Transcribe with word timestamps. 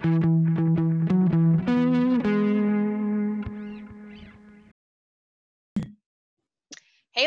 Hey, 0.00 0.08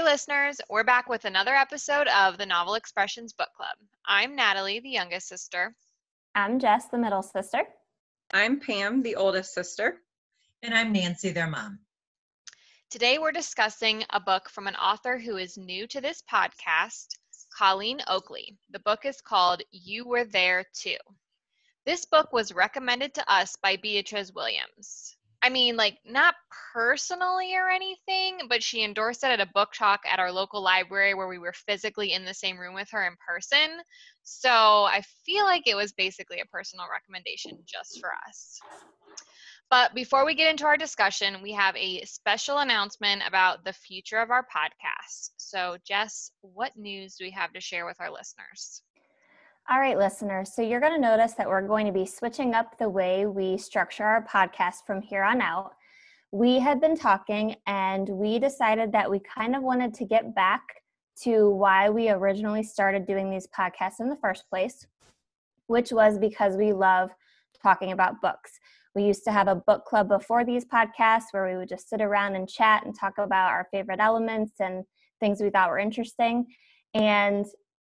listeners, 0.02 0.62
we're 0.70 0.86
back 0.86 1.10
with 1.10 1.26
another 1.26 1.54
episode 1.54 2.08
of 2.08 2.38
the 2.38 2.46
Novel 2.46 2.76
Expressions 2.76 3.34
Book 3.34 3.50
Club. 3.58 3.76
I'm 4.06 4.38
Natalie, 4.38 4.80
the 4.80 4.88
youngest 4.88 5.28
sister. 5.28 5.76
I'm 6.34 6.60
Jess, 6.60 6.86
the 6.88 6.98
middle 6.98 7.22
sister. 7.22 7.64
I'm 8.34 8.62
Pam, 8.62 9.02
the 9.02 9.16
oldest 9.16 9.54
sister. 9.54 9.98
And 10.64 10.74
I'm 10.74 10.94
Nancy, 10.94 11.32
their 11.32 11.48
mom. 11.48 11.80
Today, 12.90 13.18
we're 13.18 13.34
discussing 13.34 14.06
a 14.12 14.22
book 14.22 14.50
from 14.50 14.68
an 14.68 14.76
author 14.76 15.18
who 15.18 15.36
is 15.36 15.58
new 15.58 15.88
to 15.88 16.00
this 16.00 16.24
podcast, 16.32 17.18
Colleen 17.54 18.00
Oakley. 18.08 18.56
The 18.70 18.80
book 18.80 19.04
is 19.04 19.20
called 19.20 19.62
You 19.72 20.08
Were 20.08 20.24
There 20.24 20.64
Too. 20.74 20.96
This 21.86 22.06
book 22.06 22.32
was 22.32 22.54
recommended 22.54 23.14
to 23.16 23.32
us 23.34 23.56
by 23.56 23.78
Beatriz 23.78 24.32
Williams. 24.34 25.18
I 25.44 25.50
mean, 25.50 25.76
like, 25.76 25.98
not 26.06 26.36
personally 26.74 27.56
or 27.56 27.68
anything, 27.68 28.42
but 28.48 28.62
she 28.62 28.84
endorsed 28.84 29.24
it 29.24 29.32
at 29.32 29.40
a 29.42 29.52
book 29.56 29.70
talk 29.74 30.02
at 30.08 30.20
our 30.20 30.32
local 30.32 30.62
library 30.62 31.16
where 31.16 31.28
we 31.28 31.40
were 31.40 31.54
physically 31.54 32.14
in 32.14 32.24
the 32.24 32.34
same 32.36 32.60
room 32.60 32.76
with 32.76 32.90
her 32.92 33.08
in 33.08 33.16
person. 33.28 33.80
So 34.22 34.50
I 34.52 35.02
feel 35.26 35.46
like 35.46 35.64
it 35.66 35.76
was 35.76 35.94
basically 35.94 36.40
a 36.40 36.46
personal 36.46 36.86
recommendation 36.92 37.58
just 37.66 38.00
for 38.00 38.12
us. 38.28 38.60
But 39.72 39.96
before 39.96 40.26
we 40.26 40.36
get 40.36 40.52
into 40.52 40.66
our 40.66 40.78
discussion, 40.78 41.42
we 41.42 41.54
have 41.54 41.76
a 41.78 42.04
special 42.04 42.60
announcement 42.60 43.24
about 43.26 43.64
the 43.64 43.74
future 43.74 44.18
of 44.18 44.30
our 44.30 44.46
podcast. 44.46 45.32
So, 45.38 45.78
Jess, 45.88 46.32
what 46.42 46.76
news 46.76 47.16
do 47.16 47.24
we 47.24 47.32
have 47.32 47.54
to 47.54 47.62
share 47.62 47.86
with 47.88 48.00
our 48.00 48.12
listeners? 48.12 48.84
All 49.72 49.80
right, 49.80 49.98
listeners. 49.98 50.54
So 50.54 50.62
you're 50.62 50.82
going 50.82 50.96
to 50.96 51.00
notice 51.00 51.32
that 51.36 51.48
we're 51.48 51.66
going 51.66 51.86
to 51.86 51.94
be 51.94 52.06
switching 52.06 52.54
up 52.54 52.78
the 52.78 52.90
way 52.90 53.26
we 53.26 53.58
structure 53.58 54.04
our 54.04 54.22
podcast 54.26 54.86
from 54.86 55.02
here 55.02 55.24
on 55.24 55.40
out. 55.40 55.72
We 56.34 56.60
had 56.60 56.82
been 56.82 56.98
talking 56.98 57.56
and 57.68 58.10
we 58.10 58.38
decided 58.38 58.92
that 58.92 59.10
we 59.10 59.20
kind 59.20 59.56
of 59.56 59.64
wanted 59.64 59.94
to 59.94 60.06
get 60.06 60.36
back 60.36 60.62
to 61.22 61.52
why 61.52 61.90
we 61.90 62.10
originally 62.10 62.64
started 62.64 63.08
doing 63.08 63.32
these 63.32 63.48
podcasts 63.48 64.02
in 64.02 64.10
the 64.10 64.18
first 64.18 64.44
place, 64.50 64.88
which 65.68 65.94
was 65.94 66.18
because 66.18 66.58
we 66.58 66.74
love 66.74 67.10
talking 67.64 67.94
about 67.94 68.20
books. 68.22 68.60
We 68.94 69.04
used 69.04 69.24
to 69.24 69.32
have 69.32 69.48
a 69.48 69.56
book 69.56 69.86
club 69.86 70.10
before 70.10 70.44
these 70.44 70.66
podcasts 70.66 71.32
where 71.32 71.50
we 71.50 71.56
would 71.56 71.70
just 71.70 71.88
sit 71.88 72.02
around 72.02 72.36
and 72.36 72.50
chat 72.50 72.86
and 72.86 72.94
talk 72.94 73.18
about 73.18 73.52
our 73.52 73.70
favorite 73.72 74.02
elements 74.02 74.56
and 74.60 74.84
things 75.22 75.40
we 75.40 75.50
thought 75.50 75.70
were 75.70 75.80
interesting. 75.80 76.48
And 76.94 77.46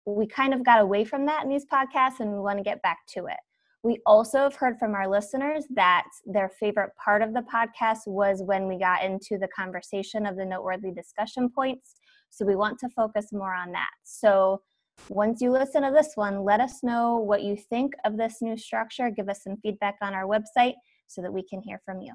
we 0.05 0.27
kind 0.27 0.53
of 0.53 0.65
got 0.65 0.81
away 0.81 1.05
from 1.05 1.25
that 1.25 1.43
in 1.43 1.49
these 1.49 1.65
podcasts 1.65 2.19
and 2.19 2.31
we 2.31 2.39
want 2.39 2.57
to 2.57 2.63
get 2.63 2.81
back 2.81 2.99
to 3.13 3.25
it. 3.27 3.37
We 3.83 3.99
also 4.05 4.39
have 4.39 4.55
heard 4.55 4.77
from 4.77 4.93
our 4.93 5.07
listeners 5.07 5.65
that 5.71 6.05
their 6.25 6.49
favorite 6.59 6.91
part 7.03 7.23
of 7.23 7.33
the 7.33 7.43
podcast 7.51 8.05
was 8.05 8.43
when 8.43 8.67
we 8.67 8.77
got 8.77 9.03
into 9.03 9.39
the 9.39 9.47
conversation 9.47 10.25
of 10.25 10.35
the 10.35 10.45
noteworthy 10.45 10.91
discussion 10.91 11.49
points. 11.49 11.95
So 12.29 12.45
we 12.45 12.55
want 12.55 12.77
to 12.79 12.89
focus 12.89 13.27
more 13.31 13.55
on 13.55 13.71
that. 13.71 13.89
So 14.03 14.61
once 15.09 15.41
you 15.41 15.51
listen 15.51 15.81
to 15.81 15.91
this 15.91 16.11
one, 16.15 16.43
let 16.43 16.59
us 16.59 16.83
know 16.83 17.17
what 17.17 17.41
you 17.41 17.55
think 17.55 17.93
of 18.05 18.17
this 18.17 18.37
new 18.41 18.55
structure. 18.55 19.09
Give 19.09 19.29
us 19.29 19.43
some 19.43 19.57
feedback 19.57 19.95
on 20.01 20.13
our 20.13 20.25
website 20.25 20.75
so 21.07 21.21
that 21.23 21.33
we 21.33 21.43
can 21.43 21.61
hear 21.61 21.81
from 21.83 22.01
you. 22.01 22.13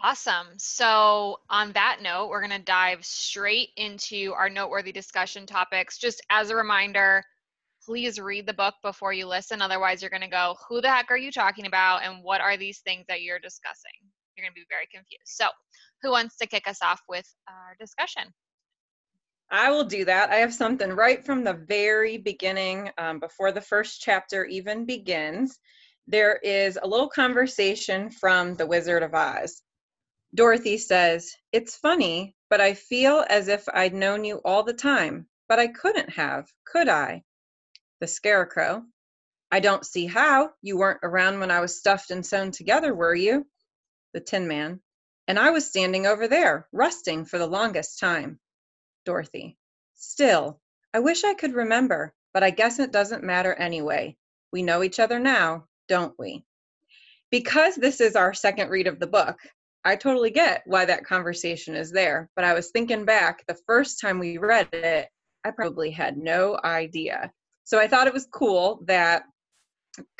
Awesome. 0.00 0.46
So, 0.58 1.40
on 1.50 1.72
that 1.72 1.98
note, 2.00 2.28
we're 2.28 2.46
going 2.46 2.56
to 2.56 2.64
dive 2.64 3.04
straight 3.04 3.70
into 3.76 4.32
our 4.32 4.48
noteworthy 4.48 4.92
discussion 4.92 5.44
topics. 5.44 5.98
Just 5.98 6.24
as 6.30 6.50
a 6.50 6.56
reminder, 6.56 7.24
please 7.84 8.20
read 8.20 8.46
the 8.46 8.54
book 8.54 8.74
before 8.84 9.12
you 9.12 9.26
listen. 9.26 9.60
Otherwise, 9.60 10.00
you're 10.00 10.10
going 10.10 10.22
to 10.22 10.28
go, 10.28 10.54
Who 10.68 10.80
the 10.80 10.88
heck 10.88 11.10
are 11.10 11.16
you 11.16 11.32
talking 11.32 11.66
about? 11.66 12.04
And 12.04 12.22
what 12.22 12.40
are 12.40 12.56
these 12.56 12.78
things 12.86 13.06
that 13.08 13.22
you're 13.22 13.40
discussing? 13.40 13.90
You're 14.36 14.44
going 14.44 14.52
to 14.52 14.60
be 14.60 14.66
very 14.70 14.86
confused. 14.86 15.22
So, 15.24 15.46
who 16.02 16.12
wants 16.12 16.36
to 16.36 16.46
kick 16.46 16.68
us 16.68 16.78
off 16.80 17.00
with 17.08 17.26
our 17.48 17.74
discussion? 17.80 18.32
I 19.50 19.72
will 19.72 19.84
do 19.84 20.04
that. 20.04 20.30
I 20.30 20.36
have 20.36 20.54
something 20.54 20.90
right 20.90 21.24
from 21.26 21.42
the 21.42 21.54
very 21.54 22.18
beginning, 22.18 22.90
um, 22.98 23.18
before 23.18 23.50
the 23.50 23.60
first 23.60 24.00
chapter 24.00 24.44
even 24.44 24.84
begins. 24.84 25.58
There 26.06 26.36
is 26.36 26.78
a 26.80 26.86
little 26.86 27.08
conversation 27.08 28.10
from 28.10 28.54
The 28.54 28.66
Wizard 28.66 29.02
of 29.02 29.12
Oz. 29.12 29.60
Dorothy 30.34 30.78
says, 30.78 31.34
It's 31.52 31.76
funny, 31.76 32.36
but 32.50 32.60
I 32.60 32.74
feel 32.74 33.24
as 33.28 33.48
if 33.48 33.68
I'd 33.72 33.94
known 33.94 34.24
you 34.24 34.40
all 34.44 34.62
the 34.62 34.74
time, 34.74 35.26
but 35.48 35.58
I 35.58 35.68
couldn't 35.68 36.10
have, 36.10 36.52
could 36.66 36.88
I? 36.88 37.24
The 38.00 38.06
Scarecrow, 38.06 38.84
I 39.50 39.60
don't 39.60 39.86
see 39.86 40.06
how. 40.06 40.50
You 40.60 40.76
weren't 40.76 41.00
around 41.02 41.40
when 41.40 41.50
I 41.50 41.60
was 41.60 41.78
stuffed 41.78 42.10
and 42.10 42.24
sewn 42.24 42.50
together, 42.50 42.94
were 42.94 43.14
you? 43.14 43.46
The 44.12 44.20
Tin 44.20 44.46
Man, 44.46 44.80
and 45.26 45.38
I 45.38 45.50
was 45.50 45.66
standing 45.66 46.06
over 46.06 46.28
there, 46.28 46.68
rusting 46.72 47.24
for 47.24 47.38
the 47.38 47.46
longest 47.46 47.98
time. 47.98 48.38
Dorothy, 49.06 49.56
still, 49.94 50.60
I 50.92 51.00
wish 51.00 51.24
I 51.24 51.34
could 51.34 51.54
remember, 51.54 52.12
but 52.34 52.42
I 52.42 52.50
guess 52.50 52.78
it 52.78 52.92
doesn't 52.92 53.24
matter 53.24 53.54
anyway. 53.54 54.16
We 54.52 54.62
know 54.62 54.82
each 54.82 55.00
other 55.00 55.18
now, 55.18 55.66
don't 55.88 56.14
we? 56.18 56.44
Because 57.30 57.76
this 57.76 58.00
is 58.00 58.16
our 58.16 58.34
second 58.34 58.68
read 58.68 58.86
of 58.86 58.98
the 58.98 59.06
book, 59.06 59.38
I 59.88 59.96
totally 59.96 60.30
get 60.30 60.64
why 60.66 60.84
that 60.84 61.06
conversation 61.06 61.74
is 61.74 61.90
there. 61.90 62.28
But 62.36 62.44
I 62.44 62.52
was 62.52 62.70
thinking 62.70 63.06
back 63.06 63.46
the 63.46 63.56
first 63.66 64.02
time 64.02 64.18
we 64.18 64.36
read 64.36 64.68
it, 64.74 65.08
I 65.46 65.50
probably 65.50 65.90
had 65.90 66.18
no 66.18 66.60
idea. 66.62 67.32
So 67.64 67.78
I 67.78 67.88
thought 67.88 68.06
it 68.06 68.12
was 68.12 68.28
cool 68.30 68.82
that 68.86 69.22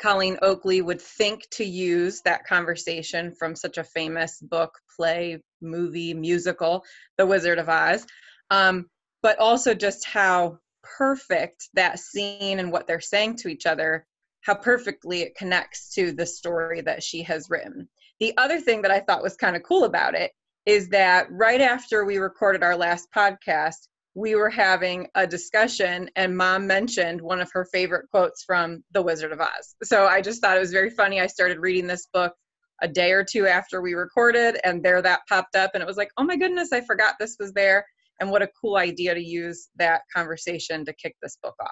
Colleen 0.01 0.39
Oakley 0.41 0.81
would 0.81 0.99
think 0.99 1.47
to 1.51 1.63
use 1.63 2.21
that 2.21 2.47
conversation 2.47 3.35
from 3.37 3.55
such 3.55 3.77
a 3.77 3.83
famous 3.83 4.39
book, 4.41 4.73
play, 4.97 5.39
movie, 5.61 6.15
musical, 6.15 6.83
The 7.19 7.27
Wizard 7.27 7.59
of 7.59 7.69
Oz. 7.69 8.07
Um, 8.49 8.87
but 9.21 9.37
also 9.37 9.75
just 9.75 10.03
how 10.03 10.57
perfect 10.81 11.69
that 11.75 11.99
scene 11.99 12.57
and 12.57 12.71
what 12.71 12.87
they're 12.87 13.01
saying 13.01 13.35
to 13.35 13.49
each 13.49 13.67
other, 13.67 14.07
how 14.41 14.55
perfectly 14.55 15.21
it 15.21 15.35
connects 15.35 15.93
to 15.93 16.11
the 16.11 16.25
story 16.25 16.81
that 16.81 17.03
she 17.03 17.21
has 17.21 17.51
written. 17.51 17.87
The 18.19 18.35
other 18.37 18.59
thing 18.59 18.81
that 18.81 18.91
I 18.91 18.99
thought 18.99 19.23
was 19.23 19.35
kind 19.35 19.55
of 19.55 19.63
cool 19.63 19.85
about 19.85 20.13
it 20.13 20.31
is 20.65 20.89
that 20.89 21.27
right 21.31 21.61
after 21.61 22.05
we 22.05 22.17
recorded 22.17 22.63
our 22.63 22.75
last 22.75 23.07
podcast, 23.15 23.87
we 24.13 24.35
were 24.35 24.49
having 24.49 25.07
a 25.15 25.25
discussion 25.25 26.09
and 26.15 26.35
mom 26.35 26.67
mentioned 26.67 27.21
one 27.21 27.39
of 27.39 27.49
her 27.53 27.65
favorite 27.71 28.09
quotes 28.11 28.43
from 28.43 28.83
The 28.91 29.01
Wizard 29.01 29.31
of 29.31 29.39
Oz. 29.39 29.75
So 29.83 30.05
I 30.07 30.21
just 30.21 30.41
thought 30.41 30.57
it 30.57 30.61
was 30.61 30.73
very 30.73 30.89
funny. 30.89 31.21
I 31.21 31.27
started 31.27 31.59
reading 31.59 31.87
this 31.87 32.07
book 32.13 32.33
a 32.81 32.87
day 32.87 33.11
or 33.11 33.23
two 33.23 33.47
after 33.47 33.81
we 33.81 33.93
recorded, 33.93 34.59
and 34.63 34.83
there 34.83 35.01
that 35.01 35.21
popped 35.27 35.55
up, 35.55 35.71
and 35.73 35.81
it 35.81 35.87
was 35.87 35.97
like, 35.97 36.11
oh 36.17 36.23
my 36.23 36.37
goodness, 36.37 36.71
I 36.71 36.81
forgot 36.81 37.15
this 37.19 37.35
was 37.39 37.53
there. 37.53 37.85
And 38.19 38.31
what 38.31 38.41
a 38.41 38.49
cool 38.59 38.75
idea 38.75 39.13
to 39.13 39.23
use 39.23 39.69
that 39.77 40.01
conversation 40.13 40.85
to 40.85 40.93
kick 40.93 41.15
this 41.21 41.37
book 41.41 41.55
off. 41.61 41.69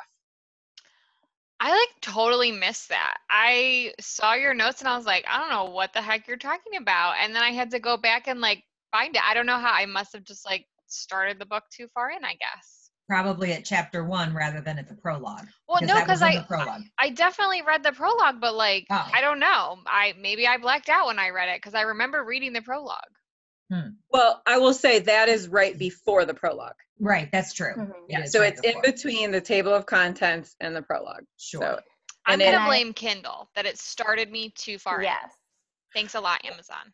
I 1.59 1.72
like 1.72 2.01
totally 2.01 2.51
missed 2.51 2.90
that. 2.90 3.18
I 3.29 3.94
saw 4.00 4.34
your 4.34 4.53
notes 4.53 4.81
and 4.81 4.88
I 4.88 4.95
was 4.95 5.06
like, 5.06 5.25
I 5.28 5.40
don't 5.40 5.50
know 5.50 5.72
what 5.72 5.94
the 5.94 6.01
heck 6.01 6.28
you're 6.28 6.38
talking 6.38 6.78
about. 6.79 7.16
And 7.19 7.35
then 7.35 7.44
I 7.44 7.51
had 7.51 7.72
to 7.72 7.79
go 7.79 7.97
back 7.97 8.28
and 8.28 8.40
like 8.40 8.63
find 8.91 9.16
it. 9.16 9.22
I 9.28 9.34
don't 9.34 9.47
know 9.47 9.57
how 9.57 9.73
I 9.73 9.85
must 9.85 10.13
have 10.13 10.23
just 10.23 10.45
like 10.45 10.66
started 10.88 11.40
the 11.40 11.45
book 11.45 11.63
too 11.72 11.88
far 11.94 12.12
in, 12.12 12.23
I 12.23 12.35
guess. 12.35 12.91
Probably 13.09 13.53
at 13.53 13.66
chapter 13.66 14.03
one 14.03 14.35
rather 14.35 14.62
than 14.62 14.78
at 14.78 14.88
the 14.88 14.95
prologue. 14.95 15.47
Well, 15.68 15.81
no, 15.81 16.00
because 16.01 16.22
I 16.22 16.45
I 17.00 17.09
definitely 17.09 17.62
read 17.62 17.81
the 17.81 17.94
prologue, 17.94 18.41
but 18.41 18.53
like 18.53 18.85
oh. 18.89 19.09
I 19.13 19.22
don't 19.22 19.39
know. 19.39 19.78
I 19.88 20.13
maybe 20.19 20.45
I 20.45 20.57
blacked 20.57 20.89
out 20.89 21.07
when 21.07 21.18
I 21.18 21.29
read 21.29 21.50
it 21.50 21.62
because 21.62 21.74
I 21.74 21.81
remember 21.81 22.25
reading 22.25 22.51
the 22.51 22.62
prologue. 22.62 22.97
Hmm. 23.72 23.90
Well, 24.12 24.42
I 24.46 24.58
will 24.60 24.74
say 24.74 25.00
that 25.00 25.30
is 25.30 25.50
right 25.50 25.78
before 25.78 26.26
the 26.26 26.34
prologue. 26.34 26.76
Right, 27.00 27.30
that's 27.32 27.54
true. 27.54 27.74
Mm-hmm. 27.78 27.92
Yeah, 28.10 28.26
so 28.26 28.40
right 28.40 28.54
it's 28.54 28.62
before. 28.62 28.84
in 28.84 28.92
between 28.92 29.32
the 29.32 29.42
table 29.42 29.74
of 29.74 29.86
contents 29.86 30.56
and 30.62 30.76
the 30.76 30.82
prologue. 30.82 31.26
Sure. 31.38 31.62
So, 31.62 31.80
I'm 32.26 32.40
gonna 32.40 32.66
blame 32.66 32.94
Kindle 32.94 33.50
that 33.56 33.66
it 33.66 33.78
started 33.78 34.31
me 34.31 34.54
too 34.56 34.78
far. 34.78 35.02
Yes. 35.02 35.24
In. 35.24 35.30
Thanks 36.02 36.16
a 36.16 36.19
lot, 36.19 36.44
Amazon. 36.46 36.94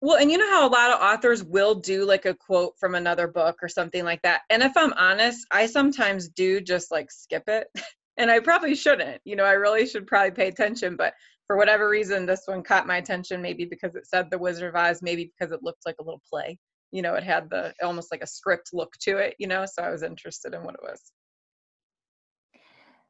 Well, 0.00 0.18
and 0.18 0.30
you 0.30 0.36
know 0.36 0.50
how 0.50 0.68
a 0.68 0.70
lot 0.70 0.90
of 0.90 1.00
authors 1.00 1.42
will 1.42 1.74
do 1.74 2.04
like 2.04 2.26
a 2.26 2.34
quote 2.34 2.74
from 2.78 2.94
another 2.94 3.26
book 3.26 3.56
or 3.62 3.68
something 3.68 4.04
like 4.04 4.20
that. 4.22 4.42
And 4.50 4.62
if 4.62 4.76
I'm 4.76 4.92
honest, 4.94 5.46
I 5.50 5.66
sometimes 5.66 6.28
do 6.28 6.60
just 6.60 6.90
like 6.90 7.10
skip 7.10 7.44
it. 7.46 7.68
and 8.18 8.30
I 8.30 8.40
probably 8.40 8.74
shouldn't. 8.74 9.20
You 9.24 9.36
know, 9.36 9.44
I 9.44 9.52
really 9.52 9.86
should 9.86 10.06
probably 10.06 10.32
pay 10.32 10.48
attention, 10.48 10.96
but 10.96 11.14
for 11.46 11.56
whatever 11.56 11.88
reason, 11.88 12.26
this 12.26 12.42
one 12.46 12.62
caught 12.62 12.86
my 12.86 12.96
attention. 12.96 13.42
Maybe 13.42 13.64
because 13.64 13.94
it 13.94 14.06
said 14.06 14.30
The 14.30 14.38
Wizard 14.38 14.68
of 14.68 14.76
Oz, 14.76 15.00
maybe 15.02 15.32
because 15.38 15.52
it 15.52 15.62
looked 15.62 15.86
like 15.86 15.96
a 16.00 16.04
little 16.04 16.22
play. 16.30 16.58
You 16.90 17.02
know, 17.02 17.14
it 17.14 17.24
had 17.24 17.50
the 17.50 17.74
almost 17.82 18.10
like 18.10 18.22
a 18.22 18.26
script 18.26 18.70
look 18.72 18.92
to 19.02 19.18
it. 19.18 19.34
You 19.38 19.48
know, 19.48 19.64
so 19.66 19.82
I 19.82 19.90
was 19.90 20.02
interested 20.02 20.54
in 20.54 20.64
what 20.64 20.74
it 20.74 20.82
was. 20.82 21.00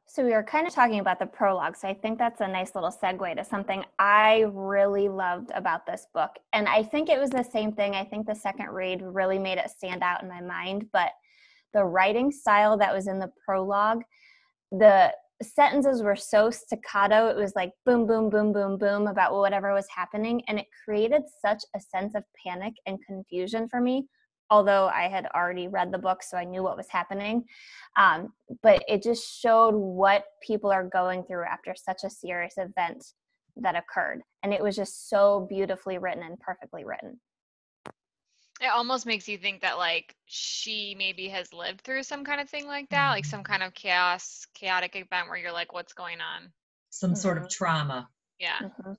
So 0.07 0.23
we 0.23 0.31
were 0.31 0.43
kind 0.43 0.65
of 0.65 0.73
talking 0.73 0.99
about 0.99 1.19
the 1.19 1.25
prologue. 1.25 1.75
So 1.75 1.87
I 1.87 1.93
think 1.93 2.17
that's 2.17 2.39
a 2.39 2.47
nice 2.47 2.73
little 2.73 2.91
segue 2.91 3.35
to 3.35 3.43
something 3.43 3.83
I 3.99 4.45
really 4.53 5.09
loved 5.09 5.51
about 5.53 5.85
this 5.85 6.07
book. 6.13 6.31
And 6.53 6.69
I 6.69 6.83
think 6.83 7.09
it 7.09 7.19
was 7.19 7.31
the 7.31 7.43
same 7.43 7.73
thing. 7.73 7.95
I 7.95 8.05
think 8.05 8.25
the 8.25 8.35
second 8.35 8.69
read 8.69 9.01
really 9.01 9.39
made 9.39 9.57
it 9.57 9.69
stand 9.69 10.03
out 10.03 10.23
in 10.23 10.29
my 10.29 10.41
mind. 10.41 10.85
But 10.93 11.11
the 11.73 11.83
writing 11.83 12.31
style 12.31 12.77
that 12.77 12.93
was 12.93 13.07
in 13.07 13.19
the 13.19 13.31
prologue, 13.45 14.03
the 14.71 15.11
sentences 15.41 16.01
were 16.01 16.15
so 16.15 16.49
staccato. 16.49 17.27
It 17.27 17.35
was 17.35 17.53
like 17.55 17.71
boom, 17.85 18.07
boom, 18.07 18.29
boom, 18.29 18.53
boom, 18.53 18.77
boom 18.77 19.07
about 19.07 19.33
whatever 19.33 19.73
was 19.73 19.87
happening. 19.93 20.41
And 20.47 20.59
it 20.59 20.67
created 20.83 21.23
such 21.41 21.63
a 21.75 21.79
sense 21.79 22.15
of 22.15 22.23
panic 22.45 22.73
and 22.85 22.99
confusion 23.05 23.67
for 23.69 23.81
me. 23.81 24.07
Although 24.51 24.87
I 24.87 25.07
had 25.07 25.25
already 25.35 25.67
read 25.67 25.91
the 25.91 25.97
book, 25.97 26.21
so 26.21 26.37
I 26.37 26.43
knew 26.43 26.61
what 26.61 26.77
was 26.77 26.87
happening. 26.89 27.43
Um, 27.97 28.29
but 28.61 28.83
it 28.87 29.01
just 29.01 29.39
showed 29.41 29.73
what 29.73 30.25
people 30.45 30.71
are 30.71 30.87
going 30.87 31.23
through 31.23 31.45
after 31.45 31.73
such 31.75 32.03
a 32.03 32.09
serious 32.09 32.53
event 32.57 33.03
that 33.57 33.75
occurred. 33.75 34.21
And 34.43 34.53
it 34.53 34.61
was 34.61 34.75
just 34.75 35.09
so 35.09 35.47
beautifully 35.49 35.97
written 35.97 36.23
and 36.23 36.39
perfectly 36.39 36.85
written. 36.85 37.19
It 38.61 38.67
almost 38.67 39.05
makes 39.05 39.27
you 39.27 39.37
think 39.37 39.61
that 39.61 39.77
like 39.77 40.15
she 40.25 40.95
maybe 40.97 41.29
has 41.29 41.53
lived 41.53 41.81
through 41.81 42.03
some 42.03 42.23
kind 42.23 42.39
of 42.41 42.49
thing 42.49 42.67
like 42.67 42.89
that, 42.89 43.09
like 43.11 43.25
some 43.25 43.43
kind 43.43 43.63
of 43.63 43.73
chaos, 43.73 44.45
chaotic 44.53 44.95
event 44.95 45.27
where 45.27 45.37
you're 45.37 45.51
like, 45.51 45.73
what's 45.73 45.93
going 45.93 46.21
on? 46.21 46.53
Some 46.89 47.15
sort 47.15 47.37
Mhm. 47.37 47.43
of 47.43 47.49
trauma. 47.49 48.09
Yeah, 48.39 48.61
Mhm. 48.61 48.97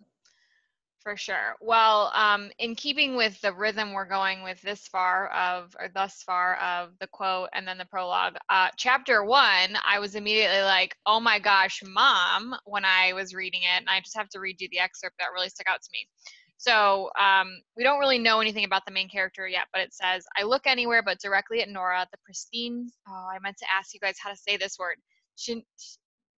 for 1.00 1.16
sure. 1.16 1.54
Well, 1.60 2.10
um, 2.14 2.50
in 2.58 2.74
keeping 2.74 3.14
with 3.14 3.40
the 3.40 3.52
rhythm 3.54 3.92
we're 3.92 4.06
going 4.06 4.42
with 4.42 4.60
this 4.62 4.88
far 4.88 5.28
of, 5.28 5.76
or 5.78 5.88
thus 5.88 6.22
far 6.24 6.56
of 6.56 6.98
the 6.98 7.06
quote 7.06 7.48
and 7.52 7.66
then 7.66 7.78
the 7.78 7.84
prologue, 7.84 8.36
uh, 8.48 8.70
chapter 8.76 9.24
one, 9.24 9.76
I 9.84 10.00
was 10.00 10.16
immediately 10.16 10.62
like, 10.62 10.96
oh 11.06 11.20
my 11.20 11.38
gosh, 11.38 11.80
mom, 11.86 12.56
when 12.64 12.84
I 12.84 13.12
was 13.12 13.34
reading 13.34 13.62
it. 13.62 13.78
And 13.80 13.88
I 13.88 14.00
just 14.00 14.16
have 14.16 14.28
to 14.30 14.40
read 14.40 14.60
you 14.60 14.68
the 14.68 14.80
excerpt 14.80 15.18
that 15.18 15.32
really 15.32 15.48
stuck 15.48 15.68
out 15.68 15.80
to 15.80 15.88
me. 15.92 16.08
So 16.58 17.10
um, 17.20 17.60
we 17.76 17.84
don't 17.84 17.98
really 17.98 18.18
know 18.18 18.40
anything 18.40 18.64
about 18.64 18.84
the 18.86 18.92
main 18.92 19.08
character 19.08 19.46
yet, 19.46 19.66
but 19.72 19.82
it 19.82 19.92
says, 19.92 20.24
I 20.36 20.44
look 20.44 20.66
anywhere 20.66 21.02
but 21.02 21.20
directly 21.20 21.60
at 21.60 21.68
Nora, 21.68 22.06
the 22.10 22.18
pristine. 22.24 22.88
Oh, 23.08 23.28
I 23.30 23.38
meant 23.40 23.56
to 23.58 23.66
ask 23.72 23.92
you 23.92 24.00
guys 24.00 24.16
how 24.22 24.30
to 24.30 24.36
say 24.36 24.56
this 24.56 24.78
word. 24.78 24.96
Chignon, 25.38 25.64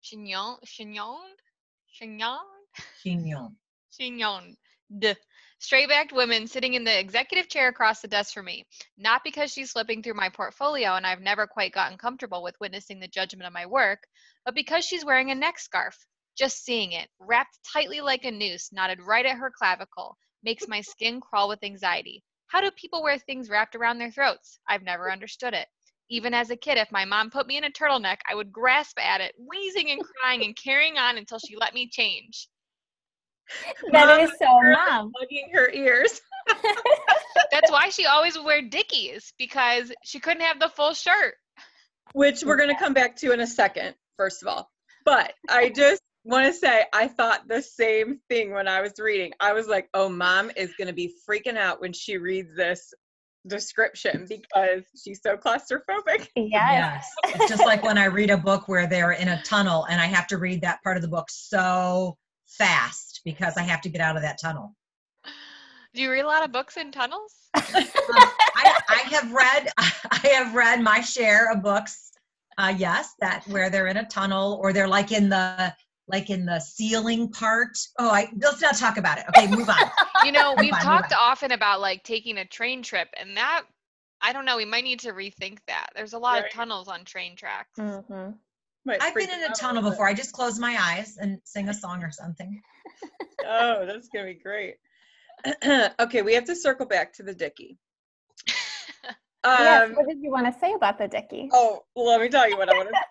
chignon, 0.04 0.58
chignon, 2.02 2.40
Chignon. 3.04 3.56
chignon. 3.92 4.56
D. 5.00 5.14
Straight-backed 5.60 6.14
woman 6.14 6.48
sitting 6.48 6.76
in 6.76 6.84
the 6.84 7.00
executive 7.00 7.50
chair 7.50 7.68
across 7.68 8.02
the 8.02 8.08
desk 8.08 8.34
from 8.34 8.46
me. 8.46 8.66
Not 8.98 9.24
because 9.24 9.52
she's 9.52 9.72
slipping 9.72 10.04
through 10.04 10.14
my 10.14 10.30
portfolio 10.30 10.96
and 10.96 11.06
I've 11.06 11.22
never 11.22 11.48
quite 11.48 11.74
gotten 11.74 11.98
comfortable 11.98 12.44
with 12.44 12.60
witnessing 12.62 13.00
the 13.00 13.08
judgment 13.08 13.48
of 13.48 13.54
my 13.54 13.66
work, 13.66 14.04
but 14.46 14.54
because 14.56 14.86
she's 14.86 15.04
wearing 15.04 15.32
a 15.32 15.36
neck 15.36 15.58
scarf. 15.60 15.98
Just 16.38 16.64
seeing 16.64 16.92
it, 16.92 17.10
wrapped 17.20 17.58
tightly 17.74 18.00
like 18.00 18.24
a 18.24 18.32
noose, 18.32 18.72
knotted 18.72 19.02
right 19.02 19.26
at 19.26 19.38
her 19.38 19.52
clavicle, 19.56 20.18
makes 20.44 20.68
my 20.68 20.82
skin 20.82 21.20
crawl 21.20 21.50
with 21.50 21.64
anxiety. 21.64 22.24
How 22.48 22.62
do 22.62 22.70
people 22.72 23.02
wear 23.02 23.18
things 23.18 23.50
wrapped 23.50 23.76
around 23.76 23.98
their 23.98 24.12
throats? 24.12 24.60
I've 24.68 24.84
never 24.84 25.12
understood 25.12 25.54
it. 25.54 25.68
Even 26.10 26.34
as 26.34 26.50
a 26.52 26.56
kid, 26.56 26.78
if 26.78 26.92
my 26.92 27.06
mom 27.06 27.32
put 27.32 27.48
me 27.48 27.58
in 27.58 27.64
a 27.66 27.72
turtleneck, 27.72 28.18
I 28.30 28.36
would 28.36 28.52
grasp 28.52 28.98
at 29.00 29.20
it, 29.20 29.34
wheezing 29.38 29.90
and 29.92 30.02
crying 30.04 30.44
and 30.46 30.56
carrying 30.56 30.98
on 30.98 31.18
until 31.18 31.40
she 31.40 31.58
let 31.58 31.74
me 31.74 31.90
change. 31.92 32.48
That 33.92 34.08
Mom 34.08 34.20
is 34.20 34.32
so 34.40 34.60
mom. 34.62 35.12
Plugging 35.18 35.50
her 35.54 35.70
ears. 35.72 36.22
That's 37.52 37.72
why 37.72 37.90
she 37.90 38.06
always 38.06 38.38
would 38.38 38.46
wear 38.46 38.62
Dickies 38.62 39.34
because 39.38 39.92
she 40.04 40.20
couldn't 40.20 40.44
have 40.44 40.60
the 40.60 40.70
full 40.70 40.94
shirt. 40.94 41.36
which 42.14 42.44
we're 42.44 42.58
going 42.58 42.70
to 42.70 42.80
come 42.80 42.94
back 42.94 43.16
to 43.18 43.32
in 43.32 43.40
a 43.40 43.48
second, 43.48 43.96
first 44.18 44.44
of 44.44 44.50
all. 44.50 44.70
But 45.06 45.34
I 45.50 45.70
just 45.70 46.02
want 46.28 46.46
to 46.46 46.54
say, 46.54 46.84
I 46.94 47.08
thought 47.08 47.48
the 47.48 47.62
same 47.62 48.20
thing 48.30 48.52
when 48.52 48.68
I 48.68 48.82
was 48.82 48.94
reading. 49.00 49.32
I 49.40 49.54
was 49.54 49.68
like, 49.68 49.90
oh, 49.94 50.10
mom 50.10 50.52
is 50.56 50.74
going 50.78 50.88
to 50.88 50.94
be 50.94 51.16
freaking 51.28 51.58
out 51.58 51.80
when 51.82 51.94
she 51.94 52.18
reads 52.18 52.56
this 52.56 52.94
description 53.48 54.26
because 54.28 54.84
she's 55.02 55.22
so 55.24 55.38
claustrophobic. 55.38 56.28
Yes. 56.36 57.06
Yes. 57.24 57.36
It's 57.36 57.50
just 57.50 57.66
like 57.66 57.84
when 57.84 57.98
I 57.98 58.06
read 58.06 58.30
a 58.30 58.38
book 58.38 58.68
where 58.68 58.88
they're 58.88 59.14
in 59.14 59.30
a 59.30 59.42
tunnel 59.44 59.86
and 59.86 60.02
I 60.02 60.06
have 60.06 60.28
to 60.28 60.38
read 60.38 60.62
that 60.62 60.84
part 60.84 60.98
of 60.98 61.02
the 61.02 61.08
book 61.08 61.28
so 61.30 62.18
fast 62.46 63.22
because 63.24 63.56
I 63.58 63.62
have 63.62 63.82
to 63.82 63.90
get 63.90 64.02
out 64.02 64.18
of 64.18 64.22
that 64.22 64.38
tunnel. 64.42 64.76
Do 65.94 66.02
you 66.02 66.12
read 66.12 66.26
a 66.26 66.28
lot 66.28 66.44
of 66.44 66.52
books 66.52 66.78
in 66.78 66.92
tunnels? 66.92 67.34
Um, 68.10 68.24
I, 68.56 68.80
I 68.88 68.96
have 69.10 69.32
read 69.34 69.68
I 69.78 70.28
have 70.36 70.56
read 70.56 70.82
my 70.82 71.02
share 71.02 71.52
of 71.52 71.62
books. 71.62 72.12
Uh, 72.58 72.74
yes, 72.76 73.14
that 73.20 73.44
where 73.48 73.70
they're 73.70 73.88
in 73.88 73.98
a 73.98 74.06
tunnel 74.06 74.58
or 74.64 74.72
they're 74.72 74.88
like 74.88 75.12
in 75.12 75.28
the 75.28 75.74
like 76.08 76.30
in 76.30 76.46
the 76.46 76.60
ceiling 76.60 77.30
part. 77.32 77.78
Oh, 78.00 78.10
I 78.10 78.30
let's 78.40 78.62
not 78.62 78.76
talk 78.78 78.98
about 78.98 79.18
it. 79.20 79.26
Okay, 79.30 79.48
move 79.48 79.70
on. 79.70 79.76
You 80.26 80.32
know, 80.32 80.52
Move 80.56 80.62
we've 80.62 80.74
on, 80.74 80.82
talked 80.82 81.14
often 81.14 81.52
about 81.52 81.80
like 81.80 82.04
taking 82.04 82.38
a 82.40 82.46
train 82.46 82.82
trip, 82.82 83.08
and 83.18 83.38
that 83.38 83.64
I 84.22 84.34
don't 84.34 84.46
know. 84.46 84.58
We 84.58 84.66
might 84.66 84.84
need 84.84 85.02
to 85.02 85.14
rethink 85.14 85.60
that. 85.68 85.90
There's 85.96 86.14
a 86.14 86.18
lot 86.18 86.42
Right. 86.42 86.46
of 86.52 86.54
tunnels 86.54 86.88
on 86.88 87.06
train 87.06 87.36
tracks. 87.36 87.78
hmm 87.78 88.32
I've 88.90 89.14
been 89.14 89.30
in 89.30 89.44
a 89.44 89.54
tunnel 89.54 89.76
little 89.76 89.92
before. 89.92 90.08
I 90.08 90.14
just 90.14 90.32
close 90.34 90.58
my 90.60 90.76
eyes 90.80 91.18
and 91.18 91.40
sing 91.44 91.70
a 91.70 91.74
song 91.74 92.04
or 92.04 92.12
something. 92.12 92.62
Oh, 93.46 93.86
that's 93.86 94.10
going 94.10 94.26
to 94.28 94.34
be 94.34 94.40
great. 94.40 94.76
okay, 96.00 96.22
we 96.24 96.34
have 96.34 96.46
to 96.46 96.56
circle 96.56 96.86
back 96.88 97.14
to 97.14 97.24
the 97.24 97.34
Dickie. 97.34 97.78
yes. 99.46 99.90
Um, 99.90 99.96
What 99.96 100.08
did 100.08 100.22
you 100.22 100.32
want 100.32 100.52
to 100.52 100.60
say 100.60 100.74
about 100.74 100.98
the 100.98 101.08
Dicky? 101.08 101.50
Oh, 101.54 101.84
well, 101.96 102.08
let 102.08 102.22
me 102.22 102.30
tell 102.30 102.50
you 102.50 102.58
what 102.58 102.70
I 102.70 102.74
want 102.76 102.90
to 102.90 102.96
say. 102.96 103.02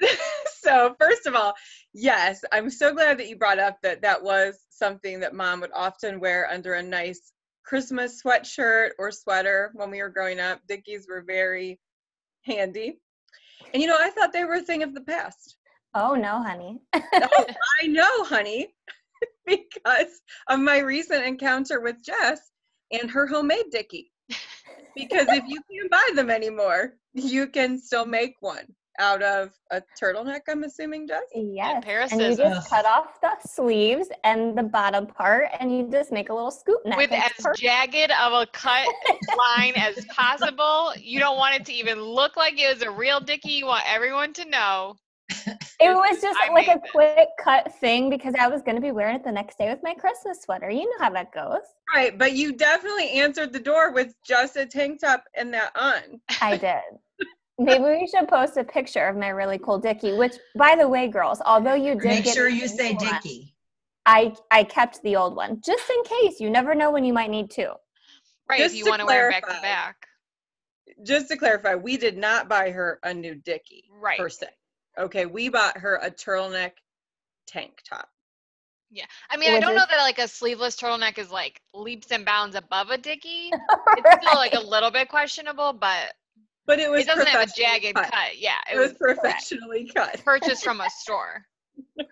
about 0.00 0.12
it. 0.12 0.18
so, 0.62 0.94
first 1.00 1.26
of 1.26 1.34
all, 1.34 1.54
yes, 1.92 2.44
I'm 2.52 2.70
so 2.70 2.92
glad 2.92 3.18
that 3.18 3.28
you 3.28 3.36
brought 3.36 3.58
up 3.58 3.78
that 3.82 4.02
that 4.02 4.22
was 4.22 4.58
something 4.70 5.20
that 5.20 5.34
mom 5.34 5.60
would 5.60 5.70
often 5.74 6.20
wear 6.20 6.48
under 6.50 6.74
a 6.74 6.82
nice 6.82 7.32
Christmas 7.64 8.22
sweatshirt 8.22 8.90
or 8.98 9.10
sweater 9.10 9.70
when 9.74 9.90
we 9.90 10.00
were 10.00 10.08
growing 10.08 10.40
up. 10.40 10.60
Dickies 10.68 11.06
were 11.08 11.22
very 11.26 11.78
handy. 12.44 13.00
And 13.72 13.82
you 13.82 13.88
know, 13.88 13.98
I 13.98 14.10
thought 14.10 14.32
they 14.32 14.44
were 14.44 14.54
a 14.54 14.62
thing 14.62 14.82
of 14.82 14.94
the 14.94 15.02
past. 15.02 15.56
Oh 15.94 16.14
no, 16.14 16.42
honey. 16.42 16.80
Oh, 16.94 17.46
I 17.82 17.86
know, 17.86 18.24
honey, 18.24 18.74
because 19.46 20.20
of 20.48 20.60
my 20.60 20.78
recent 20.78 21.24
encounter 21.24 21.80
with 21.80 22.04
Jess 22.04 22.40
and 22.92 23.10
her 23.10 23.26
homemade 23.26 23.66
Dickie. 23.70 24.12
Because 24.94 25.28
if 25.28 25.44
you 25.46 25.60
can't 25.70 25.90
buy 25.90 26.08
them 26.14 26.30
anymore, 26.30 26.94
you 27.14 27.46
can 27.46 27.78
still 27.78 28.04
make 28.04 28.34
one 28.40 28.66
out 28.98 29.22
of 29.22 29.50
a 29.70 29.82
turtleneck, 30.00 30.40
I'm 30.48 30.64
assuming, 30.64 31.06
Jess? 31.08 31.22
Yes. 31.34 31.84
pair 31.84 32.02
of 32.02 32.12
and 32.12 32.20
you 32.20 32.30
scissors. 32.34 32.54
just 32.56 32.70
cut 32.70 32.84
off 32.84 33.20
the 33.20 33.30
sleeves 33.46 34.08
and 34.24 34.56
the 34.56 34.62
bottom 34.62 35.06
part, 35.06 35.48
and 35.60 35.76
you 35.76 35.88
just 35.90 36.10
make 36.12 36.28
a 36.30 36.34
little 36.34 36.50
scoop 36.50 36.84
neck. 36.84 36.96
With 36.96 37.10
It's 37.12 37.38
as 37.38 37.44
perfect. 37.44 37.60
jagged 37.60 38.10
of 38.10 38.32
a 38.32 38.46
cut 38.52 38.86
line 39.38 39.74
as 39.76 40.04
possible. 40.06 40.92
You 40.98 41.18
don't 41.20 41.36
want 41.36 41.54
it 41.56 41.64
to 41.66 41.72
even 41.72 42.00
look 42.02 42.36
like 42.36 42.60
it 42.60 42.72
was 42.74 42.82
a 42.82 42.90
real 42.90 43.20
Dickie. 43.20 43.50
You 43.52 43.66
want 43.66 43.84
everyone 43.86 44.32
to 44.34 44.44
know. 44.48 44.96
It 45.80 45.94
was 45.94 46.20
just 46.20 46.38
I 46.42 46.52
like 46.52 46.66
a 46.66 46.70
made 46.70 46.80
this. 46.82 46.90
quick 46.90 47.28
cut 47.42 47.72
thing 47.80 48.10
because 48.10 48.34
I 48.38 48.48
was 48.48 48.62
going 48.62 48.74
to 48.76 48.80
be 48.80 48.90
wearing 48.90 49.14
it 49.14 49.22
the 49.24 49.30
next 49.30 49.58
day 49.58 49.68
with 49.68 49.78
my 49.82 49.94
Christmas 49.94 50.40
sweater. 50.42 50.70
You 50.70 50.84
know 50.84 51.04
how 51.04 51.10
that 51.10 51.32
goes. 51.32 51.60
Right, 51.94 52.16
but 52.18 52.32
you 52.32 52.52
definitely 52.56 53.10
answered 53.10 53.52
the 53.52 53.60
door 53.60 53.92
with 53.92 54.14
just 54.26 54.56
a 54.56 54.66
tank 54.66 55.00
top 55.02 55.22
and 55.34 55.52
that 55.54 55.70
on. 55.76 56.20
I 56.40 56.56
did. 56.56 56.80
Maybe 57.58 57.82
we 57.84 58.06
should 58.06 58.28
post 58.28 58.56
a 58.56 58.64
picture 58.64 59.06
of 59.08 59.16
my 59.16 59.28
really 59.28 59.58
cool 59.58 59.78
Dickie. 59.78 60.14
Which, 60.14 60.34
by 60.56 60.76
the 60.76 60.86
way, 60.88 61.08
girls, 61.08 61.40
although 61.44 61.74
you 61.74 61.94
did 61.94 62.04
Make 62.04 62.26
sure 62.26 62.48
you 62.48 62.68
say 62.68 62.94
one, 62.94 63.04
Dickie. 63.04 63.54
I 64.06 64.34
I 64.50 64.64
kept 64.64 65.02
the 65.02 65.16
old 65.16 65.34
one 65.36 65.60
just 65.64 65.90
in 65.90 66.02
case. 66.04 66.40
You 66.40 66.50
never 66.50 66.74
know 66.74 66.90
when 66.90 67.04
you 67.04 67.12
might 67.12 67.30
need 67.30 67.50
to. 67.52 67.74
Right, 68.48 68.58
Just 68.60 68.74
if 68.74 68.78
you 68.78 68.86
want 68.88 69.00
to 69.00 69.06
wear 69.06 69.26
'em 69.26 69.32
back 69.40 69.46
to 69.56 69.60
back. 69.60 70.06
Just 71.04 71.28
to 71.28 71.36
clarify, 71.36 71.74
we 71.74 71.96
did 71.96 72.16
not 72.16 72.48
buy 72.48 72.70
her 72.70 72.98
a 73.02 73.12
new 73.12 73.34
Dickie 73.34 73.84
Right. 73.90 74.18
per 74.18 74.28
se. 74.28 74.48
Okay, 74.96 75.26
we 75.26 75.48
bought 75.48 75.76
her 75.76 75.96
a 75.96 76.10
turtleneck 76.10 76.72
tank 77.46 77.82
top. 77.88 78.08
Yeah. 78.90 79.04
I 79.30 79.36
mean, 79.36 79.52
I 79.52 79.60
don't 79.60 79.72
it- 79.72 79.76
know 79.76 79.84
that 79.90 79.98
like 79.98 80.18
a 80.18 80.26
sleeveless 80.28 80.76
turtleneck 80.76 81.18
is 81.18 81.30
like 81.30 81.60
leaps 81.74 82.10
and 82.10 82.24
bounds 82.24 82.56
above 82.56 82.90
a 82.90 82.96
Dickie. 82.98 83.50
It's 83.98 84.24
still 84.24 84.34
like 84.38 84.54
a 84.54 84.60
little 84.60 84.90
bit 84.90 85.08
questionable, 85.08 85.72
but 85.74 86.14
But 86.68 86.78
it 86.78 86.88
was 86.90 87.00
it 87.00 87.06
doesn't 87.06 87.26
have 87.26 87.48
a 87.48 87.52
jagged 87.56 87.94
cut. 87.96 88.12
cut. 88.12 88.38
Yeah, 88.38 88.52
It 88.72 88.78
was 88.78 88.92
professionally 88.92 89.90
cut. 89.92 90.22
purchased 90.24 90.62
from 90.62 90.80
a 90.82 90.88
store. 91.00 91.44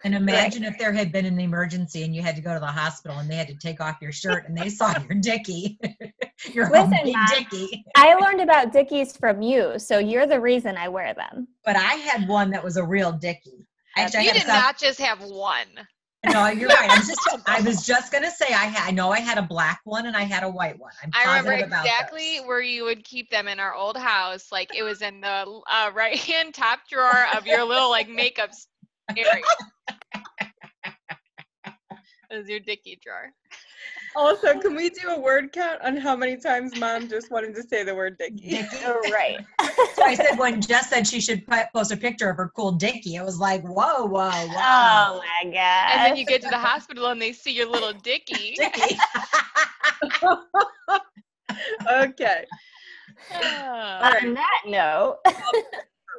And 0.04 0.14
imagine 0.14 0.64
if 0.64 0.78
there 0.78 0.92
had 0.92 1.12
been 1.12 1.26
an 1.26 1.38
emergency 1.38 2.04
and 2.04 2.14
you 2.14 2.22
had 2.22 2.36
to 2.36 2.40
go 2.42 2.54
to 2.54 2.60
the 2.60 2.66
hospital 2.66 3.18
and 3.18 3.28
they 3.30 3.34
had 3.36 3.48
to 3.48 3.54
take 3.56 3.80
off 3.80 3.96
your 4.00 4.12
shirt 4.12 4.48
and 4.48 4.56
they 4.56 4.68
saw 4.70 4.94
your 4.98 5.18
Dickie, 5.20 5.78
your 6.54 6.70
Listen, 6.70 6.92
homemade 6.92 7.12
Mom. 7.14 7.26
Dickie. 7.30 7.84
I 7.96 8.14
learned 8.14 8.40
about 8.40 8.72
Dickies 8.72 9.16
from 9.16 9.42
you, 9.42 9.78
so 9.78 9.98
you're 9.98 10.26
the 10.26 10.40
reason 10.40 10.76
I 10.76 10.88
wear 10.88 11.12
them. 11.14 11.48
But 11.64 11.76
I 11.76 11.94
had 11.94 12.26
one 12.28 12.50
that 12.50 12.64
was 12.64 12.76
a 12.78 12.84
real 12.84 13.12
Dickie. 13.12 13.66
Actually, 13.96 14.26
You 14.26 14.32
did 14.34 14.42
South- 14.42 14.48
not 14.62 14.78
just 14.78 15.00
have 15.00 15.20
one. 15.22 15.66
No, 16.25 16.46
you're 16.49 16.68
right. 16.68 16.90
I'm 16.90 17.06
just. 17.06 17.20
I 17.46 17.61
was 17.61 17.85
just 17.85 18.12
gonna 18.12 18.30
say 18.30 18.46
I 18.46 18.66
had. 18.66 18.88
I 18.88 18.90
know 18.90 19.11
I 19.11 19.20
had 19.20 19.38
a 19.38 19.42
black 19.42 19.80
one 19.85 20.06
and 20.06 20.16
I 20.16 20.23
had 20.23 20.42
a 20.42 20.49
white 20.49 20.78
one. 20.78 20.92
I'm 21.02 21.11
I 21.14 21.38
remember 21.38 21.52
exactly 21.52 22.38
where 22.38 22.61
you 22.61 22.85
would 22.85 23.04
keep 23.04 23.30
them 23.30 23.49
in 23.49 23.61
our 23.61 23.75
old 23.75 23.96
house. 23.96 24.50
Like 24.50 24.75
it 24.76 24.82
was 24.82 25.02
in 25.02 25.20
the 25.20 25.61
uh, 25.70 25.90
right 25.94 26.18
hand 26.18 26.54
top 26.54 26.80
drawer 26.90 27.26
of 27.37 27.46
your 27.46 27.64
little 27.64 27.90
like 27.90 28.08
makeup 28.08 28.50
area. 29.16 29.42
it 32.30 32.37
was 32.37 32.49
your 32.49 32.61
dicky 32.61 32.99
drawer. 33.02 33.32
Also, 34.16 34.58
can 34.58 34.75
we 34.75 34.88
do 34.88 35.11
a 35.11 35.20
word 35.20 35.52
count 35.52 35.78
on 35.82 35.94
how 35.94 36.16
many 36.16 36.38
times 36.38 36.75
mom 36.80 37.06
just 37.06 37.30
wanted 37.30 37.54
to 37.54 37.62
say 37.62 37.85
the 37.85 37.94
word 37.94 38.16
Dickie? 38.18 38.49
Dickie. 38.49 38.66
Oh, 38.87 39.00
right. 39.12 39.44
So 39.94 40.04
I 40.04 40.14
said 40.14 40.38
when 40.38 40.61
Jess 40.62 40.88
said 40.88 41.06
she 41.06 41.20
should 41.20 41.46
post 41.75 41.92
a 41.92 41.96
picture 41.96 42.30
of 42.30 42.37
her 42.37 42.50
cool 42.56 42.73
Dickie, 42.73 43.16
it 43.16 43.25
was 43.25 43.38
like, 43.38 43.62
whoa, 43.62 44.06
whoa, 44.06 44.30
whoa. 44.30 44.54
Oh 44.56 45.20
my 45.20 45.50
god. 45.50 45.90
And 45.92 46.06
then 46.06 46.16
you 46.16 46.25
get 46.25 46.40
to 46.42 46.49
the 46.49 46.58
hospital 46.58 47.06
and 47.08 47.20
they 47.20 47.32
see 47.32 47.52
your 47.52 47.68
little 47.68 47.92
Dickie. 47.92 48.54
Dickie. 48.58 48.99
okay. 51.90 52.46
Oh. 53.35 54.11
On 54.23 54.35
that 54.35 54.62
note, 54.66 55.18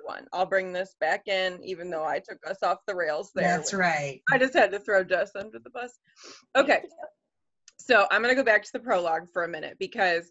one, 0.07 0.25
I'll 0.33 0.45
bring 0.45 0.71
this 0.71 0.95
back 0.99 1.27
in, 1.27 1.59
even 1.63 1.89
though 1.89 2.05
I 2.05 2.19
took 2.19 2.39
us 2.47 2.63
off 2.63 2.79
the 2.87 2.95
rails 2.95 3.31
there. 3.35 3.57
That's 3.57 3.73
right. 3.73 4.21
I 4.31 4.37
just 4.37 4.53
had 4.53 4.71
to 4.71 4.79
throw 4.79 5.03
Jess 5.03 5.31
under 5.35 5.59
the 5.59 5.69
bus. 5.69 5.99
Okay. 6.55 6.81
So 7.87 8.05
I'm 8.11 8.21
going 8.21 8.35
to 8.35 8.39
go 8.39 8.43
back 8.43 8.63
to 8.63 8.73
the 8.73 8.81
prologue 8.81 9.27
for 9.31 9.45
a 9.45 9.47
minute 9.47 9.77
because 9.79 10.29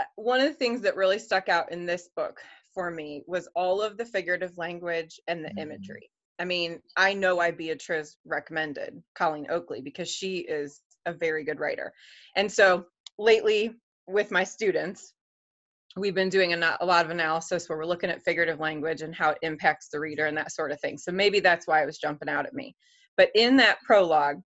uh, 0.00 0.04
one 0.16 0.40
of 0.40 0.48
the 0.48 0.54
things 0.54 0.80
that 0.80 0.96
really 0.96 1.18
stuck 1.18 1.48
out 1.48 1.70
in 1.70 1.86
this 1.86 2.08
book 2.16 2.40
for 2.74 2.90
me 2.90 3.22
was 3.28 3.48
all 3.54 3.80
of 3.80 3.96
the 3.96 4.04
figurative 4.04 4.58
language 4.58 5.20
and 5.28 5.44
the 5.44 5.50
Mhm. 5.50 5.60
imagery. 5.60 6.10
I 6.40 6.44
mean, 6.44 6.82
I 6.96 7.14
know 7.14 7.36
why 7.36 7.52
Beatriz 7.52 8.16
recommended 8.24 9.00
Colleen 9.14 9.46
Oakley 9.48 9.80
because 9.80 10.10
she 10.10 10.38
is 10.38 10.82
a 11.06 11.12
very 11.12 11.44
good 11.44 11.60
writer. 11.60 11.92
And 12.34 12.50
so 12.50 12.86
lately 13.16 13.76
with 14.08 14.32
my 14.32 14.42
students, 14.42 15.14
we've 15.96 16.16
been 16.16 16.28
doing 16.28 16.52
a, 16.52 16.76
a 16.80 16.84
lot 16.84 17.04
of 17.04 17.12
analysis 17.12 17.68
where 17.68 17.78
we're 17.78 17.86
looking 17.86 18.10
at 18.10 18.24
figurative 18.24 18.58
language 18.58 19.02
and 19.02 19.14
how 19.14 19.30
it 19.30 19.38
impacts 19.42 19.88
the 19.88 20.00
reader 20.00 20.26
and 20.26 20.36
that 20.36 20.50
sort 20.50 20.72
of 20.72 20.80
thing. 20.80 20.98
So 20.98 21.12
maybe 21.12 21.38
that's 21.38 21.68
why 21.68 21.80
it 21.80 21.86
was 21.86 21.98
jumping 21.98 22.28
out 22.28 22.44
at 22.44 22.54
me. 22.54 22.74
But 23.16 23.30
in 23.36 23.56
that 23.58 23.80
prologue, 23.82 24.42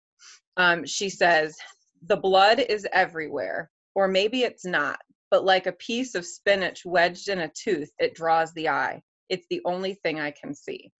um, 0.59 0.85
she 0.85 1.09
says, 1.09 1.57
The 2.03 2.17
blood 2.17 2.61
is 2.61 2.87
everywhere, 2.93 3.71
or 3.95 4.09
maybe 4.09 4.43
it's 4.43 4.65
not, 4.65 5.01
but 5.31 5.45
like 5.45 5.67
a 5.67 5.73
piece 5.73 6.15
of 6.15 6.27
spinach 6.27 6.85
wedged 6.85 7.29
in 7.29 7.41
a 7.41 7.51
tooth, 7.51 7.91
it 7.99 8.15
draws 8.15 8.53
the 8.55 8.69
eye. 8.69 9.03
It's 9.29 9.47
the 9.51 9.61
only 9.65 9.95
thing 9.95 10.19
I 10.19 10.33
can 10.33 10.55
see. 10.55 10.91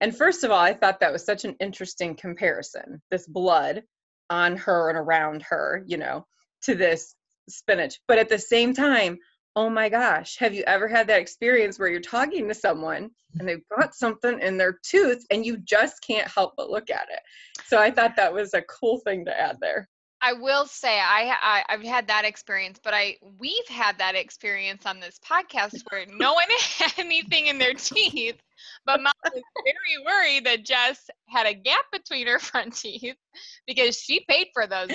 And 0.00 0.16
first 0.16 0.44
of 0.44 0.50
all, 0.50 0.60
I 0.60 0.72
thought 0.72 1.00
that 1.00 1.12
was 1.12 1.24
such 1.24 1.44
an 1.44 1.56
interesting 1.60 2.16
comparison 2.16 3.02
this 3.10 3.26
blood 3.26 3.82
on 4.30 4.56
her 4.56 4.88
and 4.88 4.96
around 4.98 5.42
her, 5.42 5.82
you 5.86 5.98
know, 5.98 6.26
to 6.62 6.74
this 6.74 7.14
spinach. 7.48 8.00
But 8.08 8.18
at 8.18 8.28
the 8.28 8.38
same 8.38 8.72
time, 8.72 9.18
oh 9.56 9.68
my 9.68 9.88
gosh, 9.88 10.36
have 10.38 10.54
you 10.54 10.62
ever 10.66 10.86
had 10.88 11.08
that 11.08 11.20
experience 11.20 11.78
where 11.78 11.88
you're 11.88 12.00
talking 12.00 12.48
to 12.48 12.54
someone 12.54 13.10
and 13.38 13.48
they've 13.48 13.68
got 13.76 13.94
something 13.94 14.38
in 14.40 14.56
their 14.56 14.78
tooth 14.84 15.24
and 15.30 15.44
you 15.44 15.58
just 15.58 16.02
can't 16.06 16.28
help 16.28 16.54
but 16.56 16.70
look 16.70 16.88
at 16.88 17.08
it? 17.10 17.20
So 17.66 17.78
I 17.78 17.90
thought 17.90 18.16
that 18.16 18.32
was 18.32 18.54
a 18.54 18.62
cool 18.62 19.00
thing 19.00 19.24
to 19.26 19.38
add 19.38 19.58
there. 19.60 19.88
I 20.22 20.34
will 20.34 20.66
say 20.66 20.98
I, 21.00 21.34
I 21.42 21.64
I've 21.68 21.82
had 21.82 22.08
that 22.08 22.24
experience, 22.24 22.78
but 22.82 22.92
I 22.94 23.16
we've 23.38 23.66
had 23.68 23.98
that 23.98 24.14
experience 24.14 24.84
on 24.86 25.00
this 25.00 25.18
podcast 25.18 25.82
where 25.90 26.04
no 26.08 26.34
one 26.34 26.44
had 26.78 26.92
anything 26.98 27.46
in 27.46 27.58
their 27.58 27.74
teeth, 27.74 28.36
but 28.84 29.00
mom 29.02 29.12
was 29.24 29.42
very 29.64 30.04
worried 30.04 30.44
that 30.46 30.64
Jess 30.64 31.08
had 31.28 31.46
a 31.46 31.54
gap 31.54 31.84
between 31.92 32.26
her 32.26 32.38
front 32.38 32.74
teeth 32.76 33.16
because 33.66 33.96
she 33.98 34.24
paid 34.28 34.48
for 34.52 34.66
those. 34.66 34.90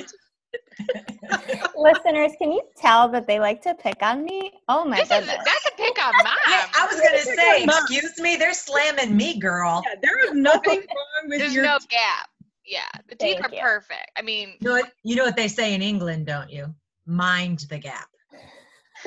listeners, 1.75 2.31
can 2.37 2.51
you 2.51 2.61
tell 2.77 3.09
that 3.09 3.27
they 3.27 3.39
like 3.39 3.61
to 3.63 3.73
pick 3.75 4.01
on 4.01 4.23
me? 4.23 4.51
Oh 4.69 4.85
my 4.85 4.97
This 4.97 5.11
is 5.11 5.19
goodness. 5.25 5.37
that's 5.45 5.65
a 5.67 5.75
pick 5.75 6.05
on 6.05 6.13
mom. 6.23 6.33
Yeah, 6.49 6.67
I 6.77 6.87
was 6.87 7.01
gonna 7.01 7.19
say, 7.35 7.65
Mom. 7.65 7.77
excuse 7.83 8.17
me, 8.19 8.35
they're 8.35 8.53
slamming 8.53 9.15
me, 9.17 9.39
girl. 9.39 9.81
Yeah, 9.85 9.95
there 10.01 10.23
is 10.25 10.33
nothing 10.33 10.79
wrong 10.79 11.29
with 11.29 11.39
There's 11.39 11.53
your 11.53 11.63
no 11.63 11.77
gap. 11.89 12.29
Yeah, 12.65 12.81
the 13.07 13.15
teeth 13.15 13.37
Thank 13.39 13.51
are 13.51 13.55
you. 13.55 13.61
perfect. 13.61 14.11
I 14.17 14.21
mean, 14.21 14.53
You 14.59 14.69
know 14.69 14.73
what? 14.73 14.91
You 15.03 15.15
know 15.15 15.25
what 15.25 15.35
they 15.35 15.47
say 15.47 15.73
in 15.73 15.81
England, 15.81 16.25
don't 16.25 16.49
you? 16.49 16.73
Mind 17.05 17.59
the 17.69 17.77
gap. 17.77 18.07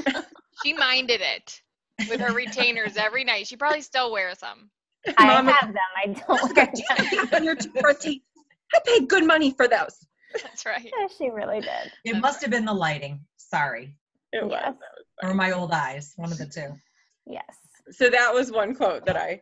she 0.65 0.73
minded 0.73 1.21
it 1.21 1.61
with 2.09 2.21
her 2.21 2.33
retainers 2.33 2.97
every 2.97 3.25
night. 3.25 3.47
She 3.47 3.57
probably 3.57 3.81
still 3.83 4.13
wears 4.13 4.39
them. 4.39 4.71
I 5.17 5.27
Mama- 5.27 5.53
have 5.53 5.73
them. 5.73 5.77
I 5.97 6.07
don't 6.07 6.57
wear 6.57 6.71
you 6.75 7.17
them. 7.17 7.27
have 7.29 7.45
your 7.45 7.57
teeth? 7.95 8.23
I 8.75 8.81
paid 8.85 9.09
good 9.09 9.27
money 9.27 9.53
for 9.53 9.67
those. 9.67 9.97
That's 10.43 10.67
right. 10.67 10.89
she 11.17 11.31
really 11.31 11.61
did. 11.61 11.91
It 12.05 12.21
must 12.21 12.43
have 12.43 12.51
been 12.51 12.65
the 12.67 12.75
lighting. 12.75 13.21
Sorry. 13.39 13.95
It 14.33 14.45
was. 14.45 14.53
Yes. 14.53 14.75
was 15.23 15.31
Or 15.31 15.35
my 15.35 15.53
old 15.53 15.73
eyes. 15.73 16.13
One 16.17 16.31
of 16.31 16.39
the 16.39 16.47
two. 16.47 16.69
Yes. 17.27 17.45
so 17.91 18.09
that 18.11 18.33
was 18.33 18.53
one 18.53 18.75
quote 18.75 19.05
that 19.07 19.17
I 19.17 19.41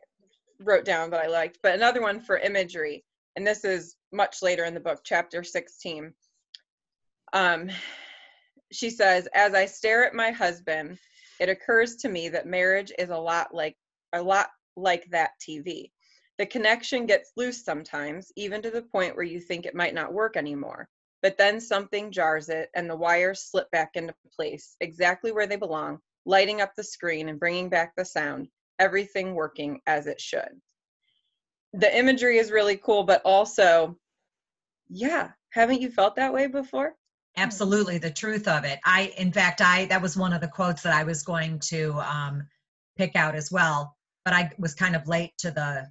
wrote 0.60 0.84
down 0.84 1.10
that 1.10 1.20
I 1.20 1.26
liked. 1.26 1.58
But 1.62 1.74
another 1.74 2.00
one 2.00 2.20
for 2.20 2.38
imagery, 2.38 3.04
and 3.34 3.44
this 3.46 3.64
is 3.64 3.96
much 4.16 4.42
later 4.42 4.64
in 4.64 4.74
the 4.74 4.80
book, 4.80 5.00
chapter 5.04 5.44
16. 5.44 6.12
Um, 7.32 7.70
she 8.72 8.90
says, 8.90 9.28
As 9.34 9.54
I 9.54 9.66
stare 9.66 10.04
at 10.04 10.14
my 10.14 10.30
husband, 10.30 10.98
it 11.38 11.48
occurs 11.48 11.96
to 11.96 12.08
me 12.08 12.30
that 12.30 12.46
marriage 12.46 12.90
is 12.98 13.10
a 13.10 13.16
lot 13.16 13.54
like 13.54 13.76
a 14.12 14.22
lot 14.22 14.48
like 14.76 15.08
that 15.10 15.32
TV. 15.40 15.90
The 16.38 16.46
connection 16.46 17.06
gets 17.06 17.32
loose 17.36 17.64
sometimes, 17.64 18.32
even 18.36 18.62
to 18.62 18.70
the 18.70 18.82
point 18.82 19.16
where 19.16 19.24
you 19.24 19.40
think 19.40 19.64
it 19.64 19.74
might 19.74 19.94
not 19.94 20.12
work 20.12 20.36
anymore. 20.36 20.88
But 21.22 21.38
then 21.38 21.60
something 21.60 22.12
jars 22.12 22.48
it, 22.48 22.70
and 22.74 22.88
the 22.88 22.96
wires 22.96 23.42
slip 23.42 23.70
back 23.70 23.92
into 23.94 24.14
place, 24.34 24.76
exactly 24.80 25.32
where 25.32 25.46
they 25.46 25.56
belong, 25.56 25.98
lighting 26.26 26.60
up 26.60 26.74
the 26.74 26.84
screen 26.84 27.28
and 27.28 27.40
bringing 27.40 27.68
back 27.68 27.94
the 27.96 28.04
sound, 28.04 28.48
everything 28.78 29.34
working 29.34 29.80
as 29.86 30.06
it 30.06 30.20
should. 30.20 30.60
The 31.72 31.96
imagery 31.96 32.38
is 32.38 32.50
really 32.50 32.76
cool, 32.76 33.04
but 33.04 33.22
also, 33.24 33.98
yeah, 34.88 35.30
haven't 35.50 35.80
you 35.80 35.90
felt 35.90 36.16
that 36.16 36.32
way 36.32 36.46
before? 36.46 36.94
Absolutely, 37.36 37.98
the 37.98 38.10
truth 38.10 38.48
of 38.48 38.64
it. 38.64 38.78
I, 38.84 39.12
in 39.18 39.30
fact, 39.30 39.60
I 39.60 39.86
that 39.86 40.00
was 40.00 40.16
one 40.16 40.32
of 40.32 40.40
the 40.40 40.48
quotes 40.48 40.82
that 40.82 40.94
I 40.94 41.04
was 41.04 41.22
going 41.22 41.58
to 41.66 41.92
um, 42.00 42.46
pick 42.96 43.14
out 43.14 43.34
as 43.34 43.52
well, 43.52 43.94
but 44.24 44.32
I 44.32 44.50
was 44.58 44.74
kind 44.74 44.96
of 44.96 45.06
late 45.06 45.32
to 45.38 45.50
the 45.50 45.86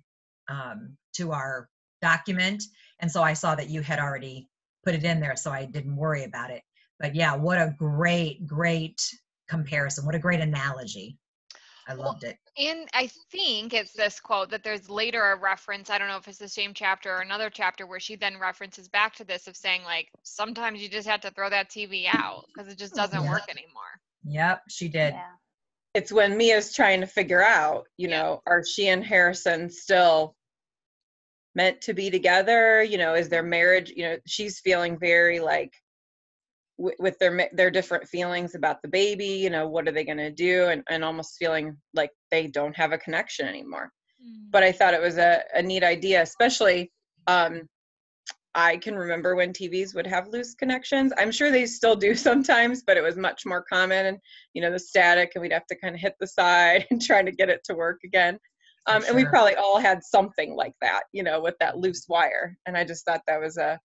um, 0.48 0.98
to 1.14 1.32
our 1.32 1.70
document, 2.02 2.64
and 3.00 3.12
so 3.12 3.22
I 3.22 3.34
saw 3.34 3.56
that 3.56 3.70
you 3.70 3.82
had 3.82 4.00
already 4.00 4.50
put 4.84 4.96
it 4.96 5.04
in 5.04 5.20
there, 5.20 5.36
so 5.36 5.52
I 5.52 5.66
didn't 5.66 5.96
worry 5.96 6.24
about 6.24 6.50
it. 6.50 6.64
But 7.00 7.16
yeah, 7.16 7.36
what 7.36 7.60
a 7.60 7.75
great, 7.78 8.48
great 8.48 9.02
comparison! 9.48 10.06
What 10.06 10.16
a 10.16 10.20
great 10.20 10.40
analogy! 10.40 11.18
I 11.88 11.94
Well, 12.00 12.13
loved 12.13 12.24
it. 12.24 12.38
And 12.58 12.89
I 12.94 13.08
think 13.32 13.74
it's 13.74 13.94
this 13.94 14.20
quote 14.20 14.50
that 14.51 14.63
there's 14.63 14.89
later 14.89 15.32
a 15.32 15.36
reference. 15.38 15.89
I 15.89 15.98
don't 15.98 16.08
know 16.08 16.18
if 16.18 16.27
it's 16.27 16.38
the 16.39 16.48
same 16.50 16.74
chapter 16.74 17.12
or 17.12 17.22
another 17.22 17.50
chapter 17.50 17.86
where 17.86 18.00
she 18.00 18.15
then 18.15 18.39
references 18.39 18.88
back 18.89 19.15
to 19.15 19.24
this 19.25 19.48
of 19.48 19.58
saying, 19.58 19.84
like, 19.84 20.10
sometimes 20.24 20.82
you 20.82 20.89
just 20.89 21.08
have 21.08 21.22
to 21.22 21.32
throw 21.32 21.50
that 21.50 21.70
TV 21.70 22.08
out 22.08 22.46
because 22.54 22.72
it 22.72 22.77
just 22.77 22.94
mm, 22.94 22.98
doesn't 22.98 23.24
Yeah. 23.24 23.30
work 23.30 23.44
anymore. 23.50 24.00
Yep, 24.25 24.63
she 24.70 24.89
did. 24.89 25.13
Yeah. 25.13 25.36
It's 25.94 26.12
when 26.12 26.38
Mia's 26.38 26.74
trying 26.74 27.01
to 27.01 27.08
figure 27.08 27.44
out, 27.44 27.88
you 27.98 28.08
Yeah. 28.08 28.10
know, 28.10 28.42
are 28.48 28.63
she 28.65 28.88
and 28.89 29.04
Harrison 29.04 29.70
still 29.70 30.36
meant 31.56 31.82
to 31.82 31.94
be 31.94 32.10
together? 32.12 32.84
You 32.84 32.98
know, 32.98 33.13
is 33.15 33.30
their 33.30 33.44
marriage, 33.44 33.92
you 33.96 34.04
know, 34.04 34.18
she's 34.27 34.60
feeling 34.60 34.98
very 35.00 35.39
like 35.39 35.74
w- 36.77 36.96
with 37.00 37.17
their 37.20 37.50
their 37.53 37.72
different 37.72 38.08
feelings 38.08 38.55
about 38.55 38.82
the 38.82 38.88
baby, 38.88 39.25
you 39.25 39.50
know, 39.50 39.67
what 39.67 39.88
are 39.88 39.91
they 39.91 40.03
going 40.03 40.17
to 40.17 40.32
do 40.32 40.65
and 40.65 40.84
and 40.89 41.03
almost 41.03 41.38
feeling 41.38 41.77
like 41.94 42.12
they 42.32 42.48
don't 42.48 42.75
have 42.75 42.91
a 42.91 42.98
connection 42.98 43.48
anymore. 43.48 43.91
but 44.51 44.63
I 44.63 44.72
thought 44.72 44.94
it 44.94 45.01
was 45.01 45.17
a, 45.17 45.44
a 45.53 45.62
neat 45.62 45.84
idea, 45.84 46.22
especially 46.22 46.91
um, 47.27 47.67
I 48.55 48.77
can 48.77 48.96
remember 48.96 49.36
when 49.36 49.51
TVs 49.51 49.94
would 49.94 50.08
have 50.08 50.29
loose 50.29 50.55
connections. 50.55 51.12
I'm 51.17 51.32
sure 51.32 51.51
they 51.51 51.65
still 51.65 51.96
do 51.96 52.15
sometimes, 52.29 52.84
but 52.84 52.98
it 52.98 53.03
was 53.03 53.17
much 53.17 53.46
more 53.46 53.63
common 53.63 54.05
and 54.08 54.17
you 54.53 54.62
know 54.62 54.72
the 54.72 54.79
static 54.79 55.32
and 55.36 55.41
we'd 55.41 55.51
have 55.51 55.67
to 55.67 55.75
kind 55.75 55.96
of 55.96 56.01
hit 56.01 56.15
the 56.20 56.27
side 56.27 56.86
and 56.91 57.01
try 57.01 57.22
to 57.22 57.32
get 57.32 57.50
it 57.50 57.63
to 57.65 57.75
work 57.75 58.00
again. 58.03 58.39
Um, 58.88 59.03
and 59.08 59.15
we 59.15 59.25
probably 59.25 59.55
all 59.55 59.79
had 59.79 60.03
something 60.03 60.55
like 60.55 60.75
that, 60.79 61.03
you 61.12 61.24
know, 61.24 61.41
with 61.41 61.55
that 61.60 61.77
loose 61.77 62.05
wire. 62.08 62.55
And 62.67 62.77
I 62.77 62.84
just 62.84 63.03
thought 63.03 63.22
that 63.25 63.41
was 63.41 63.58
a 63.58 63.79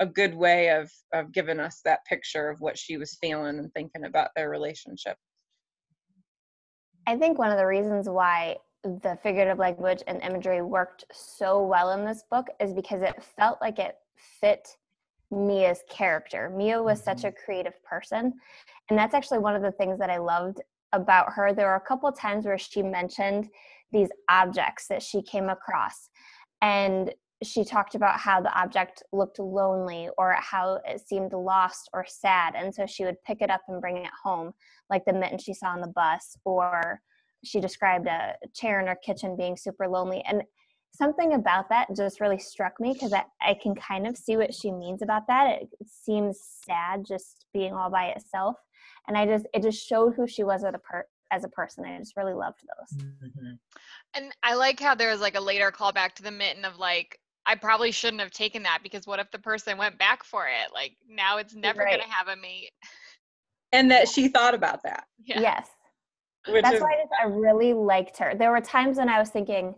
a 0.00 0.06
good 0.06 0.34
way 0.34 0.70
of 0.70 0.90
of 1.12 1.32
giving 1.32 1.60
us 1.60 1.80
that 1.84 2.04
picture 2.06 2.48
of 2.48 2.60
what 2.60 2.76
she 2.76 2.96
was 2.96 3.18
feeling 3.20 3.58
and 3.58 3.72
thinking 3.74 4.04
about 4.04 4.30
their 4.34 4.50
relationship. 4.50 5.16
I 7.06 7.16
think 7.16 7.38
one 7.38 7.50
of 7.50 7.58
the 7.58 7.66
reasons 7.66 8.08
why 8.08 8.56
the 8.82 9.18
figurative 9.22 9.58
language 9.58 10.02
and 10.06 10.22
imagery 10.22 10.62
worked 10.62 11.04
so 11.12 11.62
well 11.62 11.92
in 11.92 12.04
this 12.04 12.24
book 12.30 12.46
is 12.60 12.72
because 12.72 13.02
it 13.02 13.22
felt 13.36 13.58
like 13.60 13.78
it 13.78 13.96
fit 14.40 14.68
Mia's 15.30 15.82
character. 15.88 16.50
Mia 16.50 16.82
was 16.82 17.02
such 17.02 17.24
a 17.24 17.28
mm-hmm. 17.28 17.44
creative 17.44 17.82
person. 17.84 18.32
And 18.88 18.98
that's 18.98 19.14
actually 19.14 19.38
one 19.38 19.54
of 19.54 19.62
the 19.62 19.72
things 19.72 19.98
that 19.98 20.10
I 20.10 20.18
loved 20.18 20.60
about 20.92 21.32
her. 21.32 21.52
There 21.52 21.68
were 21.68 21.76
a 21.76 21.80
couple 21.80 22.10
times 22.10 22.46
where 22.46 22.58
she 22.58 22.82
mentioned 22.82 23.48
these 23.92 24.08
objects 24.28 24.86
that 24.88 25.02
she 25.02 25.22
came 25.22 25.48
across. 25.48 26.08
And 26.62 27.12
she 27.42 27.64
talked 27.64 27.94
about 27.94 28.20
how 28.20 28.40
the 28.40 28.52
object 28.58 29.02
looked 29.12 29.38
lonely 29.38 30.08
or 30.18 30.36
how 30.38 30.78
it 30.86 31.00
seemed 31.06 31.32
lost 31.32 31.88
or 31.94 32.04
sad. 32.06 32.54
And 32.54 32.74
so 32.74 32.86
she 32.86 33.04
would 33.04 33.22
pick 33.26 33.40
it 33.40 33.50
up 33.50 33.62
and 33.68 33.80
bring 33.80 33.96
it 33.98 34.10
home, 34.22 34.52
like 34.90 35.04
the 35.04 35.12
mitten 35.12 35.38
she 35.38 35.54
saw 35.54 35.68
on 35.68 35.80
the 35.80 35.88
bus, 35.88 36.36
or 36.44 37.00
she 37.42 37.60
described 37.60 38.06
a 38.06 38.34
chair 38.54 38.80
in 38.80 38.86
her 38.86 38.98
kitchen 39.02 39.36
being 39.36 39.56
super 39.56 39.88
lonely. 39.88 40.22
And 40.28 40.42
something 40.92 41.34
about 41.34 41.68
that 41.70 41.88
just 41.96 42.20
really 42.20 42.38
struck 42.38 42.78
me 42.78 42.92
because 42.92 43.12
I, 43.12 43.24
I 43.40 43.54
can 43.54 43.74
kind 43.74 44.06
of 44.06 44.16
see 44.16 44.36
what 44.36 44.52
she 44.52 44.70
means 44.70 45.00
about 45.00 45.26
that. 45.28 45.62
It 45.62 45.68
seems 45.86 46.38
sad 46.66 47.04
just 47.06 47.46
being 47.54 47.72
all 47.72 47.90
by 47.90 48.08
itself. 48.08 48.56
And 49.08 49.16
I 49.16 49.24
just, 49.24 49.46
it 49.54 49.62
just 49.62 49.86
showed 49.86 50.14
who 50.14 50.26
she 50.26 50.44
was 50.44 50.62
as 50.62 50.74
a, 50.74 50.78
per, 50.78 51.06
as 51.30 51.44
a 51.44 51.48
person. 51.48 51.84
I 51.84 51.96
just 51.98 52.16
really 52.16 52.34
loved 52.34 52.60
those. 52.60 53.02
Mhm. 53.02 53.58
And 54.14 54.34
I 54.42 54.54
like 54.54 54.78
how 54.78 54.94
there 54.94 55.10
was 55.10 55.20
like 55.20 55.36
a 55.36 55.40
later 55.40 55.72
callback 55.72 56.14
to 56.16 56.22
the 56.22 56.30
mitten 56.30 56.64
of 56.64 56.78
like, 56.78 57.18
I 57.50 57.56
probably 57.56 57.90
shouldn't 57.90 58.20
have 58.20 58.30
taken 58.30 58.62
that 58.62 58.78
because 58.80 59.08
what 59.08 59.18
if 59.18 59.28
the 59.32 59.38
person 59.40 59.76
went 59.76 59.98
back 59.98 60.22
for 60.22 60.46
it? 60.46 60.72
Like 60.72 60.92
now 61.08 61.38
it's 61.38 61.52
never 61.52 61.82
Right. 61.82 61.98
gonna 61.98 62.12
have 62.12 62.28
a 62.28 62.36
mate. 62.36 62.70
And 63.72 63.90
that 63.90 64.08
she 64.14 64.28
thought 64.28 64.54
about 64.54 64.84
that. 64.84 65.04
Yeah. 65.24 65.40
Yes. 65.40 65.68
Which 66.48 66.62
That's 66.62 66.76
is, 66.76 66.82
why 66.82 67.04
I, 67.20 67.24
I 67.24 67.26
really 67.26 67.72
liked 67.72 68.18
her. 68.18 68.34
There 68.36 68.52
were 68.52 68.60
times 68.60 68.98
when 68.98 69.08
I 69.08 69.18
was 69.18 69.30
thinking, 69.30 69.74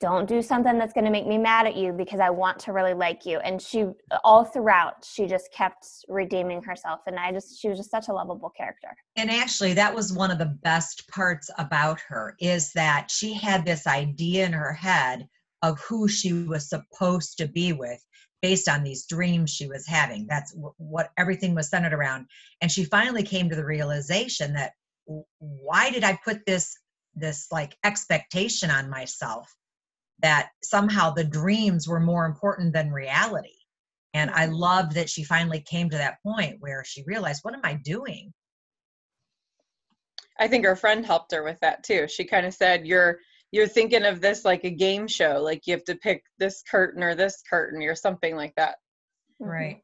don't 0.00 0.28
do 0.28 0.42
something 0.42 0.76
that's 0.76 0.92
going 0.92 1.06
to 1.06 1.10
make 1.10 1.26
me 1.26 1.38
mad 1.38 1.66
at 1.66 1.74
you 1.74 1.92
because 1.92 2.20
I 2.20 2.28
want 2.28 2.58
to 2.60 2.72
really 2.72 2.92
like 2.92 3.24
you. 3.24 3.38
And 3.38 3.60
she, 3.60 3.86
all 4.22 4.44
throughout, 4.44 5.04
she 5.04 5.26
just 5.26 5.50
kept 5.52 5.86
redeeming 6.08 6.62
herself. 6.62 7.00
And 7.06 7.18
I 7.18 7.32
just, 7.32 7.58
she 7.58 7.68
was 7.68 7.78
just 7.78 7.90
such 7.90 8.08
a 8.08 8.12
lovable 8.12 8.50
character. 8.50 8.88
And 9.16 9.30
actually, 9.30 9.72
that 9.72 9.94
was 9.94 10.12
one 10.12 10.30
of 10.30 10.38
the 10.38 10.54
best 10.62 11.08
parts 11.08 11.48
about 11.56 11.98
her 12.00 12.36
is 12.38 12.72
that 12.74 13.10
she 13.10 13.32
had 13.32 13.64
this 13.64 13.86
idea 13.86 14.44
in 14.44 14.52
her 14.52 14.74
head 14.74 15.26
of 15.66 15.80
who 15.80 16.08
she 16.08 16.32
was 16.32 16.68
supposed 16.68 17.38
to 17.38 17.48
be 17.48 17.72
with 17.72 18.00
based 18.42 18.68
on 18.68 18.84
these 18.84 19.06
dreams 19.06 19.50
she 19.50 19.66
was 19.66 19.86
having. 19.86 20.26
That's 20.28 20.54
what 20.78 21.10
everything 21.18 21.54
was 21.54 21.68
centered 21.68 21.92
around. 21.92 22.26
And 22.60 22.70
she 22.70 22.84
finally 22.84 23.22
came 23.22 23.48
to 23.48 23.56
the 23.56 23.64
realization 23.64 24.52
that 24.54 24.72
why 25.38 25.90
did 25.90 26.04
I 26.04 26.18
put 26.24 26.44
this 26.46 26.76
this 27.14 27.48
like 27.50 27.76
expectation 27.82 28.70
on 28.70 28.90
myself 28.90 29.52
that 30.22 30.50
somehow 30.62 31.10
the 31.10 31.24
dreams 31.24 31.88
were 31.88 32.00
more 32.00 32.26
important 32.26 32.72
than 32.72 32.92
reality. 32.92 33.48
And 34.14 34.30
I 34.30 34.46
mm-hmm. 34.46 34.54
loved 34.54 34.92
that 34.92 35.10
she 35.10 35.24
finally 35.24 35.60
came 35.60 35.90
to 35.90 35.96
that 35.96 36.18
point 36.22 36.56
where 36.60 36.84
she 36.84 37.04
realized, 37.06 37.40
what 37.42 37.54
am 37.54 37.60
I 37.64 37.74
doing? 37.74 38.32
I 40.38 40.48
think 40.48 40.64
her 40.64 40.76
friend 40.76 41.04
helped 41.04 41.32
her 41.32 41.42
with 41.42 41.58
that 41.60 41.82
too. 41.82 42.06
She 42.08 42.24
kind 42.24 42.46
of 42.46 42.52
said, 42.54 42.86
"You're 42.86 43.18
you're 43.52 43.68
thinking 43.68 44.04
of 44.04 44.20
this 44.20 44.44
like 44.44 44.64
a 44.64 44.70
game 44.70 45.06
show, 45.08 45.40
like 45.40 45.66
you 45.66 45.74
have 45.74 45.84
to 45.84 45.94
pick 45.96 46.24
this 46.38 46.62
curtain 46.62 47.02
or 47.02 47.14
this 47.14 47.42
curtain 47.48 47.82
or 47.82 47.94
something 47.94 48.36
like 48.36 48.54
that." 48.56 48.76
Mhm. 49.40 49.46
Right. 49.46 49.82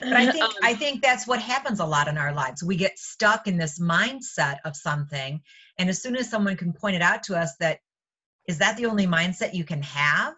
But 0.00 0.14
I 0.14 0.26
think 0.32 0.44
Um, 0.44 0.52
I 0.62 0.74
think 0.74 1.02
that's 1.02 1.26
what 1.26 1.40
happens 1.40 1.80
a 1.80 1.86
lot 1.86 2.08
in 2.08 2.18
our 2.18 2.32
lives. 2.32 2.62
We 2.62 2.76
get 2.76 2.98
stuck 2.98 3.46
in 3.46 3.56
this 3.56 3.78
mindset 3.78 4.58
of 4.64 4.76
something, 4.76 5.40
and 5.78 5.88
as 5.88 6.02
soon 6.02 6.16
as 6.16 6.28
someone 6.30 6.56
can 6.56 6.72
point 6.72 6.96
it 6.96 7.02
out 7.02 7.22
to 7.24 7.36
us 7.36 7.54
that 7.60 7.80
is 8.46 8.58
that 8.58 8.76
the 8.76 8.86
only 8.86 9.06
mindset 9.06 9.54
you 9.54 9.64
can 9.64 9.82
have, 9.82 10.34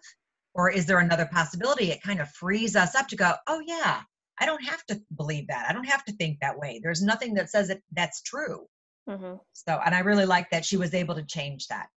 or 0.53 0.69
is 0.71 0.85
there 0.85 0.99
another 0.99 1.25
possibility? 1.25 1.91
It 1.91 2.01
kind 2.01 2.21
of 2.21 2.29
frees 2.31 2.75
us 2.75 2.95
up 2.95 3.07
to 3.09 3.15
go, 3.17 3.33
oh 3.47 3.61
yeah, 3.65 4.01
I 4.39 4.45
don't 4.45 4.63
have 4.63 4.85
to 4.85 5.01
believe 5.15 5.47
that. 5.47 5.69
I 5.69 5.73
don't 5.73 5.83
have 5.85 6.05
to 6.05 6.13
think 6.13 6.39
that 6.39 6.57
way. 6.57 6.79
There's 6.81 7.01
nothing 7.01 7.33
that 7.35 7.49
says 7.49 7.67
that 7.67 7.81
that's 7.91 8.21
true. 8.21 8.67
Mhm. 9.09 9.39
So, 9.53 9.79
and 9.85 9.93
I 9.95 9.99
really 9.99 10.25
like 10.25 10.49
that 10.51 10.65
she 10.65 10.77
was 10.77 10.93
able 10.93 11.15
to 11.15 11.23
change 11.23 11.67
that. 11.67 11.89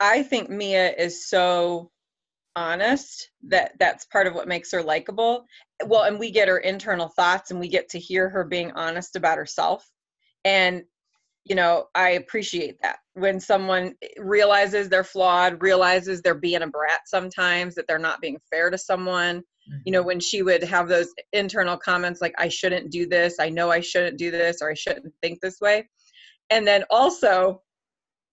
I 0.00 0.22
think 0.22 0.50
Mia 0.50 0.92
is 0.92 1.28
so 1.28 1.90
honest 2.56 3.30
that 3.48 3.72
that's 3.78 4.04
part 4.06 4.26
of 4.26 4.34
what 4.34 4.48
makes 4.48 4.70
her 4.72 4.82
likable. 4.82 5.44
Well, 5.86 6.02
and 6.02 6.18
we 6.18 6.30
get 6.30 6.48
her 6.48 6.58
internal 6.58 7.08
thoughts 7.08 7.50
and 7.50 7.58
we 7.58 7.68
get 7.68 7.88
to 7.90 7.98
hear 7.98 8.28
her 8.28 8.44
being 8.44 8.72
honest 8.72 9.16
about 9.16 9.38
herself. 9.38 9.88
And 10.44 10.84
you 11.44 11.54
know, 11.54 11.86
I 11.94 12.10
appreciate 12.10 12.80
that 12.82 12.98
when 13.12 13.38
someone 13.38 13.94
realizes 14.18 14.88
they're 14.88 15.04
flawed, 15.04 15.62
realizes 15.62 16.22
they're 16.22 16.34
being 16.34 16.62
a 16.62 16.66
brat 16.66 17.00
sometimes, 17.06 17.74
that 17.74 17.86
they're 17.86 17.98
not 17.98 18.22
being 18.22 18.38
fair 18.50 18.70
to 18.70 18.78
someone. 18.78 19.42
You 19.84 19.92
know, 19.92 20.00
mm-hmm. 20.00 20.06
when 20.06 20.20
she 20.20 20.42
would 20.42 20.62
have 20.62 20.88
those 20.88 21.08
internal 21.32 21.76
comments 21.76 22.20
like, 22.20 22.34
I 22.38 22.48
shouldn't 22.48 22.90
do 22.90 23.06
this, 23.06 23.36
I 23.40 23.50
know 23.50 23.70
I 23.70 23.80
shouldn't 23.80 24.18
do 24.18 24.30
this, 24.30 24.58
or 24.60 24.70
I 24.70 24.74
shouldn't 24.74 25.12
think 25.22 25.40
this 25.40 25.60
way. 25.60 25.88
And 26.50 26.66
then 26.66 26.84
also, 26.90 27.62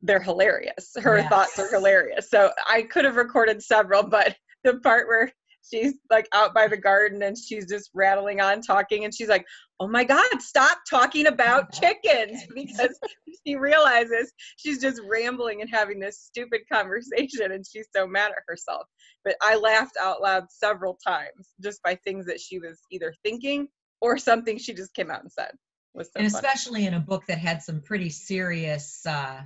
they're 0.02 0.22
hilarious. 0.22 0.92
Her 0.98 1.18
Yes. 1.18 1.30
thoughts 1.30 1.60
are 1.60 1.70
hilarious. 1.72 2.30
So 2.30 2.52
I 2.68 2.84
could 2.84 3.06
have 3.06 3.16
recorded 3.16 3.62
several, 3.62 4.04
but 4.04 4.36
the 4.64 4.80
part 4.80 5.08
where 5.08 5.32
she's 5.64 5.94
like 6.10 6.28
out 6.34 6.54
by 6.54 6.68
the 6.68 6.78
garden 6.78 7.22
and 7.24 7.38
she's 7.38 7.68
just 7.68 7.92
rattling 7.94 8.42
on 8.42 8.62
talking 8.62 9.06
and 9.06 9.14
she's 9.14 9.30
like, 9.30 9.46
"Oh 9.80 9.88
my 9.88 10.04
god, 10.04 10.42
stop 10.42 10.80
talking 10.90 11.28
about 11.28 11.72
chickens." 11.74 12.44
Because 12.56 12.98
she 13.46 13.56
realizes 13.56 14.32
she's 14.58 14.80
just 14.80 15.02
rambling 15.08 15.62
and 15.62 15.70
having 15.70 16.00
this 16.00 16.20
stupid 16.20 16.62
conversation 16.72 17.52
and 17.52 17.66
she's 17.66 17.88
so 17.96 18.06
mad 18.08 18.32
at 18.32 18.44
herself. 18.48 18.86
But 19.24 19.36
I 19.42 19.56
laughed 19.56 19.98
out 20.00 20.22
loud 20.22 20.46
several 20.50 20.98
times 21.06 21.54
just 21.62 21.82
by 21.84 21.96
things 21.96 22.26
that 22.26 22.40
she 22.40 22.60
was 22.60 22.82
either 22.92 23.14
thinking 23.24 23.68
or 24.02 24.18
something 24.18 24.58
she 24.58 24.74
just 24.74 24.94
came 24.94 25.12
out 25.12 25.22
and 25.22 25.32
said. 25.32 25.52
Was 25.94 26.08
so 26.08 26.22
and 26.22 26.32
funny. 26.32 26.48
especially 26.48 26.86
in 26.86 26.94
a 26.94 27.00
book 27.00 27.24
that 27.28 27.38
had 27.38 27.62
some 27.62 27.82
pretty 27.82 28.10
serious 28.10 29.06
uh, 29.06 29.42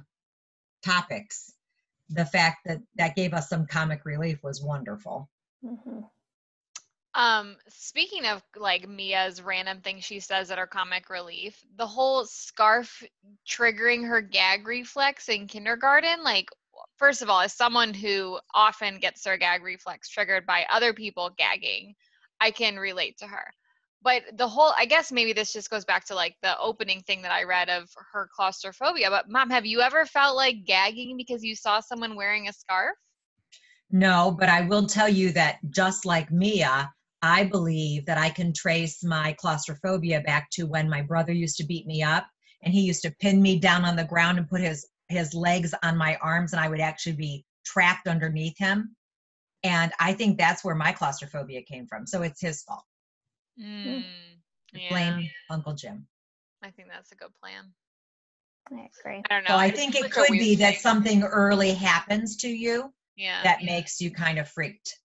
topics 0.85 1.51
the 2.09 2.25
fact 2.25 2.59
that 2.65 2.79
that 2.95 3.15
gave 3.15 3.33
us 3.33 3.49
some 3.49 3.65
comic 3.65 4.05
relief 4.05 4.43
was 4.43 4.61
wonderful 4.61 5.29
Mhm. 5.63 6.09
Um, 7.15 7.55
speaking 7.69 8.25
of 8.25 8.43
like 8.57 8.89
Mia's 8.89 9.41
random 9.41 9.79
thing 9.79 10.01
she 10.01 10.19
says 10.19 10.51
at 10.51 10.57
her 10.57 10.67
comic 10.67 11.09
relief, 11.09 11.63
the 11.77 11.87
whole 11.87 12.25
scarf 12.25 13.01
triggering 13.47 14.05
her 14.05 14.19
gag 14.19 14.67
reflex 14.67 15.29
in 15.29 15.47
kindergarten, 15.47 16.23
like 16.23 16.49
first 16.97 17.21
of 17.21 17.29
all, 17.29 17.39
as 17.39 17.53
someone 17.53 17.93
who 17.93 18.37
often 18.53 18.99
gets 18.99 19.23
their 19.23 19.37
gag 19.37 19.63
reflex 19.63 20.09
triggered 20.09 20.45
by 20.45 20.65
other 20.69 20.93
people 20.93 21.29
gagging, 21.37 21.95
I 22.41 22.51
can 22.51 22.77
relate 22.77 23.17
to 23.19 23.27
her. 23.27 23.53
But 24.05 24.23
the 24.37 24.47
whole 24.47 24.71
I 24.77 24.85
guess 24.85 25.11
maybe 25.11 25.33
this 25.33 25.51
just 25.51 25.69
goes 25.69 25.83
back 25.83 26.05
to 26.05 26.15
like 26.15 26.35
the 26.41 26.57
opening 26.59 27.01
thing 27.01 27.21
that 27.23 27.31
I 27.33 27.43
read 27.43 27.67
of 27.69 27.89
her 28.13 28.29
claustrophobia. 28.33 29.09
But 29.09 29.29
mom, 29.29 29.49
have 29.49 29.65
you 29.65 29.81
ever 29.81 30.05
felt 30.05 30.37
like 30.37 30.63
gagging 30.65 31.17
because 31.17 31.43
you 31.43 31.55
saw 31.55 31.81
someone 31.81 32.15
wearing 32.15 32.47
a 32.47 32.53
scarf? 32.53 32.95
no 33.91 34.35
but 34.37 34.49
i 34.49 34.61
will 34.61 34.85
tell 34.85 35.09
you 35.09 35.31
that 35.31 35.57
just 35.69 36.05
like 36.05 36.31
mia 36.31 36.91
i 37.21 37.43
believe 37.43 38.05
that 38.05 38.17
i 38.17 38.29
can 38.29 38.51
trace 38.51 39.03
my 39.03 39.33
claustrophobia 39.39 40.21
back 40.21 40.49
to 40.51 40.65
when 40.65 40.89
my 40.89 41.01
brother 41.01 41.31
used 41.31 41.57
to 41.57 41.65
beat 41.65 41.85
me 41.85 42.01
up 42.01 42.25
and 42.63 42.73
he 42.73 42.81
used 42.81 43.01
to 43.03 43.13
pin 43.19 43.41
me 43.41 43.59
down 43.59 43.85
on 43.85 43.95
the 43.95 44.03
ground 44.03 44.37
and 44.37 44.49
put 44.49 44.61
his 44.61 44.87
his 45.07 45.33
legs 45.33 45.73
on 45.83 45.97
my 45.97 46.17
arms 46.21 46.51
and 46.51 46.59
i 46.59 46.67
would 46.67 46.81
actually 46.81 47.15
be 47.15 47.45
trapped 47.63 48.07
underneath 48.07 48.57
him 48.57 48.95
and 49.63 49.91
i 49.99 50.11
think 50.13 50.37
that's 50.37 50.63
where 50.63 50.75
my 50.75 50.91
claustrophobia 50.91 51.61
came 51.61 51.85
from 51.85 52.07
so 52.07 52.21
it's 52.21 52.41
his 52.41 52.63
fault 52.63 52.83
Mm, 53.59 54.03
yeah, 54.73 54.89
blame 54.89 55.29
uncle 55.49 55.73
jim 55.73 56.07
I 56.63 56.71
think 56.71 56.87
that's 56.89 57.11
a 57.11 57.15
good 57.15 57.33
plan. 57.41 57.71
I 58.71 58.87
agree. 58.99 59.21
I 59.29 59.33
don't 59.33 59.43
know. 59.43 59.51
so 59.51 59.57
i 59.57 59.69
think 59.69 59.95
it 59.95 60.11
could 60.11 60.29
weird 60.29 60.39
be 60.41 60.55
that 60.55 60.75
something 60.75 61.23
early 61.23 61.73
happens 61.73 62.35
to 62.37 62.47
you 62.49 62.91
yeah. 63.15 63.43
that 63.43 63.63
makes 63.63 64.01
you 64.01 64.11
kind 64.11 64.39
of 64.39 64.49
freaked 64.49 64.99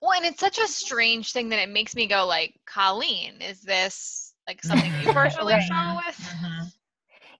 Well, 0.00 0.12
and 0.12 0.24
it's 0.26 0.40
such 0.40 0.58
a 0.58 0.66
strange 0.68 1.32
thing 1.32 1.48
that 1.50 1.58
it 1.58 1.68
makes 1.68 1.94
me 1.94 2.06
go 2.06 2.26
like, 2.26 2.54
Colleen, 2.66 3.40
is 3.40 3.60
this 3.62 4.34
like 4.48 4.62
something 4.62 4.90
you 5.02 5.12
personally 5.12 5.54
Right. 5.54 5.62
struggle 5.62 5.96
with? 6.06 6.16
Mhm. 6.16 6.72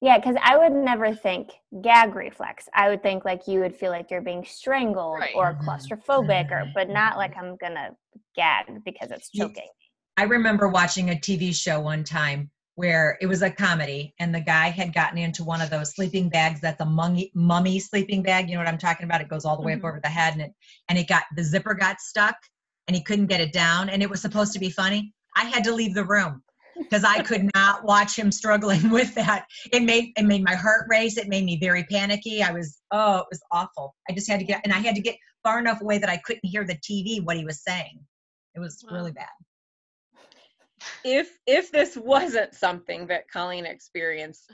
Yeah, 0.03 0.19
because 0.19 0.37
I 0.43 0.57
would 0.59 0.73
never 0.73 1.15
think 1.15 1.51
gag 1.83 2.15
reflex. 2.15 2.69
I 2.75 2.89
would 2.89 3.03
think 3.03 3.25
like 3.25 3.49
you 3.49 3.61
would 3.61 3.75
feel 3.75 3.91
like 3.91 4.11
you're 4.11 4.21
being 4.21 4.45
strangled 4.45 5.21
Right. 5.21 5.35
or 5.35 5.55
Mhm. 5.55 5.65
claustrophobic, 5.65 6.51
or 6.51 6.67
Mhm. 6.67 6.73
but 6.75 6.89
not 6.91 7.17
like 7.17 7.37
I'm 7.37 7.57
gonna 7.57 7.97
gag 8.35 8.85
because 8.85 9.11
it's 9.11 9.31
Ye- 9.33 9.41
choking. 9.41 9.71
I 10.19 10.23
remember 10.25 10.69
watching 10.69 11.11
a 11.11 11.15
TV 11.15 11.55
show 11.55 11.79
one 11.81 12.03
time 12.03 12.51
where 12.77 13.19
it 13.21 13.27
was 13.27 13.43
a 13.43 13.51
comedy 13.51 14.15
and 14.19 14.35
the 14.35 14.41
guy 14.41 14.69
had 14.69 14.95
gotten 14.95 15.19
into 15.19 15.45
one 15.45 15.61
of 15.61 15.69
those 15.71 15.95
sleeping 15.95 16.29
bags 16.31 16.61
that's 16.61 16.81
a 16.81 16.85
mummy, 16.87 17.31
mummy 17.35 17.79
sleeping 17.79 18.23
bag. 18.23 18.49
You 18.49 18.55
know 18.55 18.61
what 18.61 18.69
I'm 18.69 18.79
talking 18.79 19.05
about? 19.05 19.21
It 19.21 19.29
goes 19.29 19.45
all 19.45 19.57
the 19.57 19.63
way 19.63 19.75
Mhm. 19.75 19.79
up 19.79 19.85
over 19.85 20.01
the 20.03 20.09
head 20.09 20.33
and 20.35 20.43
it, 20.43 20.53
and 20.89 20.99
it 20.99 21.07
got, 21.09 21.25
the 21.37 21.45
zipper 21.45 21.75
got 21.75 22.01
stuck 22.01 22.37
and 22.87 22.97
he 22.97 23.03
couldn't 23.03 23.27
get 23.27 23.41
it 23.41 23.53
down 23.53 23.89
and 23.91 24.03
it 24.03 24.09
was 24.09 24.23
supposed 24.23 24.53
to 24.55 24.59
be 24.59 24.71
funny. 24.71 25.13
I 25.37 25.45
had 25.45 25.65
to 25.65 25.73
leave 25.75 25.95
the 25.95 26.05
room 26.05 26.43
because 26.77 27.05
I 27.05 27.23
could 27.23 27.51
not 27.55 27.85
watch 27.85 28.19
him 28.19 28.33
struggling 28.33 28.89
with 28.91 29.15
that. 29.17 29.47
It 29.73 29.83
made, 29.83 30.13
it 30.17 30.25
made 30.25 30.43
my 30.45 30.55
heart 30.55 30.87
race. 30.89 31.19
It 31.19 31.29
made 31.29 31.45
me 31.45 31.59
very 31.59 31.85
panicky. 31.85 32.43
I 32.43 32.53
was, 32.53 32.81
oh, 32.91 33.19
it 33.19 33.27
was 33.31 33.43
awful. 33.53 33.95
I 34.09 34.15
just 34.15 34.31
had 34.31 34.41
to 34.41 34.47
get, 34.47 34.63
and 34.65 34.73
I 34.73 34.79
had 34.79 34.95
to 34.95 35.03
get 35.03 35.17
far 35.43 35.59
enough 35.59 35.83
away 35.83 35.99
that 35.99 36.09
I 36.09 36.17
couldn't 36.19 36.45
hear 36.45 36.65
the 36.65 36.77
TV, 36.77 37.23
what 37.23 37.37
he 37.37 37.45
was 37.45 37.63
saying. 37.63 38.01
It 38.55 38.61
was 38.61 38.83
Wow. 38.87 38.97
really 38.97 39.13
bad. 39.13 39.29
If 41.05 41.39
if 41.47 41.71
this 41.71 41.97
wasn't 41.97 42.55
something 42.55 43.07
that 43.09 43.31
Colleen 43.31 43.67
experienced, 43.67 44.51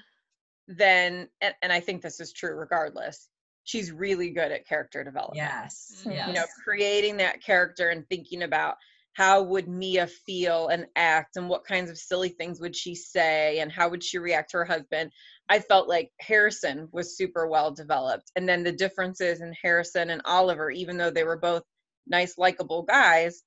then 0.69 1.29
and, 1.41 1.55
and 1.63 1.73
I 1.73 1.81
think 1.81 2.03
this 2.03 2.21
is 2.21 2.33
true 2.33 2.55
regardless, 2.55 3.29
she's 3.65 3.93
really 3.93 4.31
good 4.31 4.53
at 4.53 4.67
character 4.67 5.05
development. 5.05 5.37
Yes. 5.37 6.03
Mm. 6.07 6.15
yes. 6.15 6.29
You 6.29 6.35
know, 6.35 6.45
creating 6.65 7.19
that 7.19 7.43
character 7.43 7.91
and 7.91 8.09
thinking 8.09 8.43
about 8.43 8.77
how 9.15 9.43
would 9.43 9.69
Mia 9.69 10.07
feel 10.07 10.69
and 10.69 10.87
act 10.97 11.37
and 11.37 11.49
what 11.49 11.67
kinds 11.67 11.91
of 11.91 11.99
silly 11.99 12.31
things 12.31 12.61
would 12.61 12.75
she 12.75 12.95
say 12.95 13.59
and 13.59 13.71
how 13.71 13.89
would 13.89 14.03
she 14.03 14.19
react 14.19 14.51
to 14.51 14.59
her 14.59 14.65
husband. 14.65 15.11
I 15.49 15.59
felt 15.59 15.89
like 15.89 16.11
Harrison 16.21 16.89
was 16.93 17.17
super 17.17 17.47
well 17.47 17.71
developed. 17.71 18.33
And 18.37 18.49
then 18.49 18.63
the 18.63 18.73
differences 18.73 19.43
in 19.43 19.55
Harrison 19.61 20.11
and 20.11 20.23
Oliver, 20.25 20.71
even 20.71 20.97
though 20.97 21.11
they 21.11 21.25
were 21.25 21.37
both 21.37 21.63
nice, 22.07 22.39
likable 22.39 22.83
guys, 22.83 23.43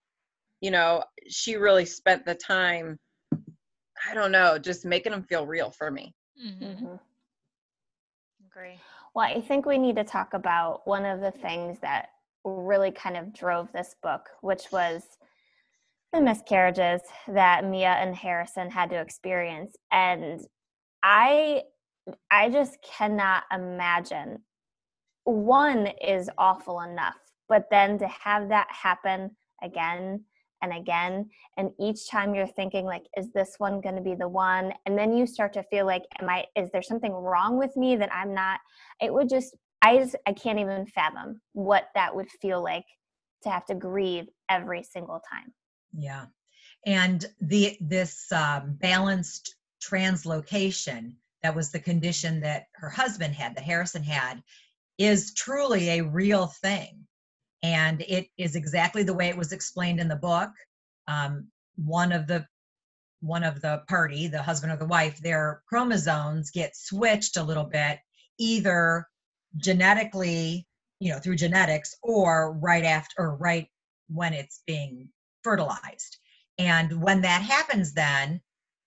you 0.62 0.72
know, 0.72 1.04
she 1.28 1.56
really 1.58 1.86
spent 1.86 2.26
the 2.26 2.36
time, 2.36 2.98
I 4.10 4.14
don't 4.14 4.32
know, 4.32 4.58
just 4.58 4.86
making 4.86 5.12
them 5.12 5.24
feel 5.24 5.46
real 5.46 5.72
for 5.72 5.92
me. 5.92 6.14
Mm-hmm. 6.44 6.86
Mhm. 6.86 7.00
Agree. 8.48 8.80
Well, 9.14 9.26
I 9.26 9.42
think 9.42 9.66
we 9.66 9.78
need 9.78 9.96
to 9.98 10.04
talk 10.04 10.34
about 10.34 10.86
one 10.88 11.06
of 11.06 11.22
the 11.22 11.32
things 11.32 11.80
that 11.82 12.10
really 12.44 12.92
kind 12.92 13.18
of 13.18 13.34
drove 13.34 13.72
this 13.72 13.96
book, 14.02 14.30
which 14.42 14.72
was 14.72 15.04
the 16.14 16.22
miscarriages 16.22 17.02
that 17.28 17.66
Mia 17.66 17.90
and 17.90 18.16
Harrison 18.16 18.70
had 18.70 18.90
to 18.92 19.00
experience. 19.00 19.76
And 19.92 20.42
I 21.04 21.64
I 22.30 22.50
just 22.50 22.78
cannot 22.84 23.44
imagine 23.52 24.44
one 25.24 25.88
is 25.88 26.30
awful 26.38 26.82
enough, 26.82 27.18
but 27.50 27.68
then 27.72 27.98
to 27.98 28.08
have 28.08 28.50
that 28.50 28.68
happen 28.70 29.36
again 29.64 30.24
and 30.72 30.82
again 30.82 31.30
and 31.58 31.72
each 31.80 32.10
time 32.10 32.36
you're 32.36 32.48
thinking 32.48 32.86
like 32.86 33.06
is 33.18 33.32
this 33.32 33.56
one 33.58 33.80
going 33.82 33.96
to 33.96 34.02
be 34.02 34.16
the 34.16 34.28
one 34.28 34.74
and 34.86 34.98
then 34.98 35.16
you 35.16 35.26
start 35.26 35.54
to 35.54 35.64
feel 35.64 35.86
like 35.86 36.04
am 36.20 36.30
i 36.30 36.46
is 36.56 36.70
there 36.72 36.82
something 36.82 37.14
wrong 37.14 37.58
with 37.58 37.76
me 37.78 37.96
that 37.96 38.14
i'm 38.14 38.34
not 38.34 38.60
it 39.02 39.14
would 39.14 39.30
just 39.30 39.56
i 39.82 39.98
just 39.98 40.16
i 40.28 40.34
can't 40.34 40.60
even 40.60 40.86
fathom 40.88 41.40
what 41.54 41.86
that 41.96 42.16
would 42.16 42.30
feel 42.42 42.62
like 42.62 42.86
to 43.44 43.50
have 43.50 43.66
to 43.66 43.76
grieve 43.76 44.26
every 44.50 44.84
single 44.84 45.22
time 45.32 45.54
Yeah. 45.98 46.26
And 46.86 47.26
the 47.42 47.78
this 47.82 48.32
um, 48.32 48.78
balanced 48.80 49.56
translocation 49.84 51.14
that 51.42 51.56
was 51.56 51.72
the 51.72 51.80
condition 51.80 52.42
that 52.42 52.66
her 52.74 52.90
husband 52.90 53.36
had, 53.36 53.56
that 53.56 53.64
Harrison 53.64 54.04
had, 54.04 54.42
is 54.98 55.34
truly 55.34 55.90
a 55.90 56.04
real 56.04 56.48
thing. 56.48 57.06
And 57.66 58.02
it 58.02 58.28
is 58.38 58.56
exactly 58.56 59.02
the 59.02 59.16
way 59.16 59.28
it 59.28 59.38
was 59.38 59.52
explained 59.52 60.00
in 60.00 60.08
the 60.08 60.16
book. 60.16 60.52
Um, 61.08 61.48
one 61.78 62.12
of 62.12 62.28
the 62.28 62.46
one 63.22 63.44
of 63.44 63.60
the 63.60 63.82
party, 63.88 64.28
the 64.28 64.44
husband 64.44 64.72
or 64.72 64.78
the 64.78 64.86
wife, 64.86 65.18
their 65.18 65.64
chromosomes 65.68 66.52
get 66.52 66.76
switched 66.76 67.38
a 67.38 67.44
little 67.44 67.64
bit, 67.64 67.98
either 68.38 69.08
genetically, 69.58 70.68
you 71.00 71.12
know, 71.12 71.18
through 71.18 71.38
genetics, 71.38 71.96
or 72.04 72.54
right 72.54 72.84
after 72.84 73.16
or 73.18 73.36
right 73.38 73.68
when 74.10 74.34
it's 74.34 74.62
being 74.68 75.10
fertilized. 75.44 76.20
And 76.60 77.02
when 77.02 77.22
that 77.22 77.42
happens, 77.42 77.96
then 77.96 78.42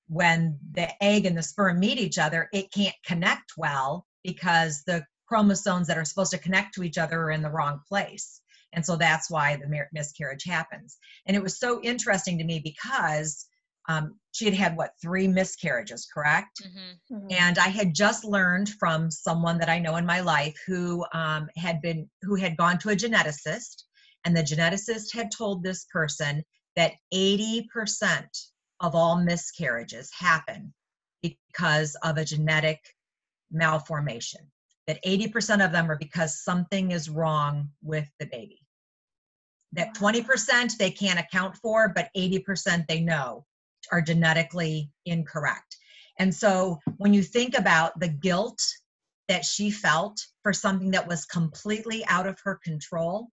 when 0.06 0.56
the 0.70 0.88
egg 1.02 1.26
and 1.26 1.36
the 1.36 1.42
sperm 1.42 1.80
meet 1.80 1.98
each 1.98 2.18
other, 2.18 2.48
it 2.52 2.70
can't 2.70 2.94
connect 3.04 3.54
well 3.56 4.06
because 4.22 4.84
the 4.84 5.04
chromosomes 5.26 5.88
that 5.88 5.98
are 5.98 6.04
supposed 6.04 6.30
to 6.30 6.38
connect 6.38 6.74
to 6.74 6.84
each 6.84 6.96
other 6.96 7.22
are 7.22 7.32
in 7.32 7.42
the 7.42 7.50
wrong 7.50 7.80
place. 7.88 8.40
And 8.72 8.84
so 8.84 8.96
that's 8.96 9.30
why 9.30 9.56
the 9.56 9.68
mir- 9.68 9.88
miscarriage 9.92 10.44
happens. 10.44 10.98
And 11.26 11.36
it 11.36 11.42
was 11.42 11.58
so 11.58 11.80
interesting 11.82 12.38
to 12.38 12.44
me 12.44 12.60
because 12.60 13.46
um, 13.88 14.16
she 14.32 14.44
had 14.44 14.54
had 14.54 14.76
what 14.76 14.92
three 15.00 15.26
miscarriages, 15.26 16.06
correct? 16.12 16.62
Mm-hmm. 16.62 17.16
Mhm. 17.16 17.32
and 17.32 17.58
i 17.58 17.68
had 17.68 17.94
just 17.94 18.24
learned 18.24 18.68
from 18.80 19.10
someone 19.10 19.58
that 19.58 19.68
i 19.70 19.78
know 19.78 19.96
in 19.96 20.04
my 20.06 20.20
life 20.20 20.56
who 20.66 21.04
um, 21.12 21.48
had 21.56 21.80
been 21.80 22.08
who 22.22 22.34
had 22.34 22.56
gone 22.56 22.78
to 22.78 22.90
a 22.90 22.96
geneticist 22.96 23.84
and 24.24 24.36
the 24.36 24.42
geneticist 24.42 25.14
had 25.14 25.30
told 25.30 25.62
this 25.62 25.86
person 25.92 26.44
that 26.76 26.92
80% 27.12 28.26
of 28.80 28.94
all 28.94 29.16
miscarriages 29.16 30.10
happen 30.16 30.72
because 31.22 31.96
of 32.02 32.18
a 32.18 32.24
genetic 32.24 32.78
malformation 33.50 34.50
that 34.88 35.04
80% 35.04 35.64
of 35.64 35.70
them 35.70 35.90
are 35.90 35.98
because 35.98 36.42
something 36.42 36.90
is 36.90 37.10
wrong 37.10 37.68
with 37.82 38.08
the 38.18 38.26
baby. 38.26 38.60
That 39.72 39.94
20% 39.94 40.78
they 40.78 40.90
can't 40.90 41.20
account 41.20 41.56
for 41.56 41.92
but 41.94 42.08
80% 42.16 42.86
they 42.88 43.00
know 43.00 43.44
are 43.92 44.00
genetically 44.00 44.90
incorrect. 45.04 45.76
And 46.18 46.34
so 46.34 46.80
when 46.96 47.12
you 47.14 47.22
think 47.22 47.56
about 47.56 48.00
the 48.00 48.08
guilt 48.08 48.60
that 49.28 49.44
she 49.44 49.70
felt 49.70 50.18
for 50.42 50.54
something 50.54 50.90
that 50.92 51.06
was 51.06 51.26
completely 51.26 52.04
out 52.06 52.26
of 52.26 52.40
her 52.42 52.58
control, 52.64 53.28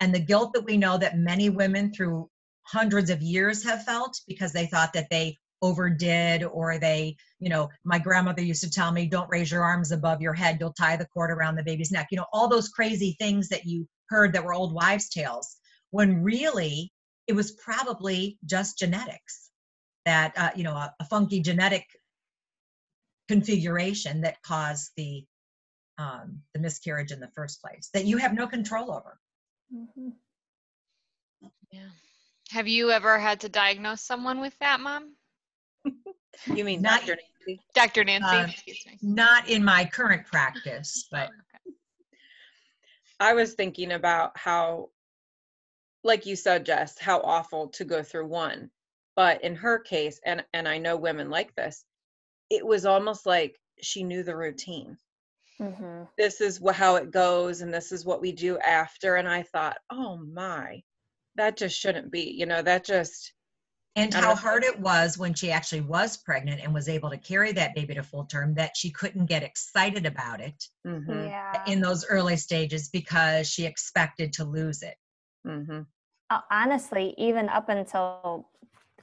and 0.00 0.14
the 0.14 0.20
guilt 0.20 0.52
that 0.54 0.64
we 0.64 0.76
know 0.76 0.96
that 0.96 1.18
many 1.18 1.50
women 1.50 1.92
through 1.92 2.30
hundreds 2.62 3.10
of 3.10 3.20
years 3.20 3.64
have 3.64 3.84
felt 3.84 4.18
because 4.28 4.52
they 4.52 4.66
thought 4.66 4.92
that 4.92 5.08
they 5.10 5.36
overdid 5.62 6.44
or 6.44 6.78
they, 6.78 7.16
you 7.38 7.48
know, 7.48 7.68
my 7.84 7.98
grandmother 7.98 8.42
used 8.42 8.62
to 8.62 8.70
tell 8.70 8.92
me, 8.92 9.06
don't 9.06 9.30
raise 9.30 9.50
your 9.50 9.64
arms 9.64 9.92
above 9.92 10.20
your 10.20 10.34
head, 10.34 10.58
you'll 10.60 10.72
tie 10.72 10.96
the 10.96 11.06
cord 11.06 11.30
around 11.30 11.56
the 11.56 11.62
baby's 11.62 11.92
neck. 11.92 12.08
You 12.10 12.18
know, 12.18 12.26
all 12.32 12.48
those 12.48 12.68
crazy 12.68 13.16
things 13.18 13.48
that 13.48 13.66
you 13.66 13.86
heard 14.08 14.32
that 14.32 14.44
were 14.44 14.54
old 14.54 14.74
wives' 14.74 15.08
tales, 15.08 15.56
when 15.90 16.22
really 16.22 16.92
it 17.26 17.34
was 17.34 17.52
probably 17.52 18.38
just 18.46 18.78
genetics 18.78 19.50
that, 20.04 20.32
uh, 20.36 20.50
you 20.56 20.64
know, 20.64 20.74
a, 20.74 20.94
a 21.00 21.04
funky 21.04 21.40
genetic 21.40 21.84
configuration 23.28 24.22
that 24.22 24.42
caused 24.42 24.90
the 24.96 25.24
um, 25.98 26.40
the 26.54 26.60
miscarriage 26.60 27.12
in 27.12 27.20
the 27.20 27.30
first 27.36 27.60
place 27.60 27.90
that 27.92 28.06
you 28.06 28.16
have 28.16 28.32
no 28.32 28.46
control 28.46 28.90
over. 28.90 29.20
Mhm. 29.72 30.14
Yeah. 31.70 31.90
Have 32.50 32.66
you 32.66 32.90
ever 32.90 33.18
had 33.18 33.40
to 33.40 33.48
diagnose 33.48 34.00
someone 34.00 34.40
with 34.40 34.58
that, 34.58 34.80
Mom? 34.80 35.14
You 36.46 36.64
mean 36.64 36.82
Not- 36.82 37.00
Dr. 37.00 37.16
Nancy? 37.46 37.60
Dr. 37.74 38.04
Nancy, 38.04 38.26
Um, 38.36 38.50
excuse 38.50 38.84
me. 38.86 38.98
Not 39.02 39.48
in 39.48 39.64
my 39.64 39.84
current 39.84 40.26
practice, 40.26 41.06
but 41.10 41.30
Oh, 41.30 41.34
okay. 41.68 41.76
I 43.20 43.34
was 43.34 43.54
thinking 43.54 43.92
about 43.92 44.36
how, 44.38 44.90
like 46.04 46.24
you 46.26 46.36
said, 46.36 46.64
Jess, 46.64 46.98
how 46.98 47.20
awful 47.20 47.68
to 47.68 47.84
go 47.84 48.02
through 48.02 48.26
one. 48.26 48.70
But 49.16 49.42
in 49.44 49.54
her 49.56 49.78
case, 49.78 50.20
and 50.24 50.44
and 50.54 50.66
I 50.68 50.78
know 50.78 50.96
women 50.96 51.28
like 51.30 51.54
this, 51.54 51.84
it 52.48 52.64
was 52.66 52.86
almost 52.86 53.26
like 53.26 53.60
she 53.82 54.02
knew 54.02 54.22
the 54.22 54.36
routine. 54.36 54.96
Mhm. 55.58 56.08
This 56.16 56.40
is 56.40 56.58
wha- 56.60 56.72
how 56.72 56.96
it 56.96 57.10
goes, 57.10 57.60
and 57.60 57.72
this 57.74 57.92
is 57.92 58.04
what 58.06 58.22
we 58.22 58.32
do 58.32 58.58
after. 58.60 59.16
And 59.16 59.28
I 59.28 59.42
thought, 59.42 59.76
oh 59.90 60.16
my, 60.16 60.82
that 61.34 61.56
just 61.58 61.78
shouldn't 61.78 62.10
be. 62.10 62.22
You 62.30 62.46
know, 62.46 62.62
that 62.62 62.84
just 62.84 63.34
and 63.96 64.14
how 64.14 64.34
hard 64.34 64.62
it 64.64 64.78
was 64.78 65.18
when 65.18 65.34
she 65.34 65.50
actually 65.50 65.80
was 65.80 66.16
pregnant 66.16 66.60
and 66.62 66.72
was 66.72 66.88
able 66.88 67.10
to 67.10 67.18
carry 67.18 67.52
that 67.52 67.74
baby 67.74 67.94
to 67.94 68.02
full 68.02 68.24
term 68.24 68.54
that 68.54 68.76
she 68.76 68.90
couldn't 68.90 69.26
get 69.26 69.42
excited 69.42 70.06
about 70.06 70.40
it 70.40 70.68
mhm, 70.86 71.28
Yeah. 71.28 71.62
in 71.66 71.80
those 71.80 72.06
early 72.06 72.36
stages 72.36 72.88
because 72.88 73.48
she 73.48 73.66
expected 73.66 74.32
to 74.34 74.44
lose 74.44 74.82
it. 74.82 74.96
mhm. 75.46 75.86
Uh, 76.30 76.40
honestly, 76.50 77.14
even 77.18 77.48
up 77.48 77.68
until 77.68 78.48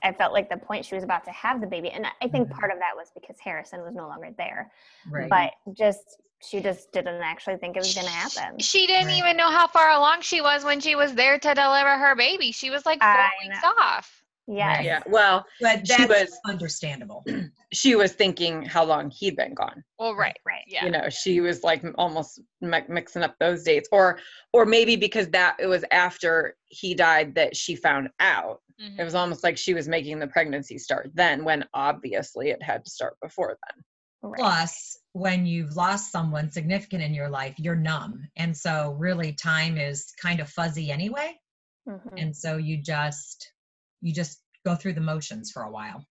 I 0.02 0.14
felt 0.14 0.32
like 0.32 0.50
the 0.50 0.56
point 0.58 0.86
she 0.86 0.96
was 0.96 1.04
about 1.04 1.26
to 1.26 1.32
have 1.32 1.60
the 1.60 1.68
baby, 1.68 1.90
and 1.90 2.06
I- 2.06 2.12
I 2.22 2.28
think 2.30 2.48
Mhm. 2.48 2.58
part 2.58 2.72
of 2.72 2.80
that 2.80 2.96
was 2.96 3.12
because 3.12 3.38
Harrison 3.40 3.82
was 3.82 3.96
no 3.96 4.08
longer 4.08 4.32
there. 4.38 4.72
Right. 5.10 5.30
But 5.30 5.54
just 5.76 6.22
she 6.40 6.62
just 6.62 6.92
didn't 6.92 7.22
actually 7.24 7.58
think 7.58 7.76
it 7.76 7.80
was 7.80 7.96
going 7.96 8.06
to 8.06 8.14
happen. 8.14 8.60
She 8.60 8.86
didn't 8.86 9.08
Right. 9.08 9.18
even 9.18 9.38
know 9.38 9.50
how 9.50 9.66
far 9.68 9.90
along 9.90 10.22
she 10.22 10.40
was 10.40 10.64
when 10.64 10.80
she 10.80 10.96
was 10.96 11.16
there 11.16 11.40
to 11.40 11.54
deliver 11.56 11.98
her 11.98 12.16
baby. 12.16 12.52
She 12.52 12.70
was 12.70 12.86
like 12.86 13.00
four 13.00 13.10
I 13.10 13.32
weeks 13.44 13.64
know. 13.64 13.74
off. 13.80 14.24
Yes. 14.48 14.84
Yeah. 14.86 15.02
Well, 15.08 15.46
but 15.60 15.86
she 15.88 16.06
was- 16.06 16.38
understandable. 16.46 17.26
she 17.74 17.96
was 17.96 18.14
thinking 18.14 18.64
how 18.64 18.86
long 18.86 19.10
he'd 19.12 19.36
been 19.36 19.54
gone. 19.54 19.84
Well, 20.00 20.16
right. 20.16 20.38
Right. 20.46 20.64
Yeah. 20.68 20.86
you 20.86 20.92
know 20.92 21.10
she 21.10 21.42
was 21.42 21.64
like 21.64 21.84
almost 21.98 22.42
mi- 22.62 22.82
mixing 22.88 23.24
up 23.24 23.36
those 23.40 23.64
dates 23.64 23.90
or 23.92 24.20
or 24.54 24.66
maybe 24.66 24.96
because 24.96 25.28
that 25.30 25.58
it 25.60 25.68
was 25.68 25.84
after 25.92 26.56
he 26.68 26.94
died 26.96 27.36
that 27.36 27.56
she 27.56 27.76
found 27.76 28.10
out 28.20 28.62
Mhm. 28.82 29.00
it 29.00 29.04
was 29.04 29.16
almost 29.16 29.44
like 29.44 29.58
she 29.58 29.74
was 29.74 29.88
making 29.88 30.20
the 30.20 30.28
pregnancy 30.28 30.78
start 30.78 31.10
then 31.16 31.44
when 31.44 31.66
obviously 31.74 32.50
it 32.52 32.62
had 32.62 32.86
to 32.86 32.92
start 32.92 33.16
before 33.22 33.58
then 33.68 33.84
Right. 34.24 34.40
Plus, 34.40 34.98
when 35.14 35.46
you've 35.46 35.76
lost 35.76 36.12
someone 36.12 36.50
significant 36.50 37.04
in 37.04 37.14
your 37.14 37.30
life, 37.30 37.54
you're 37.60 37.76
numb. 37.76 38.28
And 38.36 38.58
so, 38.58 38.96
really, 39.00 39.32
time 39.32 39.78
is 39.78 40.12
kind 40.20 40.40
of 40.40 40.50
fuzzy 40.50 40.92
anyway. 40.92 41.40
Mhm. 41.88 42.14
And 42.18 42.36
so, 42.36 42.58
you 42.58 42.78
just, 42.78 43.54
you 44.02 44.14
just 44.14 44.42
go 44.66 44.76
through 44.76 44.94
the 44.94 45.02
motions 45.02 45.52
for 45.52 45.64
a 45.64 45.72
while. 45.72 46.06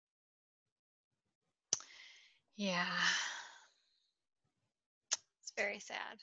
Yeah. 2.56 2.86
It's 5.42 5.52
very 5.56 5.80
sad. 5.80 6.18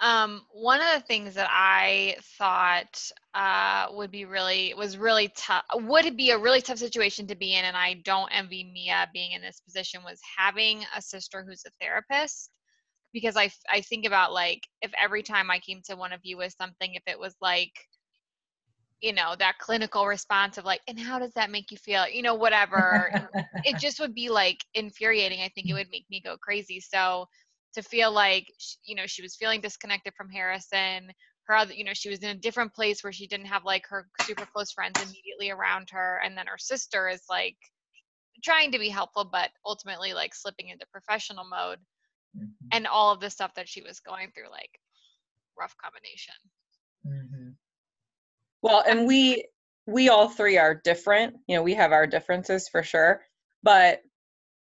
Um, 0.00 0.42
one 0.52 0.80
of 0.80 0.92
the 0.94 1.06
things 1.06 1.34
that 1.34 1.48
I 1.50 2.16
thought 2.36 3.00
uh, 3.32 3.86
would 3.92 4.10
be 4.10 4.24
really 4.24 4.74
was 4.76 4.98
really 4.98 5.32
tough 5.36 5.64
would 5.72 6.16
be 6.16 6.30
a 6.30 6.38
really 6.38 6.60
tough 6.60 6.78
situation 6.78 7.28
to 7.28 7.36
be 7.36 7.54
in, 7.54 7.64
and 7.64 7.76
I 7.76 7.94
don't 8.04 8.28
envy 8.32 8.64
Mia 8.64 9.08
being 9.12 9.32
in 9.32 9.40
this 9.40 9.60
position 9.60 10.02
was 10.04 10.20
having 10.36 10.84
a 10.96 11.00
sister 11.00 11.44
who's 11.46 11.64
a 11.64 11.70
therapist 11.80 12.50
because 13.12 13.36
I 13.36 13.52
I 13.70 13.82
think 13.82 14.04
about 14.04 14.32
like 14.32 14.62
if 14.82 14.90
every 15.00 15.22
time 15.22 15.50
I 15.50 15.60
came 15.60 15.80
to 15.84 15.96
one 15.96 16.12
of 16.12 16.20
you 16.24 16.36
with 16.38 16.54
something, 16.60 16.94
if 16.94 17.04
it 17.06 17.18
was 17.18 17.36
like 17.40 17.72
you 19.04 19.12
know 19.12 19.36
that 19.38 19.58
clinical 19.58 20.06
response 20.06 20.58
of 20.58 20.64
like 20.64 20.82
and 20.88 20.98
how 21.00 21.18
does 21.20 21.34
that 21.34 21.50
make 21.50 21.70
you 21.72 21.78
feel? 21.78 22.08
you 22.08 22.22
know 22.22 22.34
whatever 22.34 23.12
it 23.64 23.78
just 23.78 24.00
would 24.00 24.14
be 24.14 24.30
like 24.30 24.64
infuriating 24.74 25.40
i 25.42 25.50
think 25.50 25.68
it 25.68 25.74
would 25.74 25.90
make 25.90 26.06
me 26.10 26.20
go 26.22 26.36
crazy. 26.38 26.80
So 26.80 27.26
to 27.74 27.82
feel 27.82 28.12
like 28.12 28.46
you 28.84 28.96
know 28.96 29.06
she 29.06 29.22
was 29.22 29.36
feeling 29.36 29.60
disconnected 29.60 30.14
from 30.16 30.30
harrison 30.30 31.12
her 31.46 31.56
other 31.56 31.74
you 31.74 31.84
know 31.84 31.94
she 31.94 32.10
was 32.10 32.20
in 32.20 32.30
a 32.30 32.40
different 32.40 32.74
place 32.74 33.04
where 33.04 33.12
she 33.12 33.26
didn't 33.28 33.46
have 33.46 33.64
like 33.64 33.86
her 33.88 34.08
super 34.18 34.46
close 34.46 34.72
friends 34.72 35.00
immediately 35.00 35.50
around 35.50 35.90
her 35.90 36.20
and 36.24 36.38
then 36.38 36.46
her 36.46 36.58
sister 36.58 37.08
is 37.08 37.24
like 37.30 37.56
trying 38.44 38.72
to 38.72 38.78
be 38.78 38.90
helpful 38.90 39.24
but 39.24 39.50
ultimately 39.66 40.14
like 40.14 40.34
slipping 40.34 40.68
into 40.70 40.86
professional 40.92 41.44
mode 41.44 41.80
Mhm, 42.34 42.72
and 42.72 42.86
all 42.86 43.12
of 43.12 43.20
the 43.20 43.30
stuff 43.30 43.54
that 43.54 43.68
she 43.68 43.82
was 43.82 44.00
going 44.00 44.32
through 44.32 44.50
like 44.50 44.80
rough 45.58 45.76
combination. 45.78 46.34
Mhm. 47.04 47.56
Well, 48.64 48.82
and 48.88 49.06
we 49.06 49.44
we 49.86 50.08
all 50.08 50.30
three 50.30 50.56
are 50.56 50.74
different. 50.74 51.36
You 51.46 51.56
know, 51.56 51.62
we 51.62 51.74
have 51.74 51.92
our 51.92 52.06
differences 52.06 52.66
for 52.66 52.82
sure, 52.82 53.20
but 53.62 54.00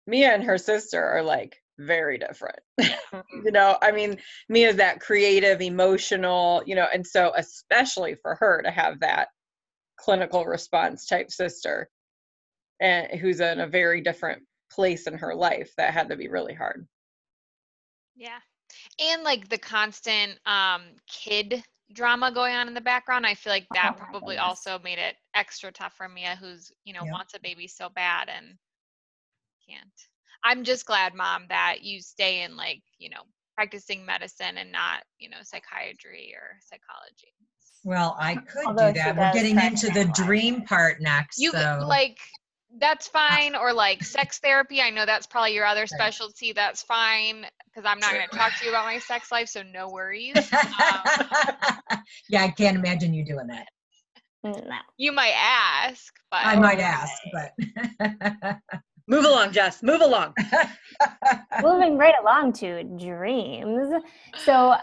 Mia 0.07 0.35
and 0.35 0.45
her 0.45 0.59
sister 0.59 1.03
are 1.03 1.23
like 1.23 1.57
very 1.79 2.19
different. 2.19 2.59
you 2.79 3.51
know, 3.51 3.79
I 3.81 3.93
mean, 3.93 4.19
Mia's 4.51 4.77
that 4.77 5.01
creative, 5.01 5.63
emotional, 5.63 6.63
you 6.67 6.75
know, 6.75 6.87
and 6.93 7.07
so 7.07 7.33
especially 7.35 8.17
for 8.17 8.35
her 8.35 8.61
to 8.61 8.71
have 8.71 9.01
that 9.01 9.29
clinical 9.97 10.45
response 10.45 11.07
type 11.07 11.31
sister 11.31 11.89
and 12.83 13.19
who's 13.19 13.41
in 13.41 13.61
a 13.61 13.67
very 13.67 14.03
different 14.03 14.43
place 14.71 15.07
in 15.07 15.15
her 15.15 15.35
life, 15.35 15.73
that 15.79 15.95
had 15.95 16.11
to 16.11 16.17
be 16.17 16.29
really 16.29 16.53
hard. 16.53 16.87
Yeah. 18.15 18.41
And 19.01 19.23
like 19.23 19.49
the 19.49 19.57
constant 19.57 20.39
um 20.45 20.83
kid 21.09 21.65
drama 21.93 22.33
going 22.33 22.55
on 22.55 22.69
in 22.69 22.75
the 22.75 22.81
background, 22.81 23.27
I 23.27 23.35
feel 23.35 23.53
like 23.53 23.69
that 23.73 23.95
Oh 23.97 24.05
probably 24.05 24.39
also 24.39 24.79
made 24.83 24.99
it 24.99 25.17
extra 25.35 25.71
tough 25.73 25.95
for 25.95 26.09
Mia 26.09 26.37
who's, 26.37 26.71
you 26.85 26.93
know, 26.93 27.05
Yep. 27.05 27.13
wants 27.13 27.35
a 27.35 27.41
baby 27.41 27.67
so 27.67 27.89
bad 27.89 28.29
and 28.29 28.57
can't. 29.69 29.89
I'm 30.45 30.65
just 30.65 30.87
glad, 30.87 31.15
mom, 31.15 31.47
that 31.49 31.83
you 31.83 32.01
stay 32.01 32.43
in 32.43 32.57
like, 32.57 32.83
you 32.99 33.11
know, 33.11 33.23
practicing 33.55 34.05
medicine 34.05 34.59
and 34.59 34.71
not, 34.71 35.03
you 35.19 35.29
know, 35.29 35.39
psychiatry 35.43 36.33
or 36.35 36.59
psychology. 36.61 37.33
Well, 37.85 38.17
I 38.19 38.37
could 38.37 38.67
Although 38.67 38.89
do 38.89 38.95
that. 38.95 39.17
We're 39.17 39.33
getting 39.33 39.59
into 39.61 39.91
the 39.91 40.05
dream 40.07 40.63
part 40.63 41.01
next. 41.01 41.39
You 41.39 41.53
so 41.53 41.85
like 41.87 42.19
that's 42.79 43.09
fine 43.09 43.55
or 43.55 43.73
like 43.73 44.03
sex 44.03 44.39
therapy. 44.39 44.81
I 44.81 44.91
know 44.91 45.07
that's 45.07 45.27
probably 45.27 45.55
your 45.55 45.65
other 45.65 45.87
specialty. 45.87 46.53
That's 46.53 46.83
fine 46.83 47.47
because 47.67 47.89
I'm 47.89 47.99
not 47.99 48.13
going 48.13 48.29
to 48.31 48.37
talk 48.37 48.53
to 48.59 48.65
you 48.65 48.71
about 48.71 48.85
my 48.85 48.99
sex 48.99 49.31
life, 49.33 49.49
so 49.49 49.63
no 49.63 49.89
worries. 49.89 50.37
Um, 50.37 50.43
yeah, 52.29 52.43
I 52.43 52.51
can't 52.57 52.77
imagine 52.77 53.15
you 53.15 53.25
doing 53.25 53.47
that. 53.49 53.69
No. 54.45 54.77
you 54.97 55.11
might 55.11 55.35
ask, 55.37 56.15
but 56.31 56.41
I 56.45 56.57
might 56.57 56.79
ask, 56.79 57.21
but 57.33 58.61
Move 59.09 59.25
along, 59.25 59.53
Jess. 59.53 59.83
Move 59.85 60.01
along. 60.01 60.35
Moving 61.63 61.97
right 61.97 62.15
along 62.21 62.55
to 62.55 62.83
dreams. 62.83 63.93
So 64.45 64.75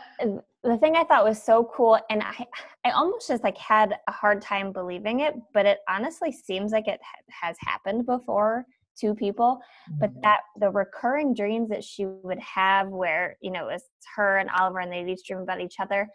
the 0.64 0.78
thing 0.78 0.96
I 0.96 1.04
thought 1.04 1.26
was 1.26 1.42
so 1.42 1.70
cool, 1.76 2.00
and 2.10 2.24
I, 2.24 2.46
I 2.86 2.92
almost 2.92 3.28
just 3.28 3.44
like 3.44 3.58
had 3.58 3.96
a 4.08 4.12
hard 4.12 4.42
time 4.42 4.72
believing 4.72 5.20
it, 5.20 5.36
but 5.54 5.66
it 5.66 5.80
honestly 5.90 6.32
seems 6.32 6.72
like 6.72 6.88
it 6.88 7.02
ha- 7.04 7.48
has 7.48 7.58
happened 7.60 8.06
before 8.06 8.66
to 9.00 9.14
people. 9.14 9.60
But 10.00 10.12
mm-hmm. 10.12 10.22
that 10.22 10.42
the 10.60 10.70
recurring 10.70 11.34
dreams 11.34 11.70
that 11.70 11.84
she 11.84 12.06
would 12.06 12.40
have, 12.40 12.88
where 12.88 13.38
you 13.42 13.52
know 13.52 13.68
it's 13.68 13.90
her 14.16 14.38
and 14.38 14.50
Oliver, 14.50 14.80
and 14.80 14.92
they'd 14.92 15.12
each 15.12 15.28
dream 15.28 15.40
about 15.40 15.60
each 15.60 15.76
other, 15.80 16.08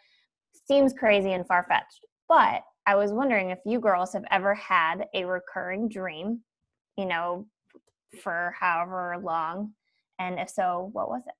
seems 0.67 0.95
crazy 0.95 1.33
and 1.33 1.47
far 1.47 1.67
fetched. 1.69 2.07
But 2.29 2.63
I 2.87 2.95
was 2.95 3.13
wondering 3.13 3.51
if 3.51 3.59
you 3.67 3.81
girls 3.81 4.15
have 4.15 4.25
ever 4.31 4.55
had 4.55 5.07
a 5.13 5.25
recurring 5.27 5.91
dream, 5.91 6.41
you 6.97 7.05
know, 7.05 7.47
for 8.23 8.55
however 8.59 9.17
long, 9.23 9.75
and 10.19 10.39
if 10.39 10.49
so, 10.49 10.89
what 10.93 11.11
was 11.11 11.23
it? 11.27 11.35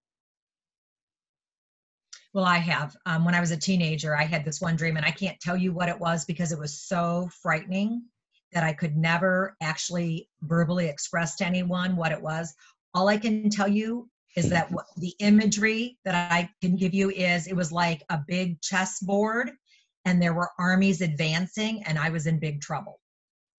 Well, 2.35 2.45
I 2.45 2.59
have. 2.59 2.97
Um, 3.07 3.25
when 3.25 3.35
I 3.35 3.41
was 3.41 3.51
a 3.51 3.57
teenager, 3.57 4.17
I 4.17 4.25
had 4.25 4.45
this 4.45 4.61
one 4.61 4.77
dream, 4.77 4.97
and 4.97 5.07
I 5.07 5.11
can't 5.11 5.41
tell 5.41 5.57
you 5.57 5.73
what 5.73 5.89
it 5.89 5.99
was 5.99 6.25
because 6.25 6.53
it 6.53 6.59
was 6.59 6.81
so 6.81 7.29
frightening 7.43 8.03
that 8.53 8.65
I 8.65 8.73
could 8.73 8.97
never 8.97 9.57
actually 9.63 10.29
verbally 10.43 10.89
express 10.89 11.37
to 11.37 11.47
anyone 11.47 11.97
what 11.97 12.13
it 12.13 12.21
was. 12.21 12.55
All 12.95 13.09
I 13.09 13.17
can 13.19 13.51
tell 13.51 13.69
you 13.69 14.09
is 14.37 14.49
that 14.51 14.71
what, 14.71 14.87
the 14.97 15.15
imagery 15.21 15.99
that 16.05 16.31
I 16.33 16.51
can 16.61 16.77
give 16.77 16.95
you 16.95 17.11
is 17.11 17.47
it 17.47 17.57
was 17.57 17.73
like 17.73 18.03
a 18.11 18.21
big 18.27 18.61
chessboard, 18.61 19.53
and 20.05 20.21
there 20.23 20.35
were 20.35 20.51
armies 20.59 21.01
advancing, 21.01 21.83
and 21.85 21.99
I 21.99 22.11
was 22.11 22.27
in 22.27 22.39
big 22.39 22.61
trouble. 22.61 23.01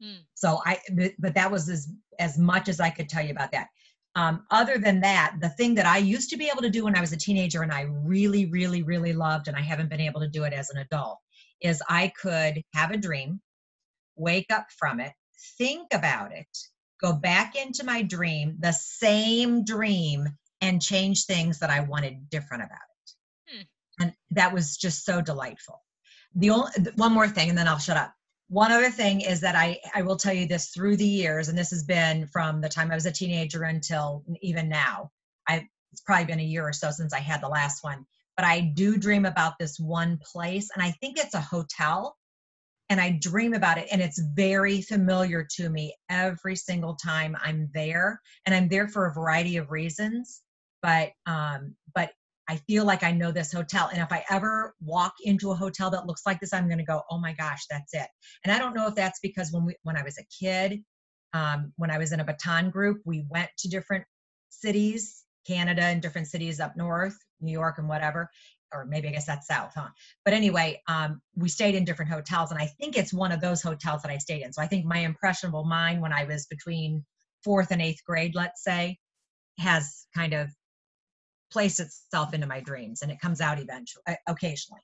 Hmm. 0.02 0.22
So 0.36 0.62
I, 0.66 0.80
but- 0.94 1.14
but 1.20 1.34
that 1.36 1.52
was 1.52 1.70
as 1.70 1.90
as 2.20 2.38
much 2.38 2.68
as 2.68 2.80
I 2.80 2.90
could 2.90 3.08
tell 3.10 3.24
you 3.24 3.32
about 3.32 3.52
that. 3.54 3.68
Um, 4.16 4.46
other 4.50 4.78
than 4.78 5.02
that, 5.02 5.36
the 5.40 5.50
thing 5.50 5.76
that 5.76 5.86
I 5.86 5.98
used 5.98 6.30
to 6.32 6.38
be 6.38 6.50
able 6.52 6.64
to 6.64 6.70
do 6.70 6.86
when 6.86 6.98
I 6.98 7.02
was 7.02 7.14
a 7.14 7.18
teenager 7.18 7.62
and 7.62 7.72
I 7.72 7.82
really, 8.04 8.48
really, 8.48 8.84
really 8.84 9.14
loved, 9.14 9.48
and 9.48 9.56
I 9.56 9.62
haven't 9.62 9.90
been 9.90 10.02
able 10.02 10.20
to 10.22 10.28
do 10.28 10.44
it 10.44 10.54
as 10.54 10.70
an 10.70 10.78
adult, 10.78 11.20
is 11.62 11.82
I 11.88 12.12
could 12.20 12.62
have 12.74 12.92
a 12.92 12.98
dream, 12.98 13.40
wake 14.16 14.48
up 14.52 14.68
from 14.78 15.00
it, 15.00 15.14
think 15.58 15.94
about 15.94 16.32
it, 16.32 16.48
go 17.02 17.14
back 17.14 17.56
into 17.56 17.84
my 17.84 18.02
dream, 18.02 18.58
the 18.60 18.74
same 18.74 19.64
dream, 19.64 20.28
and 20.62 20.82
change 20.82 21.26
things 21.26 21.60
that 21.60 21.70
I 21.70 21.82
wanted 21.82 22.30
different 22.30 22.64
about 22.64 22.78
it. 22.78 23.56
Hmm. 23.56 24.04
And 24.04 24.14
that 24.32 24.54
was 24.54 24.76
just 24.76 25.06
so 25.06 25.22
delightful. 25.22 25.82
The 26.36 26.50
only 26.50 26.72
one 26.96 27.14
more 27.14 27.28
thing, 27.28 27.50
and 27.50 27.58
then 27.58 27.68
I'll 27.68 27.80
shut 27.80 27.98
up 27.98 28.14
one 28.50 28.72
other 28.72 28.90
thing 28.90 29.22
is 29.22 29.42
that 29.42 29.56
I, 29.56 29.80
I 29.94 30.02
will 30.02 30.18
tell 30.18 30.34
you 30.34 30.48
this 30.48 30.70
through 30.70 30.98
the 30.98 31.06
years, 31.06 31.50
and 31.50 31.58
this 31.58 31.70
has 31.70 31.84
been 31.84 32.28
from 32.28 32.62
the 32.62 32.70
time 32.70 32.92
I 32.92 32.96
was 32.96 33.06
a 33.06 33.12
teenager 33.12 33.64
until 33.64 34.24
even 34.42 34.68
now. 34.68 35.12
I 35.48 35.68
it's 35.92 36.02
probably 36.02 36.26
been 36.26 36.40
a 36.40 36.44
year 36.44 36.68
or 36.68 36.74
so 36.74 36.92
since 36.92 37.14
I 37.14 37.20
had 37.20 37.42
the 37.42 37.48
last 37.48 37.84
one, 37.84 38.06
but 38.38 38.46
I 38.46 38.60
do 38.60 38.98
dream 38.98 39.26
about 39.26 39.54
this 39.60 39.80
one 39.80 40.20
place, 40.24 40.70
and 40.74 40.84
I 40.84 40.92
think 41.00 41.18
it's 41.18 41.36
a 41.36 41.42
hotel. 41.42 42.16
And 42.92 43.00
I 43.00 43.20
dream 43.22 43.54
about 43.54 43.78
it, 43.78 43.88
and 43.92 44.02
it's 44.02 44.20
very 44.34 44.82
familiar 44.82 45.48
to 45.58 45.70
me 45.70 45.96
every 46.10 46.56
single 46.56 46.96
time 46.96 47.38
I'm 47.40 47.70
there, 47.72 48.20
and 48.48 48.56
I'm 48.56 48.68
there 48.68 48.88
for 48.88 49.06
a 49.06 49.14
variety 49.14 49.58
of 49.58 49.70
reasons. 49.70 50.42
But 50.82 51.12
um, 51.28 51.76
but 51.94 52.10
I 52.50 52.56
feel 52.68 52.84
like 52.84 53.04
I 53.04 53.12
know 53.12 53.32
this 53.32 53.54
hotel. 53.54 53.90
And 53.94 54.02
if 54.02 54.12
I 54.12 54.26
ever 54.30 54.74
walk 54.82 55.14
into 55.24 55.52
a 55.52 55.56
hotel 55.56 55.92
that 55.92 56.08
looks 56.08 56.24
like 56.26 56.40
this, 56.40 56.52
I'm 56.52 56.68
going 56.68 56.80
to 56.80 56.84
go, 56.84 57.04
oh 57.12 57.20
my 57.20 57.32
gosh, 57.34 57.66
that's 57.70 57.94
it. 57.94 58.08
And 58.44 58.52
I 58.52 58.58
don't 58.58 58.76
know 58.76 58.88
if 58.88 58.96
that's 58.96 59.20
because 59.22 59.52
when 59.52 59.66
we, 59.66 59.76
when 59.84 59.96
I 59.96 60.02
was 60.04 60.18
a 60.18 60.26
kid, 60.44 60.84
um, 61.34 61.72
when 61.78 61.92
I 61.92 62.00
was 62.00 62.12
in 62.12 62.20
a 62.20 62.26
baton 62.26 62.72
group, 62.72 63.02
we 63.06 63.24
went 63.30 63.52
to 63.60 63.70
different 63.70 64.04
cities, 64.50 65.24
Canada 65.46 65.84
and 65.84 66.02
different 66.02 66.28
cities 66.28 66.60
up 66.60 66.76
north, 66.76 67.16
New 67.40 67.52
York 67.52 67.78
and 67.78 67.88
whatever, 67.88 68.30
or 68.74 68.86
maybe 68.86 69.08
I 69.08 69.12
guess 69.12 69.28
that's 69.28 69.48
south, 69.48 69.74
huh? 69.76 69.90
But 70.26 70.34
anyway, 70.34 70.82
um, 70.88 71.22
we 71.36 71.50
stayed 71.50 71.76
in 71.76 71.86
different 71.86 72.12
hotels, 72.12 72.52
and 72.52 72.60
I 72.60 72.66
think 72.66 72.98
it's 72.98 73.14
one 73.14 73.32
of 73.32 73.42
those 73.42 73.62
hotels 73.62 74.02
that 74.02 74.12
I 74.12 74.18
stayed 74.18 74.42
in. 74.42 74.54
So 74.54 74.62
I 74.62 74.68
think 74.68 74.86
my 74.86 75.00
impressionable 75.00 75.66
mind 75.66 76.02
when 76.02 76.14
I 76.14 76.24
was 76.24 76.48
between 76.48 77.06
fourth 77.44 77.70
and 77.72 77.82
eighth 77.82 78.04
grade, 78.06 78.34
let's 78.34 78.64
say, 78.64 78.98
has 79.60 80.08
kind 80.16 80.34
of 80.34 80.50
place 81.52 81.80
itself 81.80 82.34
into 82.34 82.48
my 82.48 82.60
dreams 82.60 83.02
and 83.02 83.12
it 83.12 83.20
comes 83.20 83.42
out 83.42 83.60
eventually 83.60 84.04
occasionally 84.28 84.82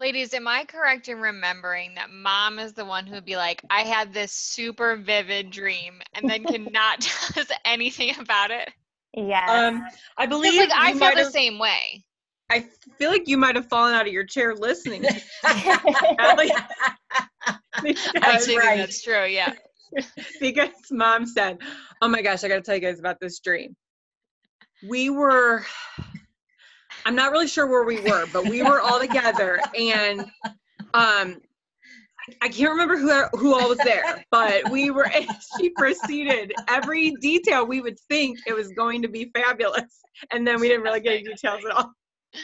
Ladies, 0.00 0.32
am 0.32 0.48
I 0.48 0.64
correct 0.64 1.08
in 1.08 1.20
remembering 1.20 1.94
that 1.96 2.08
mom 2.10 2.58
is 2.58 2.72
the 2.72 2.86
one 2.86 3.06
who 3.06 3.12
would 3.16 3.24
be 3.26 3.36
like, 3.36 3.62
I 3.68 3.82
had 3.82 4.14
this 4.14 4.32
super 4.32 4.96
vivid 4.96 5.50
dream 5.50 6.00
and 6.14 6.26
then 6.26 6.46
cannot 6.46 7.00
tell 7.02 7.42
us 7.42 7.50
anything 7.66 8.14
about 8.18 8.50
it? 8.50 8.70
yeah 9.14 9.44
Um, 9.46 9.84
I 10.16 10.24
'Cause, 10.24 10.30
believe 10.30 10.58
like 10.58 10.70
I 10.74 10.94
feel 10.94 11.14
the 11.14 11.30
same 11.30 11.58
way. 11.58 12.02
I 12.50 12.64
feel 12.98 13.10
like 13.10 13.28
you 13.28 13.36
might 13.36 13.56
have 13.56 13.68
fallen 13.68 13.92
out 13.94 14.06
of 14.06 14.12
your 14.12 14.24
chair 14.24 14.54
listening. 14.54 15.02
to 15.02 15.20
Allie. 16.18 16.50
because, 17.82 18.22
Actually, 18.22 18.56
right. 18.56 18.78
that's 18.78 19.02
true. 19.02 19.26
Yeah. 19.26 19.52
because 20.40 20.70
mom 20.90 21.26
said, 21.26 21.58
"Oh 22.02 22.08
my 22.08 22.22
gosh, 22.22 22.44
I 22.44 22.48
got 22.48 22.56
to 22.56 22.62
tell 22.62 22.74
you 22.74 22.80
guys 22.80 22.98
about 22.98 23.18
this 23.20 23.40
dream." 23.40 23.76
We 24.88 25.10
were. 25.10 25.64
I'm 27.06 27.14
not 27.14 27.32
really 27.32 27.48
sure 27.48 27.66
where 27.66 27.84
we 27.84 28.00
were, 28.00 28.26
but 28.32 28.44
we 28.44 28.62
were 28.62 28.80
all 28.80 29.00
together, 29.00 29.60
and 29.78 30.20
um, 30.92 31.40
I 32.42 32.48
can't 32.48 32.70
remember 32.70 32.96
who 32.96 33.38
who 33.38 33.54
all 33.54 33.68
was 33.68 33.78
there, 33.78 34.24
but 34.30 34.70
we 34.70 34.90
were. 34.90 35.10
She 35.58 35.70
proceeded 35.70 36.52
every 36.68 37.10
detail 37.20 37.66
we 37.66 37.80
would 37.80 37.98
think 38.08 38.38
it 38.46 38.54
was 38.54 38.68
going 38.68 39.02
to 39.02 39.08
be 39.08 39.30
fabulous, 39.34 40.00
and 40.30 40.46
then 40.46 40.60
we 40.60 40.68
didn't 40.68 40.82
really 40.82 41.00
get 41.00 41.14
any 41.14 41.22
details 41.24 41.64
at 41.64 41.72
all. 41.72 41.92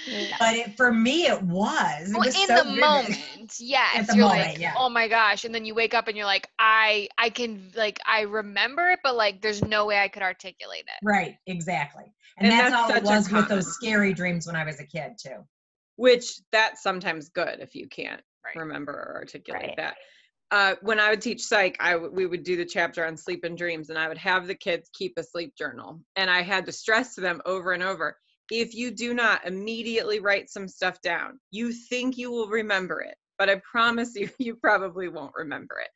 No. 0.08 0.26
but 0.38 0.54
it, 0.54 0.76
for 0.76 0.92
me 0.92 1.26
it 1.26 1.42
was 1.42 2.10
it 2.10 2.14
Well, 2.14 2.24
was 2.26 2.34
in 2.34 2.46
so 2.46 2.56
the 2.56 2.64
vivid. 2.64 2.80
moment, 2.80 3.54
yes. 3.58 4.06
the 4.08 4.16
you're 4.16 4.24
moment, 4.24 4.46
like, 4.48 4.60
yeah. 4.60 4.74
oh 4.78 4.88
my 4.88 5.08
gosh, 5.08 5.44
and 5.44 5.54
then 5.54 5.64
you 5.64 5.74
wake 5.74 5.94
up 5.94 6.08
and 6.08 6.16
you're 6.16 6.26
like, 6.26 6.48
I, 6.58 7.08
I 7.18 7.30
can, 7.30 7.72
like, 7.74 7.98
I 8.06 8.22
remember 8.22 8.88
it, 8.90 9.00
but 9.02 9.16
like, 9.16 9.42
there's 9.42 9.62
no 9.62 9.86
way 9.86 9.98
I 9.98 10.08
could 10.08 10.22
articulate 10.22 10.84
it. 10.86 11.04
right 11.06 11.36
exactly 11.46 12.04
and, 12.38 12.50
And 12.50 12.52
that's, 12.52 12.70
that's 12.70 12.90
all 12.90 12.96
it 12.96 13.04
was 13.04 13.30
with 13.30 13.48
those 13.48 13.74
scary 13.74 14.12
dreams 14.12 14.46
when 14.46 14.56
i 14.56 14.64
was 14.64 14.80
a 14.80 14.84
kid 14.84 15.12
too 15.20 15.44
which 15.96 16.40
that's 16.52 16.82
sometimes 16.82 17.28
good 17.30 17.60
if 17.60 17.74
you 17.74 17.88
can't 17.88 18.20
Right. 18.44 18.56
remember 18.56 18.92
or 18.92 19.16
articulate 19.16 19.62
Right. 19.62 19.76
that. 19.76 19.96
Uh, 20.52 20.76
when 20.82 21.00
I 21.00 21.10
would 21.10 21.20
teach 21.20 21.42
psych, 21.42 21.76
I 21.80 21.92
w- 21.94 22.12
we 22.12 22.26
would 22.26 22.44
do 22.44 22.56
the 22.56 22.64
chapter 22.64 23.04
on 23.04 23.16
sleep 23.16 23.42
and 23.42 23.58
dreams, 23.58 23.90
and 23.90 23.98
I 23.98 24.06
would 24.06 24.18
have 24.18 24.46
the 24.46 24.54
kids 24.54 24.88
keep 24.94 25.14
a 25.16 25.24
sleep 25.24 25.54
journal, 25.58 26.00
and 26.14 26.30
I 26.30 26.42
had 26.42 26.66
to 26.66 26.72
stress 26.72 27.16
to 27.16 27.20
them 27.20 27.42
over 27.44 27.72
and 27.72 27.82
over: 27.82 28.16
if 28.50 28.74
you 28.74 28.90
do 28.90 29.14
not 29.14 29.46
immediately 29.46 30.20
write 30.20 30.50
some 30.50 30.68
stuff 30.68 31.00
down, 31.02 31.40
you 31.50 31.72
think 31.72 32.16
you 32.16 32.30
will 32.30 32.48
remember 32.48 33.00
it, 33.00 33.16
but 33.38 33.50
I 33.50 33.60
promise 33.70 34.14
you, 34.16 34.30
you 34.38 34.56
probably 34.56 35.08
won't 35.08 35.34
remember 35.36 35.76
it. 35.80 35.90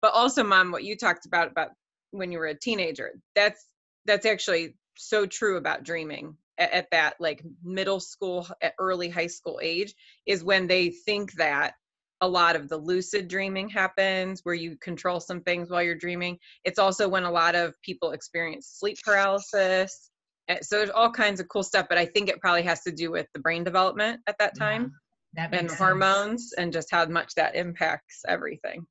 But 0.00 0.14
also, 0.14 0.42
mom, 0.42 0.72
what 0.72 0.84
you 0.84 0.96
talked 0.96 1.26
about 1.26 1.50
about 1.50 1.70
when 2.10 2.32
you 2.32 2.38
were 2.38 2.46
a 2.46 2.58
teenager, 2.58 3.12
that's 3.34 3.66
that's 4.04 4.26
actually 4.26 4.74
so 4.96 5.26
true 5.26 5.56
about 5.56 5.84
dreaming 5.84 6.36
at, 6.58 6.72
at 6.72 6.90
that 6.90 7.14
like 7.20 7.42
middle 7.62 8.00
school, 8.00 8.46
early 8.78 9.08
high 9.08 9.28
school 9.28 9.60
age, 9.62 9.94
is 10.26 10.44
when 10.44 10.66
they 10.66 10.90
think 10.90 11.32
that 11.34 11.74
a 12.20 12.28
lot 12.28 12.54
of 12.54 12.68
the 12.68 12.76
lucid 12.76 13.26
dreaming 13.26 13.68
happens 13.68 14.40
where 14.44 14.54
you 14.54 14.76
control 14.80 15.18
some 15.18 15.40
things 15.40 15.70
while 15.70 15.82
you're 15.82 15.94
dreaming. 15.96 16.38
It's 16.64 16.78
also 16.78 17.08
when 17.08 17.24
a 17.24 17.30
lot 17.30 17.56
of 17.56 17.74
people 17.82 18.12
experience 18.12 18.76
sleep 18.78 18.96
paralysis. 19.04 20.11
Uh, 20.48 20.56
So 20.62 20.78
there's 20.78 20.90
all 20.90 21.10
kinds 21.10 21.40
of 21.40 21.48
cool 21.48 21.62
stuff, 21.62 21.86
but 21.88 21.98
I 21.98 22.06
think 22.06 22.28
it 22.28 22.40
probably 22.40 22.62
has 22.62 22.82
to 22.82 22.92
do 22.92 23.10
with 23.10 23.26
the 23.34 23.40
brain 23.40 23.64
development 23.64 24.20
at 24.26 24.36
that 24.38 24.52
Yeah, 24.56 24.66
time 24.66 24.92
That 25.34 25.54
and 25.54 25.68
sense. 25.68 25.78
hormones 25.78 26.52
and 26.58 26.72
just 26.72 26.90
how 26.90 27.06
much 27.06 27.34
that 27.34 27.54
impacts 27.54 28.22
everything. 28.28 28.86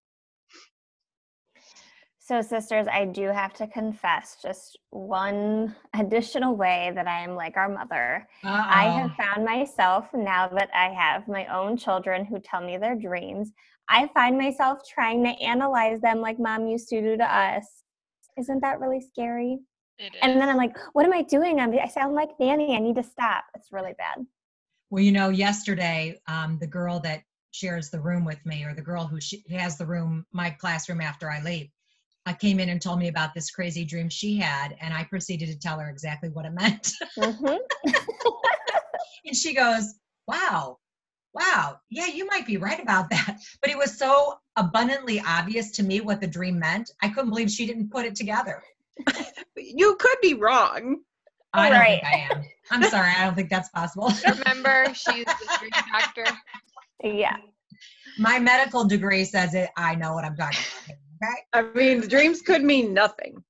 So, 2.23 2.41
sisters, 2.41 2.87
I 2.87 3.05
do 3.05 3.23
have 3.29 3.53
to 3.55 3.67
confess 3.67 4.37
just 4.41 4.77
one 4.91 5.75
additional 5.95 6.55
way 6.55 6.91
that 6.93 7.07
I 7.07 7.23
am 7.23 7.35
like 7.35 7.57
our 7.57 7.67
mother. 7.67 8.27
I 8.43 8.89
have 8.89 9.11
found 9.15 9.43
myself 9.43 10.07
now 10.13 10.47
that 10.47 10.69
I 10.73 10.89
have 10.89 11.27
my 11.27 11.45
own 11.47 11.77
children 11.77 12.23
who 12.23 12.39
tell 12.39 12.61
me 12.61 12.77
their 12.77 12.95
dreams, 12.95 13.51
I 13.89 14.07
find 14.13 14.37
myself 14.37 14.79
trying 14.87 15.23
to 15.23 15.31
analyze 15.31 15.99
them 15.99 16.21
like 16.21 16.39
mom 16.39 16.67
used 16.67 16.89
to 16.89 17.01
do 17.01 17.17
to 17.17 17.25
us. 17.25 17.65
Isn't 18.37 18.61
that 18.61 18.79
really 18.79 19.01
scary? 19.01 19.59
It 20.01 20.15
is. 20.15 20.19
And 20.23 20.41
then 20.41 20.49
I'm 20.49 20.57
like, 20.57 20.75
what 20.93 21.05
am 21.05 21.13
I 21.13 21.21
doing? 21.21 21.59
I'm, 21.59 21.71
I 21.77 21.87
sound 21.87 22.15
like 22.15 22.31
Nanny. 22.39 22.75
I 22.75 22.79
need 22.79 22.95
to 22.95 23.03
stop. 23.03 23.45
It's 23.53 23.71
really 23.71 23.93
bad. 23.93 24.25
Well, 24.89 25.03
you 25.03 25.11
know, 25.11 25.29
yesterday, 25.29 26.19
um, 26.27 26.57
the 26.59 26.67
girl 26.67 26.99
that 27.01 27.21
shares 27.51 27.91
the 27.91 27.99
room 27.99 28.25
with 28.25 28.43
me, 28.43 28.63
or 28.63 28.73
the 28.73 28.81
girl 28.81 29.05
who 29.05 29.21
sh- 29.21 29.35
has 29.51 29.77
the 29.77 29.85
room, 29.85 30.25
my 30.31 30.49
classroom 30.49 31.01
after 31.01 31.29
I 31.29 31.41
leave, 31.43 31.69
I 32.25 32.33
came 32.33 32.59
in 32.59 32.69
and 32.69 32.81
told 32.81 32.97
me 32.97 33.09
about 33.09 33.35
this 33.35 33.51
crazy 33.51 33.85
dream 33.85 34.09
she 34.09 34.37
had, 34.37 34.75
and 34.81 34.91
I 34.93 35.03
proceeded 35.03 35.49
to 35.49 35.59
tell 35.59 35.77
her 35.79 35.89
exactly 35.89 36.29
what 36.29 36.45
it 36.45 36.53
meant. 36.53 36.93
Mhm. 37.17 37.59
and 39.25 39.35
she 39.35 39.53
goes, 39.53 39.93
"Wow, 40.27 40.79
wow, 41.33 41.77
yeah, 41.91 42.07
you 42.07 42.25
might 42.25 42.47
be 42.47 42.57
right 42.57 42.81
about 42.81 43.09
that." 43.11 43.37
But 43.61 43.69
it 43.69 43.77
was 43.77 43.97
so 43.97 44.39
abundantly 44.55 45.21
obvious 45.25 45.71
to 45.71 45.83
me 45.83 46.01
what 46.01 46.21
the 46.21 46.27
dream 46.27 46.57
meant. 46.57 46.89
I 47.01 47.09
couldn't 47.09 47.29
believe 47.29 47.51
she 47.51 47.67
didn't 47.67 47.91
put 47.91 48.05
it 48.05 48.15
together. 48.15 48.63
You 49.55 49.95
could 49.95 50.17
be 50.21 50.33
wrong. 50.33 51.01
I 51.53 51.69
don't 51.69 51.79
Right. 51.79 52.01
think 52.01 52.05
I 52.05 52.17
am. 52.31 52.43
I'm 52.71 52.83
sorry, 52.83 53.11
I 53.17 53.25
don't 53.25 53.35
think 53.35 53.49
that's 53.49 53.69
possible. 53.69 54.11
Remember, 54.27 54.87
she's 54.93 55.25
the 55.25 55.57
dream 55.59 55.71
doctor. 55.91 56.25
Yeah. 57.03 57.35
My 58.17 58.39
medical 58.39 58.85
degree 58.85 59.25
says 59.25 59.53
it. 59.53 59.69
I 59.75 59.95
know 59.95 60.13
what 60.13 60.23
I'm 60.23 60.35
talking 60.35 60.57
about. 60.59 60.97
Okay. 61.23 61.41
I 61.53 61.77
mean, 61.77 62.07
dreams 62.07 62.41
could 62.41 62.63
mean 62.63 62.93
nothing. 62.93 63.43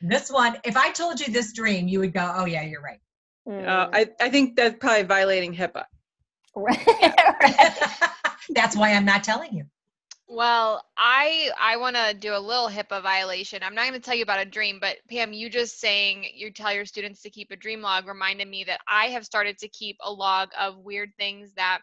This 0.00 0.30
one, 0.30 0.56
if 0.64 0.76
I 0.76 0.90
told 0.90 1.20
you 1.20 1.32
this 1.32 1.52
dream, 1.52 1.88
you 1.88 1.98
would 2.00 2.12
go, 2.12 2.32
"Oh 2.36 2.44
yeah, 2.44 2.62
you're 2.62 2.82
right." 2.82 3.00
Uh, 3.46 3.50
Mm. 3.50 3.90
I, 3.94 4.06
I 4.20 4.28
think 4.30 4.56
that's 4.56 4.76
probably 4.78 5.04
violating 5.04 5.54
HIPAA. 5.54 5.84
That's 8.50 8.76
why 8.76 8.92
I'm 8.92 9.04
not 9.04 9.24
telling 9.24 9.52
you. 9.54 9.64
Well, 10.30 10.84
I 10.96 11.50
I 11.58 11.78
want 11.78 11.96
to 11.96 12.12
do 12.12 12.36
a 12.36 12.38
little 12.38 12.68
HIPAA 12.68 13.02
violation. 13.02 13.62
I'm 13.62 13.74
not 13.74 13.88
going 13.88 13.98
to 13.98 14.00
tell 14.00 14.14
you 14.14 14.22
about 14.22 14.40
a 14.40 14.44
dream, 14.44 14.78
but 14.78 14.96
Pam, 15.10 15.32
you 15.32 15.48
just 15.48 15.80
saying 15.80 16.26
you 16.34 16.52
tell 16.52 16.72
your 16.72 16.84
students 16.84 17.22
to 17.22 17.30
keep 17.30 17.50
a 17.50 17.56
dream 17.56 17.80
log 17.80 18.06
reminded 18.06 18.46
me 18.46 18.64
that 18.64 18.80
I 18.86 19.06
have 19.06 19.24
started 19.24 19.56
to 19.58 19.68
keep 19.68 19.96
a 20.02 20.12
log 20.12 20.50
of 20.58 20.78
weird 20.78 21.12
things 21.18 21.52
that 21.56 21.80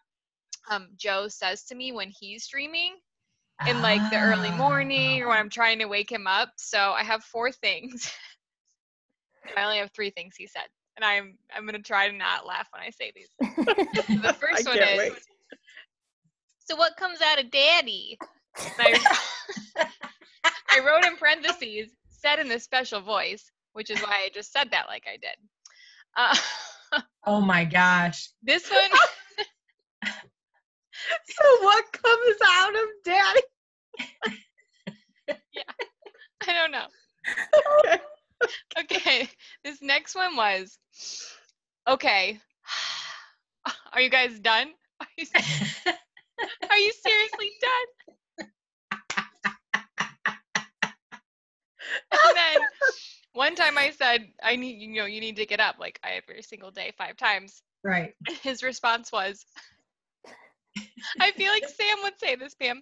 um, 0.69 0.89
Joe 0.95 1.27
says 1.27 1.63
to 1.65 1.75
me 1.75 1.91
when 1.91 2.09
he's 2.09 2.47
dreaming 2.47 2.95
in 3.67 3.81
like 3.81 4.01
the 4.11 4.19
early 4.19 4.51
morning 4.51 5.23
or 5.23 5.29
when 5.29 5.39
I'm 5.39 5.49
trying 5.49 5.79
to 5.79 5.85
wake 5.85 6.11
him 6.11 6.27
up. 6.27 6.49
So 6.57 6.77
I 6.77 7.03
have 7.03 7.23
four 7.23 7.51
things. 7.51 8.11
I 9.57 9.63
only 9.63 9.77
have 9.77 9.91
three 9.91 10.11
things 10.11 10.35
he 10.35 10.45
said, 10.45 10.67
and 10.97 11.03
I'm 11.03 11.37
I'm 11.55 11.63
going 11.63 11.75
to 11.75 11.81
try 11.81 12.09
to 12.09 12.15
not 12.15 12.45
laugh 12.45 12.67
when 12.71 12.83
I 12.83 12.91
say 12.91 13.11
these. 13.15 13.29
The 14.21 14.33
first 14.33 14.67
one 14.67 14.77
is. 14.77 14.97
wait. 14.97 15.13
So 16.67 16.75
what 16.75 16.97
comes 16.97 17.21
out 17.21 17.39
of 17.39 17.51
daddy? 17.51 18.17
I, 18.79 18.99
I 20.69 20.79
wrote 20.85 21.05
in 21.05 21.17
parentheses, 21.17 21.91
said 22.09 22.39
in 22.39 22.51
a 22.51 22.59
special 22.59 23.01
voice, 23.01 23.51
which 23.73 23.89
is 23.89 23.99
why 24.01 24.23
I 24.25 24.29
just 24.33 24.51
said 24.51 24.71
that 24.71 24.87
like 24.87 25.03
I 25.07 25.17
did. 25.17 25.37
Uh, 26.17 26.35
Oh 27.27 27.41
my 27.41 27.65
gosh. 27.65 28.29
this 28.43 28.69
one, 28.69 28.99
So 31.25 31.63
what 31.63 31.91
comes 31.91 32.37
out 32.47 32.73
of 32.75 32.89
daddy? 33.03 33.41
yeah. 35.53 35.63
I 36.47 36.53
don't 36.53 36.71
know. 36.71 36.85
Okay. 37.83 37.99
Okay, 38.79 39.29
this 39.63 39.81
next 39.81 40.15
one 40.15 40.35
was, 40.35 40.77
okay, 41.87 42.39
are 43.93 44.01
you 44.01 44.09
guys 44.09 44.39
done? 44.39 44.71
You, 45.17 45.25
are 46.69 46.77
you 46.77 46.91
seriously 47.03 47.51
done? 47.61 48.47
And 52.11 52.35
then 52.35 52.61
one 53.33 53.55
time 53.75 53.83
I 53.83 53.91
said, 53.91 54.27
I 54.41 54.55
need, 54.55 54.81
you 54.81 54.95
know, 54.95 55.05
you 55.05 55.21
need 55.21 55.35
to 55.37 55.45
get 55.45 55.59
up 55.59 55.75
like 55.79 55.99
I 56.03 56.11
every 56.11 56.41
single 56.41 56.71
day 56.71 56.93
five 56.97 57.17
times. 57.17 57.61
right. 57.83 58.13
his 58.43 58.63
response 58.63 59.11
was 59.11 59.45
I 61.19 61.31
feel 61.31 61.51
like 61.51 61.67
Sam 61.67 61.97
would 62.03 62.19
say 62.19 62.35
this, 62.35 62.53
Pam. 62.55 62.81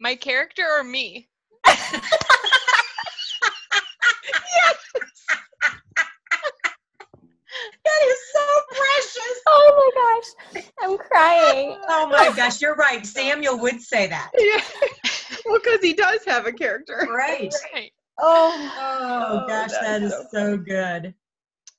My 0.00 0.14
character 0.14 0.64
or 0.78 0.84
me? 0.84 1.28
Yes. 1.66 1.86
That 7.84 8.00
is 8.08 8.18
so 8.32 8.44
precious. 8.70 9.40
oh 9.46 9.90
my 9.94 10.62
gosh. 10.62 10.64
I'm 10.82 10.98
crying. 10.98 11.78
Oh 11.88 12.08
my 12.08 12.32
gosh, 12.36 12.60
you're 12.60 12.74
right. 12.74 13.06
Samuel 13.06 13.58
would 13.60 13.80
say 13.80 14.06
that. 14.06 14.30
Yeah. 14.36 14.60
well, 15.46 15.58
because 15.62 15.80
he 15.80 15.94
does 15.94 16.20
have 16.26 16.46
a 16.46 16.52
character. 16.52 17.06
Right. 17.08 17.52
Right. 17.72 17.92
Oh. 18.18 18.72
Oh 18.78 19.28
Oh, 19.42 19.46
gosh, 19.46 19.70
that's 19.70 19.82
that 19.82 20.02
is 20.02 20.12
so 20.12 20.26
so 20.32 20.56
good. 20.56 21.14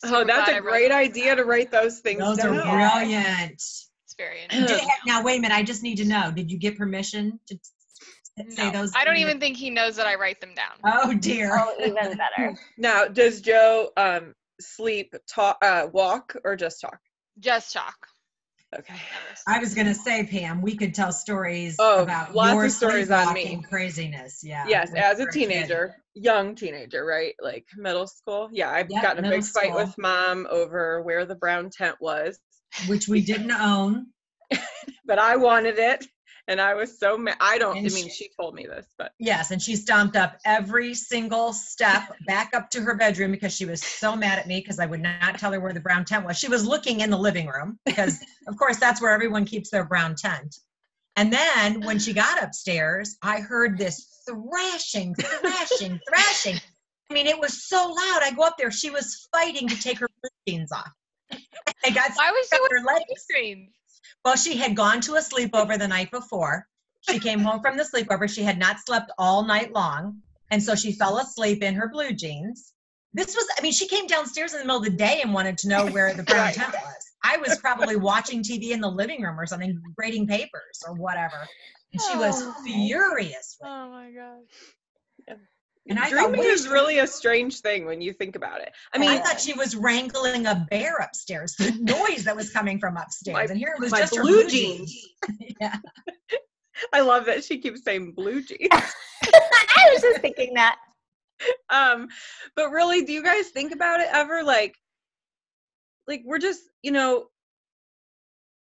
Oh, 0.03 0.07
Super 0.09 0.25
that's 0.25 0.49
glad 0.49 0.55
I 0.55 0.57
a 0.57 0.61
wrote 0.61 0.71
great 0.71 0.91
idea 0.91 1.27
down. 1.29 1.37
to 1.37 1.45
write 1.45 1.71
those 1.71 1.99
things 1.99 2.19
Those 2.19 2.39
are 2.39 2.49
brilliant. 2.49 3.53
It's 3.53 3.89
very 4.17 4.43
interesting. 4.43 4.87
now 5.05 5.23
wait 5.23 5.39
a 5.39 5.41
minute, 5.41 5.55
I 5.55 5.63
just 5.63 5.83
need 5.83 5.95
to 5.97 6.05
know. 6.05 6.31
Did 6.31 6.51
you 6.51 6.57
get 6.57 6.77
permission 6.77 7.39
to 7.47 7.59
say 8.49 8.65
No, 8.65 8.71
those? 8.71 8.93
I 8.95 9.03
don't 9.05 9.15
in 9.15 9.21
your- 9.21 9.29
even 9.29 9.39
think 9.39 9.57
he 9.57 9.69
knows 9.69 9.95
that 9.95 10.05
I 10.07 10.15
write 10.15 10.39
them 10.41 10.53
down. 10.53 10.77
Oh 10.85 11.13
dear. 11.13 11.51
Oh, 11.53 11.73
even 11.79 12.17
better. 12.17 12.55
Now, 12.77 13.05
does 13.07 13.41
Joe 13.41 13.91
um 13.97 14.33
sleep, 14.59 15.15
talk, 15.27 15.57
uh, 15.63 15.87
walk, 15.91 16.35
or 16.43 16.55
just 16.55 16.79
talk? 16.81 16.99
Just 17.39 17.73
talk. 17.73 18.07
Okay. 18.77 18.95
I 19.47 19.59
was 19.59 19.73
gonna 19.73 19.93
say, 19.93 20.25
Pam, 20.25 20.61
we 20.61 20.75
could 20.75 20.93
tell 20.93 21.11
stories 21.11 21.77
Oh, 21.79 22.03
about 22.03 22.35
lots 22.35 22.55
your 22.55 22.65
of 22.65 22.71
stories 22.71 23.09
on 23.09 23.33
me. 23.33 23.63
craziness. 23.67 24.43
Yeah. 24.43 24.65
Yes, 24.67 24.93
as 24.93 25.19
a 25.19 25.23
were 25.25 25.31
kid. 25.31 25.39
teenager, 25.39 25.95
young 26.13 26.53
teenager, 26.55 27.05
right? 27.05 27.33
Like 27.41 27.65
middle 27.77 28.07
school. 28.07 28.49
Yeah, 28.51 28.69
I've 28.69 28.89
Yep, 28.89 29.01
gotten 29.03 29.25
a 29.25 29.29
big 29.29 29.43
fight 29.43 29.73
with 29.73 29.97
mom 29.97 30.47
over 30.49 31.01
where 31.01 31.25
the 31.25 31.35
brown 31.35 31.69
tent 31.69 31.95
was, 32.01 32.39
which 32.87 33.07
we 33.07 33.21
didn't 33.21 33.51
own. 33.51 34.07
but 35.05 35.19
I 35.19 35.37
wanted 35.37 35.79
it, 35.79 36.05
and 36.47 36.61
I 36.61 36.73
was 36.73 36.97
so 36.97 37.17
mad. 37.17 37.37
I 37.39 37.57
don't. 37.57 37.77
And 37.77 37.87
I 37.87 37.89
mean, 37.93 38.05
she- 38.05 38.09
she 38.25 38.29
told 38.39 38.55
me 38.55 38.65
this, 38.65 38.87
but 38.97 39.13
Yes, 39.19 39.51
and 39.51 39.61
she 39.61 39.75
stomped 39.75 40.15
up 40.15 40.37
every 40.45 40.93
single 40.93 41.53
step 41.53 42.15
back 42.25 42.53
up 42.53 42.69
to 42.71 42.81
her 42.81 42.95
bedroom 42.95 43.31
because 43.31 43.53
she 43.53 43.65
was 43.65 43.81
so 43.81 44.15
mad 44.15 44.39
at 44.39 44.47
me 44.47 44.59
because 44.59 44.79
I 44.79 44.85
would 44.85 45.01
not 45.01 45.37
tell 45.39 45.51
her 45.51 45.59
where 45.59 45.73
the 45.73 45.79
brown 45.79 46.05
tent 46.05 46.25
was. 46.25 46.37
She 46.37 46.47
was 46.47 46.65
looking 46.65 47.01
in 47.01 47.09
the 47.09 47.17
living 47.17 47.47
room 47.47 47.79
because, 47.85 48.19
of 48.47 48.57
course, 48.57 48.77
that's 48.77 49.01
where 49.01 49.11
everyone 49.11 49.45
keeps 49.45 49.69
their 49.69 49.85
brown 49.85 50.15
tent. 50.15 50.55
And 51.15 51.33
then 51.33 51.81
when 51.81 51.97
she 51.97 52.13
got 52.13 52.43
upstairs, 52.43 53.17
I 53.23 53.39
heard 53.39 53.77
this 53.77 54.21
thrashing, 54.27 55.15
thrashing, 55.15 55.99
thrashing. 56.09 56.61
I 57.09 57.13
mean, 57.13 57.25
it 57.25 57.39
was 57.39 57.63
so 57.67 57.77
loud. 57.77 58.21
I 58.23 58.31
go 58.35 58.43
up 58.43 58.55
there. 58.57 58.69
She 58.69 58.89
was 58.89 59.27
fighting 59.31 59.67
to 59.67 59.79
take 59.79 59.97
her 59.99 60.07
jeans 60.47 60.71
off. 60.71 60.91
I 61.31 61.89
got 61.89 62.11
Why 62.15 62.31
was 62.31 62.47
she 62.51 62.59
wearing 62.59 62.83
her 62.83 62.93
legs. 62.93 63.25
Well, 64.23 64.35
she 64.35 64.57
had 64.57 64.75
gone 64.75 65.01
to 65.01 65.15
a 65.15 65.19
sleepover 65.21 65.77
the 65.77 65.87
night 65.87 66.11
before. 66.11 66.67
She 67.09 67.19
came 67.19 67.39
home 67.39 67.61
from 67.61 67.77
the 67.77 67.83
sleepover. 67.83 68.29
She 68.29 68.43
had 68.43 68.57
not 68.59 68.77
slept 68.85 69.11
all 69.17 69.45
night 69.45 69.71
long. 69.73 70.21
And 70.51 70.61
so 70.61 70.75
she 70.75 70.91
fell 70.91 71.17
asleep 71.19 71.61
in 71.63 71.75
her 71.75 71.89
blue 71.89 72.11
jeans. 72.13 72.73
This 73.13 73.35
was, 73.35 73.45
I 73.57 73.61
mean, 73.61 73.71
she 73.71 73.87
came 73.87 74.07
downstairs 74.07 74.53
in 74.53 74.59
the 74.59 74.65
middle 74.65 74.79
of 74.79 74.83
the 74.83 74.89
day 74.91 75.21
and 75.21 75.33
wanted 75.33 75.57
to 75.59 75.69
know 75.69 75.85
where 75.87 76.13
the 76.13 76.23
brown 76.23 76.51
tent 76.53 76.73
was. 76.73 76.95
I 77.23 77.37
was 77.37 77.57
probably 77.57 77.95
watching 77.95 78.43
TV 78.43 78.71
in 78.71 78.79
the 78.81 78.89
living 78.89 79.21
room 79.21 79.39
or 79.39 79.45
something, 79.45 79.81
grading 79.95 80.27
papers 80.27 80.83
or 80.87 80.93
whatever. 80.93 81.47
And 81.93 82.01
she 82.01 82.15
was 82.17 82.41
Oh. 82.41 82.63
furious. 82.63 83.57
Oh 83.63 83.89
my 83.89 84.11
gosh. 84.11 84.75
And 85.89 85.97
I 85.99 86.09
Dreaming 86.09 86.41
wait, 86.41 86.47
is 86.47 86.67
really 86.67 86.99
a 86.99 87.07
strange 87.07 87.61
thing 87.61 87.85
when 87.85 88.01
you 88.01 88.11
think 88.13 88.35
about 88.35 88.61
it. 88.61 88.73
I 88.93 88.97
mean, 88.97 89.09
I 89.09 89.19
thought 89.19 89.39
she 89.39 89.53
was 89.53 89.75
wrangling 89.75 90.45
a 90.45 90.67
bear 90.69 90.97
upstairs, 90.97 91.55
the 91.55 91.71
noise 91.79 92.25
that 92.25 92.35
was 92.35 92.51
coming 92.51 92.79
from 92.79 92.97
upstairs. 92.97 93.33
My- 93.35 93.43
and 93.43 93.57
here 93.57 93.73
it 93.75 93.79
was 93.79 93.91
my 93.91 94.01
just 94.01 94.13
blue 94.13 94.41
blue 94.41 94.49
jeans. 94.49 95.07
yeah. 95.61 95.77
I 96.93 97.01
love 97.01 97.25
that 97.25 97.43
she 97.43 97.59
keeps 97.59 97.83
saying 97.83 98.11
blue 98.11 98.43
jeans. 98.43 98.69
I 98.71 99.89
was 99.93 100.01
just 100.01 100.21
thinking 100.21 100.55
that. 100.55 100.77
um, 101.69 102.07
but 102.55 102.71
really, 102.71 103.03
do 103.05 103.13
you 103.13 103.23
guys 103.23 103.49
think 103.49 103.73
about 103.73 103.99
it 103.99 104.07
ever? 104.11 104.43
Like, 104.43 104.75
like 106.07 106.21
we're 106.25 106.39
just, 106.39 106.61
you 106.81 106.91
know, 106.91 107.27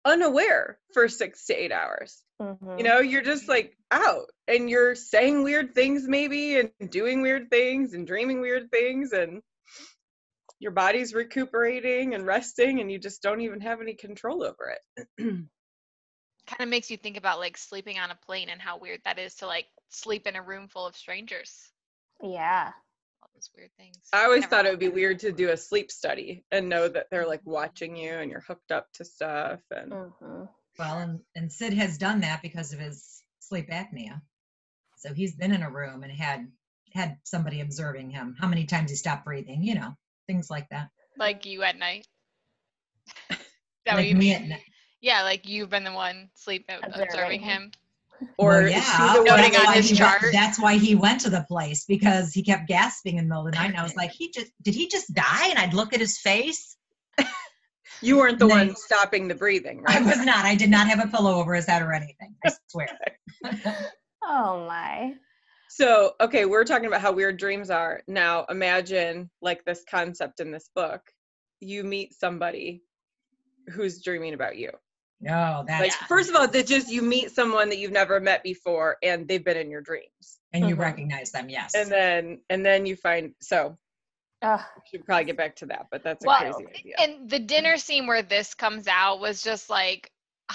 unaware 0.04 0.78
for 0.92 1.08
six 1.08 1.46
to 1.46 1.54
eight 1.54 1.72
hours. 1.72 2.23
Mhm. 2.40 2.78
You 2.78 2.84
know, 2.84 2.98
you're 3.00 3.22
just 3.22 3.48
like 3.48 3.76
out 3.90 4.30
and 4.48 4.68
you're 4.68 4.94
saying 4.94 5.42
weird 5.42 5.74
things 5.74 6.08
maybe 6.08 6.58
and 6.58 6.70
doing 6.90 7.22
weird 7.22 7.50
things 7.50 7.94
and 7.94 8.06
dreaming 8.06 8.40
weird 8.40 8.70
things 8.70 9.12
and 9.12 9.42
your 10.58 10.72
body's 10.72 11.14
recuperating 11.14 12.14
and 12.14 12.26
resting 12.26 12.80
and 12.80 12.90
you 12.90 12.98
just 12.98 13.22
don't 13.22 13.40
even 13.40 13.60
have 13.60 13.80
any 13.80 13.94
control 13.94 14.42
over 14.42 14.74
it. 14.96 15.08
Kind 16.46 16.60
of 16.60 16.68
makes 16.68 16.90
you 16.90 16.96
think 16.96 17.16
about 17.16 17.38
like 17.38 17.56
sleeping 17.56 17.98
on 17.98 18.10
a 18.10 18.14
plane 18.26 18.48
and 18.50 18.60
how 18.60 18.78
weird 18.78 19.00
that 19.04 19.18
is 19.18 19.34
to 19.36 19.46
like 19.46 19.66
sleep 19.88 20.26
in 20.26 20.36
a 20.36 20.42
room 20.42 20.68
full 20.68 20.86
of 20.86 20.96
strangers. 20.96 21.70
Yeah. 22.22 22.72
All 23.22 23.30
those 23.34 23.50
weird 23.56 23.70
things. 23.78 23.96
I 24.12 24.24
always 24.24 24.42
Never 24.42 24.50
thought 24.50 24.66
it 24.66 24.70
would 24.70 24.78
be 24.78 24.86
that. 24.86 24.94
weird 24.94 25.20
to 25.20 25.32
do 25.32 25.50
a 25.50 25.56
sleep 25.56 25.90
study 25.90 26.44
and 26.50 26.68
know 26.68 26.88
that 26.88 27.06
they're 27.10 27.26
like 27.26 27.40
watching 27.44 27.96
you 27.96 28.12
and 28.12 28.30
you're 28.30 28.40
hooked 28.46 28.72
up 28.72 28.92
to 28.94 29.04
stuff 29.04 29.60
and 29.70 29.92
hmm 29.92 30.44
Well, 30.78 30.98
and, 30.98 31.20
and 31.36 31.52
Sid 31.52 31.74
has 31.74 31.98
done 31.98 32.20
that 32.20 32.42
because 32.42 32.72
of 32.72 32.80
his 32.80 33.22
sleep 33.40 33.70
apnea. 33.70 34.20
So 34.98 35.12
he's 35.14 35.34
been 35.36 35.52
in 35.52 35.62
a 35.62 35.70
room 35.70 36.02
and 36.02 36.12
had 36.12 36.46
had 36.92 37.18
somebody 37.24 37.60
observing 37.60 38.10
him. 38.10 38.36
How 38.40 38.46
many 38.48 38.64
times 38.66 38.90
he 38.90 38.96
stopped 38.96 39.24
breathing, 39.24 39.62
you 39.62 39.74
know, 39.74 39.96
things 40.26 40.48
like 40.50 40.68
that. 40.70 40.88
Like 41.18 41.44
you 41.46 41.62
at 41.62 41.78
night. 41.78 42.06
That 43.86 43.96
like 43.96 44.06
you 44.08 44.14
me 44.14 44.20
mean? 44.30 44.34
at 44.34 44.48
night. 44.48 44.62
Yeah, 45.02 45.22
like 45.24 45.46
you've 45.46 45.68
been 45.68 45.84
the 45.84 45.92
one 45.92 46.30
sleep 46.34 46.64
observing, 46.72 47.02
Observing 47.06 47.40
him. 47.42 47.70
or 48.38 48.48
Well, 48.62 48.68
yeah, 48.70 49.12
the 49.12 49.18
one 49.18 49.24
Noting 49.26 49.52
that's 49.52 49.58
on 49.58 49.64
why 49.66 49.74
his 49.74 49.90
he 49.90 49.92
went- 50.02 50.20
chart. 50.20 50.32
that's 50.32 50.58
why 50.58 50.76
he 50.78 50.94
went 50.94 51.20
to 51.20 51.28
the 51.30 51.44
place 51.46 51.84
because 51.84 52.32
he 52.32 52.42
kept 52.42 52.66
gasping 52.66 53.18
in 53.18 53.24
the 53.24 53.28
middle 53.28 53.46
of 53.46 53.52
the 53.52 53.58
night. 53.58 53.68
And 53.68 53.76
I 53.76 53.82
was 53.82 53.94
like, 54.02 54.10
he 54.12 54.30
just 54.30 54.50
did 54.62 54.74
he 54.74 54.88
just 54.88 55.12
die? 55.12 55.48
And 55.48 55.58
I'd 55.58 55.74
look 55.74 55.92
at 55.92 56.00
his 56.00 56.18
face. 56.18 56.73
You 58.04 58.16
weren't 58.18 58.38
the 58.38 58.44
And 58.46 58.50
then- 58.52 58.66
one 58.68 58.76
stopping 58.76 59.28
the 59.28 59.34
breathing, 59.34 59.82
right? 59.82 59.96
I 59.96 60.00
was 60.02 60.18
not. 60.24 60.44
I 60.44 60.54
did 60.54 60.70
not 60.70 60.88
have 60.88 61.00
a 61.04 61.08
pillow 61.08 61.34
over 61.40 61.54
his 61.54 61.66
head 61.66 61.82
or 61.82 61.92
anything. 61.92 62.34
I 62.44 62.52
swear. 62.68 62.88
Oh 64.26 64.64
my. 64.66 65.12
So, 65.68 66.12
okay, 66.20 66.46
we're 66.46 66.64
talking 66.64 66.86
about 66.86 67.02
how 67.02 67.12
weird 67.12 67.36
dreams 67.36 67.68
are. 67.68 68.00
Now, 68.06 68.46
imagine 68.48 69.28
like 69.42 69.64
this 69.64 69.84
concept 69.90 70.40
in 70.40 70.50
this 70.50 70.70
book. 70.74 71.02
You 71.60 71.84
meet 71.84 72.14
somebody 72.14 72.82
who's 73.68 74.02
dreaming 74.02 74.32
about 74.34 74.56
you. 74.56 74.70
No, 75.20 75.64
that's 75.66 75.80
Like, 75.82 75.92
Yeah. 76.00 76.06
first 76.06 76.30
of 76.30 76.36
all, 76.36 76.48
that 76.48 76.66
just 76.66 76.88
you 76.90 77.02
meet 77.02 77.32
someone 77.32 77.68
that 77.68 77.76
you've 77.78 77.92
never 77.92 78.18
met 78.20 78.42
before 78.42 78.96
and 79.02 79.26
they've 79.28 79.44
been 79.44 79.56
in 79.58 79.70
your 79.70 79.80
dreams. 79.82 80.38
and 80.54 80.68
you 80.68 80.76
Mhm. 80.76 80.80
recognize 80.80 81.32
them, 81.32 81.48
yes. 81.50 81.74
And 81.74 81.90
then 81.90 82.40
and 82.48 82.64
then 82.64 82.86
you 82.86 82.94
find 82.96 83.34
so 83.40 83.76
Ugh. 84.44 84.60
we 84.76 84.82
should 84.86 85.04
probably 85.06 85.24
get 85.24 85.36
back 85.36 85.56
to 85.56 85.66
that, 85.66 85.88
but 85.90 86.02
that's 86.04 86.24
a 86.24 86.28
Well, 86.28 86.36
crazy 86.38 86.66
idea. 86.68 86.98
And 86.98 87.30
the 87.30 87.38
dinner 87.40 87.76
scene 87.78 88.06
where 88.06 88.22
this 88.22 88.54
comes 88.54 88.86
out 88.88 89.20
was 89.20 89.42
just 89.42 89.70
like 89.70 90.10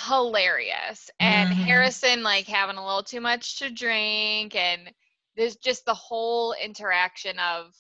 hilarious. 0.08 1.10
And 1.20 1.54
Mhm. 1.54 1.54
Harrison 1.54 2.24
like 2.24 2.48
having 2.48 2.78
a 2.78 2.86
little 2.86 3.04
too 3.04 3.22
much 3.22 3.60
to 3.60 3.70
drink 3.70 4.56
and 4.56 4.94
there's 5.36 5.58
just 5.58 5.86
the 5.86 5.94
whole 5.94 6.54
interaction 6.54 7.40
of 7.40 7.74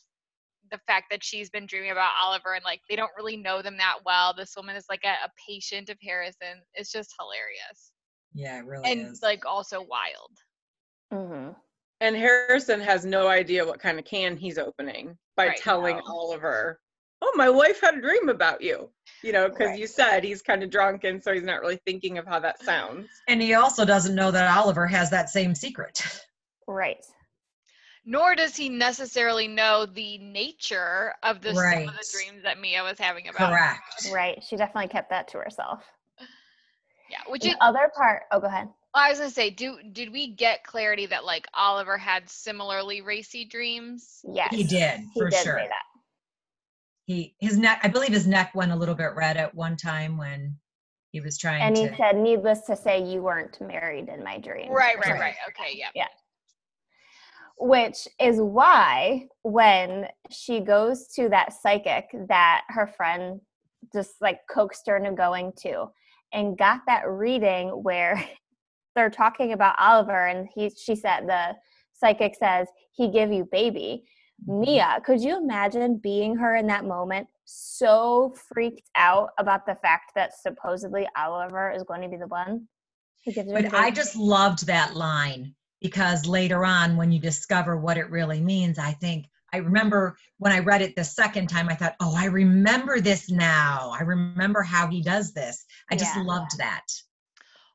the 0.72 0.80
fact 0.88 1.08
that 1.12 1.24
she's 1.24 1.50
been 1.50 1.66
dreaming 1.68 1.92
about 1.92 2.14
Oliver 2.24 2.54
and 2.54 2.64
like 2.66 2.82
they 2.90 2.96
don't 2.96 3.12
really 3.18 3.38
know 3.38 3.62
them 3.62 3.78
that 3.78 4.00
well. 4.06 4.34
This 4.34 4.56
woman 4.56 4.76
is 4.76 4.86
like 4.90 5.04
a, 5.06 5.10
a 5.26 5.32
patient 5.48 5.90
of 5.90 5.98
Harrison. 6.02 6.62
It's 6.76 6.92
just 6.92 7.14
hilarious. 7.20 7.92
yeah, 8.34 8.60
it 8.60 8.66
really 8.66 8.92
And 8.92 9.00
is. 9.00 9.22
like 9.22 9.46
also 9.46 9.82
wild. 9.82 10.38
hmm 11.12 11.54
And 12.02 12.16
Harrison 12.16 12.80
has 12.80 13.06
no 13.06 13.28
idea 13.28 13.66
what 13.66 13.80
kind 13.80 14.00
of 14.00 14.06
can 14.06 14.38
he's 14.38 14.58
opening 14.58 15.18
by 15.36 15.48
Right, 15.48 15.58
telling 15.62 15.98
no. 15.98 16.04
Oliver, 16.08 16.80
"Oh, 17.22 17.34
my 17.36 17.50
wife 17.50 17.82
had 17.82 17.96
a 17.96 18.02
dream 18.02 18.30
about 18.30 18.62
you." 18.62 18.90
You 19.22 19.34
know, 19.34 19.50
because 19.50 19.68
Right. 19.72 19.80
you 19.80 19.86
said 19.88 20.24
he's 20.24 20.42
kind 20.42 20.64
of 20.64 20.70
drunk, 20.70 21.04
and 21.04 21.22
so 21.22 21.34
he's 21.34 21.44
not 21.44 21.60
really 21.60 21.80
thinking 21.86 22.18
of 22.18 22.26
how 22.26 22.40
that 22.40 22.64
sounds. 22.64 23.10
and 23.28 23.42
he 23.42 23.54
also 23.54 23.84
doesn't 23.84 24.16
know 24.16 24.32
that 24.32 24.58
Oliver 24.58 24.88
has 24.88 25.10
that 25.10 25.30
same 25.30 25.54
secret. 25.54 26.02
Right. 26.68 27.04
Nor 28.06 28.34
does 28.36 28.56
he 28.56 28.70
necessarily 28.70 29.48
know 29.48 29.86
the 29.86 30.18
nature 30.20 31.14
of 31.22 31.42
the 31.42 31.54
some 31.54 31.90
of 31.90 31.96
the 31.98 32.10
dreams 32.14 32.44
that 32.44 32.60
Mia 32.60 32.82
was 32.82 32.98
having 32.98 33.28
about. 33.28 33.50
Correct. 33.50 34.10
Right. 34.14 34.42
She 34.42 34.56
definitely 34.56 34.88
kept 34.88 35.10
that 35.10 35.28
to 35.30 35.40
herself. 35.40 35.84
Yeah, 37.10 37.20
which 37.28 37.42
The 37.42 37.50
is 37.50 37.56
other 37.60 37.92
part, 37.96 38.24
oh, 38.32 38.40
go 38.40 38.48
ahead. 38.48 38.70
I 38.94 39.10
was 39.10 39.20
gonna 39.20 39.32
say, 39.32 39.50
do 39.50 39.78
did 39.92 40.12
we 40.12 40.34
get 40.34 40.64
clarity 40.64 41.06
that 41.08 41.26
like 41.26 41.48
Oliver 41.54 41.98
had 41.98 42.30
similarly 42.30 43.02
racy 43.02 43.46
dreams? 43.46 44.22
Yes. 44.32 44.54
He 44.54 44.64
did, 44.64 45.02
He 45.14 45.20
for 45.20 45.30
did 45.30 45.44
sure. 45.44 45.60
say 45.60 45.68
that. 45.68 45.84
He 47.06 47.36
his 47.40 47.58
neck 47.58 47.80
I 47.84 47.88
believe 47.88 48.12
his 48.12 48.28
neck 48.28 48.52
went 48.56 48.72
a 48.72 48.76
little 48.76 48.96
bit 48.96 49.12
red 49.16 49.38
at 49.38 49.54
one 49.54 49.78
time 49.78 50.18
when 50.18 50.58
he 51.12 51.20
was 51.22 51.38
trying 51.38 51.62
And 51.62 51.76
to 51.76 51.88
he 51.88 51.96
said, 51.98 52.18
needless 52.18 52.62
to 52.62 52.76
say, 52.76 53.04
you 53.04 53.22
weren't 53.22 53.60
married 53.62 54.10
in 54.10 54.24
my 54.24 54.38
dream." 54.38 54.72
Right, 54.72 54.96
or 54.96 55.00
right, 55.00 55.12
right. 55.12 55.20
like 55.20 55.36
that. 55.46 55.62
Okay, 55.64 55.84
yeah. 55.96 56.06
which 57.58 58.08
is 58.20 58.38
why 58.38 59.28
when 59.44 60.08
she 60.30 60.60
goes 60.62 61.08
to 61.16 61.30
that 61.30 61.54
psychic 61.54 62.06
that 62.28 62.62
her 62.70 62.88
friend 62.88 63.42
just 63.94 64.22
like 64.22 64.40
coaxed 64.50 64.88
her 64.88 64.98
into 64.98 65.12
going 65.12 65.52
to 65.62 65.88
and 66.32 66.58
got 66.58 66.82
that 66.86 67.08
reading 67.08 67.70
where 67.70 68.24
they're 68.96 69.10
talking 69.10 69.54
about 69.54 69.76
Oliver 69.80 70.28
and 70.28 70.48
he 70.54 70.70
she 70.70 70.96
said 70.96 71.28
the 71.28 71.56
psychic 71.94 72.36
says 72.36 72.68
he 72.92 73.10
give 73.10 73.32
you 73.32 73.48
baby 73.52 74.04
Mm-hmm. 74.48 74.62
Mia 74.62 75.02
could 75.06 75.22
you 75.22 75.38
imagine 75.38 75.98
being 75.98 76.36
her 76.38 76.56
in 76.56 76.68
that 76.68 76.86
moment 76.86 77.28
so 77.46 78.34
freaked 78.54 78.90
out 78.96 79.32
about 79.38 79.66
the 79.66 79.76
fact 79.76 80.12
that 80.16 80.40
supposedly 80.40 81.08
Oliver 81.18 81.72
is 81.72 81.84
going 81.84 82.02
to 82.02 82.08
be 82.08 82.18
the 82.18 82.28
one 82.28 82.68
who 83.26 83.34
gives 83.34 83.52
But 83.52 83.74
I 83.74 83.92
just 83.92 84.16
loved 84.16 84.68
that 84.68 84.96
line 84.96 85.56
because 85.82 86.26
later 86.26 86.64
on, 86.64 86.96
when 86.96 87.12
you 87.12 87.20
discover 87.20 87.78
what 87.78 87.98
it 87.98 88.10
really 88.10 88.42
means, 88.42 88.78
I 88.78 88.92
think 88.92 89.26
I 89.52 89.58
remember 89.58 90.16
when 90.38 90.52
I 90.52 90.60
read 90.60 90.82
it 90.82 90.96
the 90.96 91.04
second 91.04 91.48
time, 91.48 91.70
I 91.70 91.76
thought, 91.76 91.96
oh, 92.00 92.16
I 92.16 92.26
remember 92.26 93.02
this 93.02 93.32
now. 93.32 93.92
I 93.98 94.04
remember 94.04 94.62
how 94.62 94.88
he 94.88 95.02
does 95.02 95.34
this. 95.34 95.66
I 95.90 95.96
just 95.96 96.16
Yeah. 96.16 96.22
loved 96.22 96.58
that. 96.60 96.86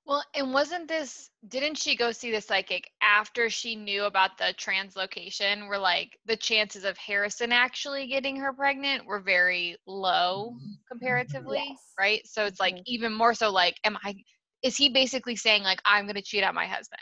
Well, 0.07 0.23
and 0.35 0.53
wasn't 0.53 0.89
this 0.89 1.31
didn't 1.49 1.77
she 1.79 1.97
go 1.97 2.13
see 2.13 2.31
the 2.31 2.41
psychic 2.41 2.91
after 3.01 3.49
she 3.49 3.75
knew 3.75 4.05
about 4.05 4.37
the 4.39 4.55
translocation 4.57 5.69
where 5.69 5.79
like 5.79 6.19
the 6.27 6.37
chances 6.37 6.85
of 6.85 6.99
Harrison 6.99 7.53
actually 7.53 8.07
getting 8.07 8.37
her 8.37 8.53
pregnant 8.53 9.07
were 9.07 9.21
very 9.21 9.77
low 9.87 10.59
comparatively, 10.91 11.63
Yes. 11.71 11.95
right? 11.99 12.27
So 12.27 12.45
it's 12.45 12.61
like 12.61 12.77
Mhm. 12.77 12.85
even 12.87 13.13
more 13.15 13.35
so 13.35 13.51
like 13.51 13.77
am 13.85 13.97
I 14.05 14.17
is 14.63 14.77
he 14.77 14.91
basically 14.91 15.37
saying 15.37 15.63
like 15.63 15.81
I'm 15.87 16.05
going 16.07 16.17
to 16.17 16.23
cheat 16.23 16.45
on 16.45 16.55
my 16.55 16.67
husband? 16.67 17.01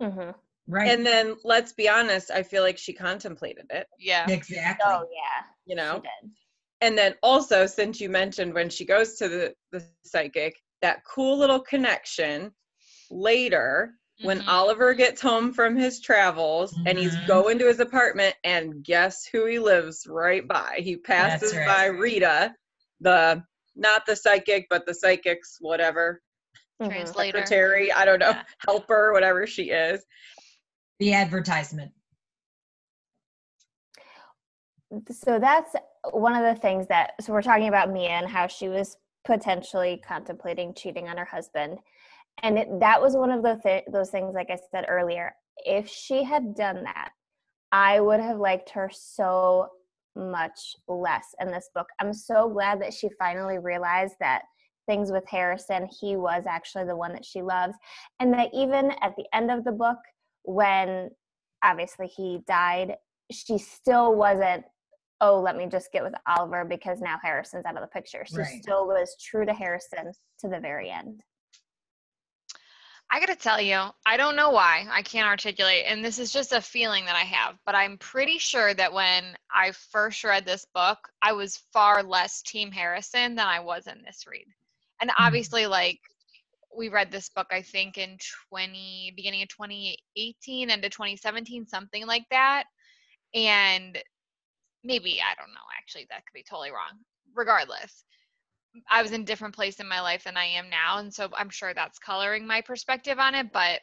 Mhm. 0.00 0.34
Right. 0.66 0.88
And 0.90 1.04
then 1.06 1.36
let's 1.44 1.72
be 1.72 1.88
honest, 1.88 2.30
I 2.30 2.42
feel 2.42 2.62
like 2.62 2.78
she 2.78 2.92
contemplated 2.92 3.66
it, 3.70 3.86
Yeah. 3.98 4.26
exactly. 4.28 4.94
oh 4.94 5.06
yeah 5.12 5.44
you 5.66 5.76
know? 5.76 5.94
she 5.94 6.00
did 6.00 6.32
And 6.80 6.96
then 6.96 7.14
also, 7.22 7.66
since 7.66 8.00
you 8.00 8.08
mentioned 8.08 8.54
when 8.54 8.70
she 8.70 8.84
goes 8.84 9.14
to 9.16 9.28
the, 9.28 9.54
the 9.72 9.80
psychic, 10.04 10.56
that 10.82 11.04
cool 11.04 11.36
little 11.38 11.60
connection 11.60 12.52
later 13.10 13.94
when 14.22 14.40
Mhm. 14.40 14.48
Oliver 14.48 14.94
gets 14.94 15.20
home 15.20 15.52
from 15.52 15.76
his 15.76 16.00
travels 16.00 16.76
and 16.86 16.98
he's 16.98 17.14
Mhm. 17.16 17.26
going 17.26 17.58
to 17.58 17.66
his 17.66 17.78
apartment, 17.80 18.34
and 18.44 18.82
guess 18.82 19.24
who 19.26 19.44
he 19.46 19.58
lives 19.58 20.06
right 20.08 20.46
by? 20.46 20.78
He 20.80 20.96
passes 20.96 21.54
right. 21.56 21.66
by 21.66 21.86
Rita, 21.86 22.54
the 23.00 23.42
not 23.76 24.04
the 24.06 24.16
psychic, 24.16 24.66
but 24.68 24.86
the 24.86 24.94
psychic's 24.94 25.58
whatever. 25.60 26.20
Translator. 26.82 27.38
secretary, 27.38 27.92
I 27.92 28.04
don't 28.04 28.18
know, 28.20 28.30
Yeah. 28.30 28.44
helper, 28.66 29.12
whatever 29.12 29.46
she 29.46 29.70
is. 29.70 30.04
the 31.00 31.12
advertisement. 31.14 31.92
so 35.12 35.38
that's 35.38 35.76
one 36.10 36.34
of 36.34 36.42
the 36.42 36.60
things 36.60 36.86
that 36.88 37.12
so 37.20 37.32
we're 37.32 37.42
talking 37.42 37.68
about 37.68 37.90
mia 37.90 38.08
and 38.10 38.26
how 38.28 38.46
she 38.48 38.68
was 38.68 38.96
potentially 39.28 40.02
contemplating 40.06 40.74
cheating 40.74 41.08
on 41.08 41.16
her 41.16 41.24
husband 41.24 41.78
and 42.42 42.58
it, 42.58 42.68
that 42.80 43.00
was 43.00 43.14
one 43.14 43.30
of 43.30 43.42
the 43.42 43.60
th- 43.62 43.84
those 43.92 44.10
things 44.10 44.34
like 44.34 44.50
i 44.50 44.58
said 44.72 44.86
earlier 44.88 45.32
if 45.58 45.88
she 45.88 46.24
had 46.24 46.54
done 46.56 46.82
that 46.82 47.10
i 47.70 48.00
would 48.00 48.20
have 48.20 48.38
liked 48.38 48.70
her 48.70 48.90
so 48.92 49.68
much 50.16 50.74
less 50.88 51.26
in 51.40 51.48
this 51.48 51.68
book 51.74 51.86
i'm 52.00 52.12
so 52.12 52.48
glad 52.48 52.80
that 52.80 52.92
she 52.92 53.08
finally 53.20 53.58
realized 53.58 54.14
that 54.18 54.42
things 54.88 55.12
with 55.12 55.24
Harrison, 55.28 55.86
he 56.00 56.16
was 56.16 56.44
actually 56.48 56.84
the 56.84 56.96
one 56.96 57.12
that 57.12 57.24
she 57.24 57.42
loves. 57.42 57.76
And 58.18 58.32
that 58.32 58.48
even 58.52 58.90
at 59.02 59.14
the 59.16 59.26
end 59.32 59.50
of 59.50 59.62
the 59.62 59.70
book, 59.70 59.98
when 60.42 61.10
obviously 61.62 62.06
he 62.06 62.40
died, 62.48 62.96
she 63.30 63.58
still 63.58 64.14
wasn't, 64.14 64.64
oh, 65.20 65.40
let 65.40 65.56
me 65.56 65.66
just 65.66 65.92
get 65.92 66.04
with 66.04 66.14
Oliver 66.26 66.64
because 66.64 67.00
now 67.00 67.18
Harrison's 67.22 67.66
out 67.66 67.76
of 67.76 67.82
the 67.82 67.88
picture. 67.88 68.24
She 68.24 68.36
Right. 68.36 68.62
still 68.62 68.86
was 68.86 69.16
true 69.20 69.44
to 69.44 69.52
Harrison 69.52 70.12
to 70.40 70.48
the 70.48 70.60
very 70.60 70.90
end. 70.90 71.22
I 73.10 73.20
gotta 73.20 73.36
tell 73.36 73.60
you, 73.60 73.90
I 74.04 74.18
don't 74.18 74.36
know 74.36 74.50
why. 74.50 74.86
I 74.90 75.00
can't 75.00 75.26
articulate, 75.26 75.84
and 75.86 76.04
this 76.04 76.18
is 76.18 76.30
just 76.30 76.52
a 76.52 76.60
feeling 76.60 77.06
that 77.06 77.16
I 77.16 77.24
have, 77.24 77.58
but 77.64 77.74
I'm 77.74 77.96
pretty 77.96 78.36
sure 78.36 78.74
that 78.74 78.92
when 78.92 79.34
I 79.50 79.72
first 79.72 80.22
read 80.24 80.44
this 80.44 80.66
book, 80.74 80.98
I 81.22 81.32
was 81.32 81.64
far 81.72 82.02
less 82.02 82.42
Team 82.42 82.70
Harrison 82.70 83.34
than 83.34 83.46
I 83.46 83.60
was 83.60 83.86
in 83.86 84.02
this 84.02 84.26
read. 84.26 84.46
And 85.00 85.10
hmm. 85.10 85.22
obviously, 85.24 85.66
like, 85.66 86.00
we 86.76 86.90
read 86.90 87.10
this 87.10 87.30
book, 87.30 87.46
I 87.50 87.62
think, 87.62 87.96
in 87.96 88.18
20, 88.50 89.14
beginning 89.16 89.42
of 89.42 89.48
2018 89.48 90.68
into 90.68 90.90
2017, 90.90 91.66
something 91.66 92.06
like 92.06 92.24
that. 92.30 92.64
And 93.32 93.98
maybe, 94.88 95.20
I 95.20 95.34
don't 95.40 95.54
know, 95.54 95.60
actually, 95.78 96.06
that 96.10 96.26
could 96.26 96.34
be 96.34 96.42
totally 96.42 96.70
wrong. 96.70 96.98
Regardless, 97.34 98.04
I 98.90 99.02
was 99.02 99.12
in 99.12 99.20
a 99.20 99.24
different 99.24 99.54
place 99.54 99.78
in 99.78 99.86
my 99.86 100.00
life 100.00 100.24
than 100.24 100.36
I 100.36 100.46
am 100.46 100.68
now. 100.68 100.98
And 100.98 101.14
so 101.14 101.28
I'm 101.36 101.50
sure 101.50 101.72
that's 101.72 101.98
coloring 101.98 102.46
my 102.46 102.60
perspective 102.62 103.18
on 103.18 103.34
it. 103.34 103.52
But 103.52 103.80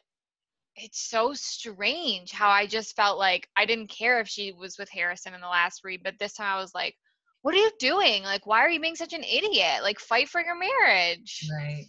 it's 0.76 1.10
so 1.10 1.34
strange 1.34 2.32
how 2.32 2.50
I 2.50 2.68
just 2.68 2.96
felt 2.96 3.18
like 3.18 3.48
I 3.56 3.66
didn't 3.66 3.88
care 3.88 4.20
if 4.20 4.28
she 4.28 4.52
was 4.52 4.78
with 4.78 4.90
Harrison 4.90 5.34
in 5.34 5.42
the 5.42 5.48
last 5.48 5.84
read, 5.86 6.02
but 6.04 6.16
this 6.20 6.34
time 6.34 6.58
I 6.58 6.60
was 6.60 6.74
like, 6.76 6.96
what 7.44 7.54
are 7.54 7.60
you 7.60 7.72
doing? 7.80 8.24
Like, 8.24 8.46
why 8.46 8.60
are 8.60 8.70
you 8.70 8.82
being 8.82 8.96
such 8.96 9.14
an 9.14 9.24
idiot? 9.24 9.84
Like, 9.84 10.00
fight 10.00 10.28
for 10.28 10.42
your 10.42 10.58
marriage. 10.58 11.48
Right. 11.52 11.86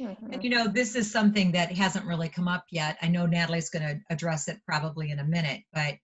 Mhm. 0.00 0.32
And 0.32 0.42
you 0.42 0.50
know, 0.50 0.66
this 0.66 0.96
is 0.96 1.10
something 1.12 1.52
that 1.52 1.70
hasn't 1.70 2.06
really 2.06 2.28
come 2.28 2.48
up 2.48 2.64
yet. 2.70 2.96
I 3.02 3.08
know 3.08 3.26
Natalie's 3.26 3.70
going 3.70 3.86
to 3.86 4.00
address 4.10 4.48
it 4.48 4.58
probably 4.66 5.10
in 5.10 5.20
a 5.20 5.24
minute, 5.24 5.62
but 5.72 5.94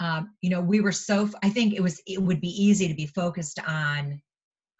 um, 0.00 0.34
you 0.40 0.48
know, 0.48 0.62
we 0.62 0.80
were 0.80 0.92
so. 0.92 1.28
I 1.42 1.50
think 1.50 1.74
it 1.74 1.82
was. 1.82 2.00
It 2.06 2.20
would 2.20 2.40
be 2.40 2.48
easy 2.48 2.88
to 2.88 2.94
be 2.94 3.06
focused 3.06 3.60
on 3.66 4.20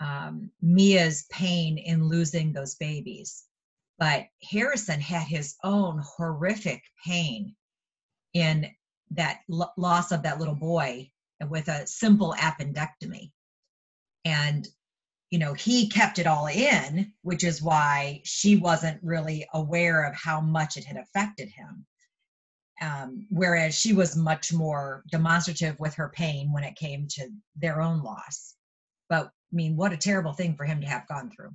um, 0.01 0.51
Mia's 0.63 1.27
pain 1.31 1.77
in 1.77 2.09
losing 2.09 2.53
those 2.53 2.75
babies, 2.77 3.45
but 3.99 4.25
Harrison 4.51 4.99
had 4.99 5.27
his 5.27 5.57
own 5.63 6.03
horrific 6.03 6.83
pain 7.05 7.55
in 8.33 8.67
that 9.11 9.41
lo- 9.49 9.73
loss 9.77 10.11
of 10.11 10.23
that 10.23 10.39
little 10.39 10.55
boy 10.55 11.11
with 11.49 11.69
a 11.69 11.87
simple 11.87 12.35
appendectomy, 12.39 13.31
and 14.25 14.67
you 15.31 15.39
know 15.39 15.53
he 15.53 15.91
kept 15.91 16.19
it 16.19 16.27
all 16.27 16.47
in 16.47 17.13
which 17.21 17.45
is 17.45 17.61
why 17.61 18.23
she 18.25 18.57
wasn't 18.57 18.99
really 19.03 19.47
aware 19.53 20.03
of 20.05 20.15
how 20.15 20.41
much 20.41 20.79
it 20.79 20.85
had 20.85 20.97
affected 20.97 21.51
him 21.51 21.85
um, 22.81 23.27
whereas 23.31 23.75
she 23.75 23.93
was 23.93 24.17
much 24.17 24.53
more 24.53 25.03
demonstrative 25.11 25.79
with 25.79 25.95
her 25.95 26.09
pain 26.09 26.53
when 26.53 26.65
it 26.65 26.77
came 26.77 27.07
to 27.09 27.29
their 27.57 27.81
own 27.81 28.03
loss 28.03 28.57
but 29.09 29.27
i 29.27 29.55
mean 29.55 29.77
what 29.77 29.93
a 29.93 29.97
terrible 29.97 30.33
thing 30.33 30.55
for 30.57 30.65
him 30.65 30.81
to 30.81 30.87
have 30.87 31.07
gone 31.09 31.31
through 31.31 31.51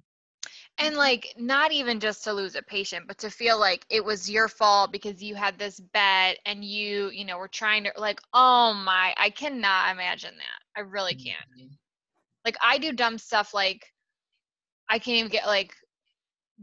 And 0.78 0.97
like, 0.97 1.34
not 1.38 1.71
even 1.71 1.99
just 2.01 2.23
to 2.26 2.34
lose 2.34 2.55
a 2.55 2.61
patient, 2.61 3.07
but 3.07 3.17
to 3.19 3.30
feel 3.30 3.57
like 3.57 3.86
it 3.89 4.03
was 4.03 4.30
your 4.30 4.49
fault 4.49 4.91
because 4.91 5.23
you 5.23 5.34
had 5.36 5.57
this 5.57 5.80
bet 5.80 6.38
and 6.45 6.65
you, 6.65 7.09
you 7.11 7.23
know, 7.23 7.38
were 7.38 7.47
trying 7.47 7.86
to, 7.86 7.93
like, 7.97 8.19
oh 8.34 8.73
my, 8.73 9.13
I 9.17 9.30
cannot 9.30 9.91
imagine 9.93 10.36
that. 10.36 10.80
I 10.80 10.82
really 10.82 11.15
can't. 11.15 11.38
like 12.43 12.57
I 12.61 12.78
do 12.78 12.91
dumb 12.91 13.17
stuff 13.17 13.53
like 13.53 13.86
I 14.89 14.99
can't 14.99 15.17
even 15.17 15.32
get 15.32 15.47
like 15.47 15.73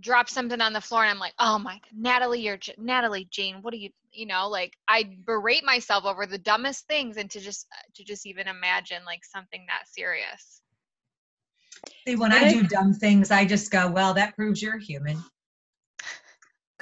drop 0.01 0.29
something 0.29 0.61
on 0.61 0.73
the 0.73 0.81
floor 0.81 1.03
and 1.03 1.11
I'm 1.11 1.19
like, 1.19 1.35
oh 1.39 1.59
my 1.59 1.75
God, 1.75 1.81
Natalie, 1.95 2.41
you're 2.41 2.57
J- 2.57 2.75
Natalie, 2.79 3.29
Jane, 3.31 3.57
what 3.63 3.75
are 3.75 3.79
you, 3.79 3.91
you 4.13 4.27
know, 4.27 4.49
like 4.49 4.75
I 4.89 5.17
berate 5.25 5.65
myself 5.65 6.05
over 6.05 6.27
the 6.27 6.39
dumbest 6.39 6.87
things 6.87 7.17
and 7.17 7.31
to 7.31 7.41
just 7.41 7.67
uh, 7.73 7.83
to 7.95 8.05
just 8.05 8.27
even 8.27 8.49
imagine 8.49 9.05
like 9.07 9.25
something 9.25 9.65
that 9.69 9.89
serious. 9.89 10.61
see 12.07 12.17
when 12.17 12.33
i 12.33 12.39
I- 12.45 12.53
do 12.53 12.63
dumb 12.65 12.93
things 12.95 13.31
i 13.31 13.45
just 13.45 13.71
go 13.71 13.91
well 13.91 14.15
that 14.15 14.35
proves 14.35 14.61
you're 14.63 14.79
human 14.79 15.19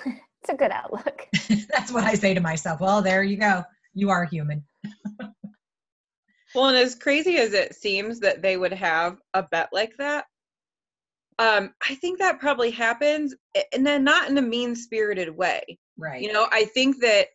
It's 0.06 0.48
a 0.50 0.54
good 0.54 0.70
outlook. 0.70 1.26
that's 1.68 1.92
what 1.92 2.04
i 2.04 2.14
say 2.14 2.32
to 2.34 2.40
myself 2.40 2.80
well 2.80 3.02
there 3.02 3.22
you 3.22 3.36
go 3.36 3.62
you 3.94 4.10
are 4.10 4.24
human 4.24 4.64
Well, 6.54 6.66
and 6.66 6.76
as 6.78 6.96
crazy 6.96 7.36
as 7.36 7.52
it 7.54 7.74
seems 7.76 8.18
that 8.20 8.42
they 8.42 8.56
would 8.56 8.72
have 8.72 9.18
a 9.34 9.42
bet 9.44 9.68
like 9.72 9.92
that, 9.98 10.24
um, 11.40 11.72
I 11.88 11.94
think 11.94 12.18
that 12.18 12.38
probably 12.38 12.70
happens, 12.70 13.34
and 13.72 13.86
then 13.86 14.04
not 14.04 14.28
in 14.28 14.36
a 14.36 14.42
mean 14.42 14.76
spirited 14.76 15.34
way. 15.34 15.78
right 15.96 16.20
You 16.20 16.32
know, 16.32 16.46
I 16.52 16.64
think 16.66 17.00
that 17.00 17.28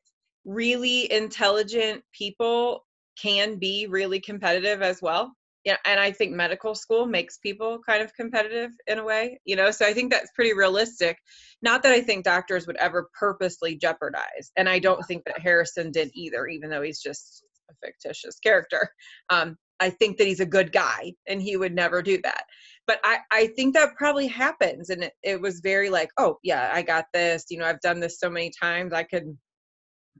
really 0.45 1.11
intelligent 1.11 2.03
people 2.13 2.85
can 3.19 3.57
be 3.57 3.87
really 3.87 4.19
competitive 4.19 4.83
as 4.83 5.01
well. 5.01 5.33
Yeah, 5.63 5.77
and 5.85 5.99
I 5.99 6.11
think 6.11 6.33
medical 6.33 6.75
school 6.75 7.07
makes 7.07 7.39
people 7.39 7.79
kind 7.83 8.03
of 8.03 8.13
competitive 8.13 8.69
in 8.85 8.99
a 8.99 9.03
way, 9.03 9.39
you 9.43 9.55
know. 9.55 9.71
So 9.71 9.87
I 9.87 9.93
think 9.93 10.11
that's 10.11 10.29
pretty 10.35 10.53
realistic. 10.53 11.17
Not 11.63 11.81
that 11.81 11.91
I 11.91 12.01
think 12.01 12.23
doctors 12.23 12.67
would 12.67 12.75
ever 12.75 13.09
purposely 13.19 13.75
jeopardize, 13.75 14.51
and 14.55 14.69
I 14.69 14.77
don't 14.77 15.03
think 15.07 15.23
that 15.25 15.39
Harrison 15.39 15.91
did 15.91 16.11
either, 16.13 16.45
even 16.45 16.69
though 16.69 16.83
he's 16.83 17.01
just 17.01 17.43
a 17.71 17.73
fictitious 17.83 18.37
character. 18.37 18.87
Um, 19.31 19.57
I 19.79 19.89
think 19.89 20.17
that 20.17 20.27
he's 20.27 20.41
a 20.41 20.45
good 20.45 20.71
guy, 20.71 21.13
and 21.27 21.41
he 21.41 21.57
would 21.57 21.73
never 21.73 22.03
do 22.03 22.19
that. 22.21 22.43
But 22.88 22.99
I, 23.03 23.17
I 23.31 23.47
think 23.55 23.73
that 23.73 23.95
probably 23.95 24.27
happens, 24.27 24.89
and 24.89 25.03
it, 25.03 25.13
it 25.23 25.41
was 25.41 25.59
very 25.59 25.89
like, 25.89 26.09
oh 26.17 26.38
yeah, 26.43 26.69
I 26.73 26.81
got 26.81 27.05
this. 27.13 27.45
You 27.49 27.57
know, 27.59 27.65
I've 27.65 27.81
done 27.81 27.99
this 27.99 28.19
so 28.19 28.29
many 28.29 28.51
times. 28.61 28.93
I 28.93 29.03
could, 29.03 29.36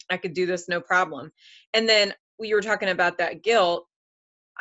I 0.10 0.18
could 0.18 0.34
do 0.34 0.46
this 0.46 0.68
no 0.68 0.82
problem. 0.82 1.32
And 1.74 1.88
then 1.88 2.14
we 2.40 2.54
were 2.54 2.62
talking 2.62 2.90
about 2.90 3.18
that 3.20 3.44
guilt. 3.44 3.86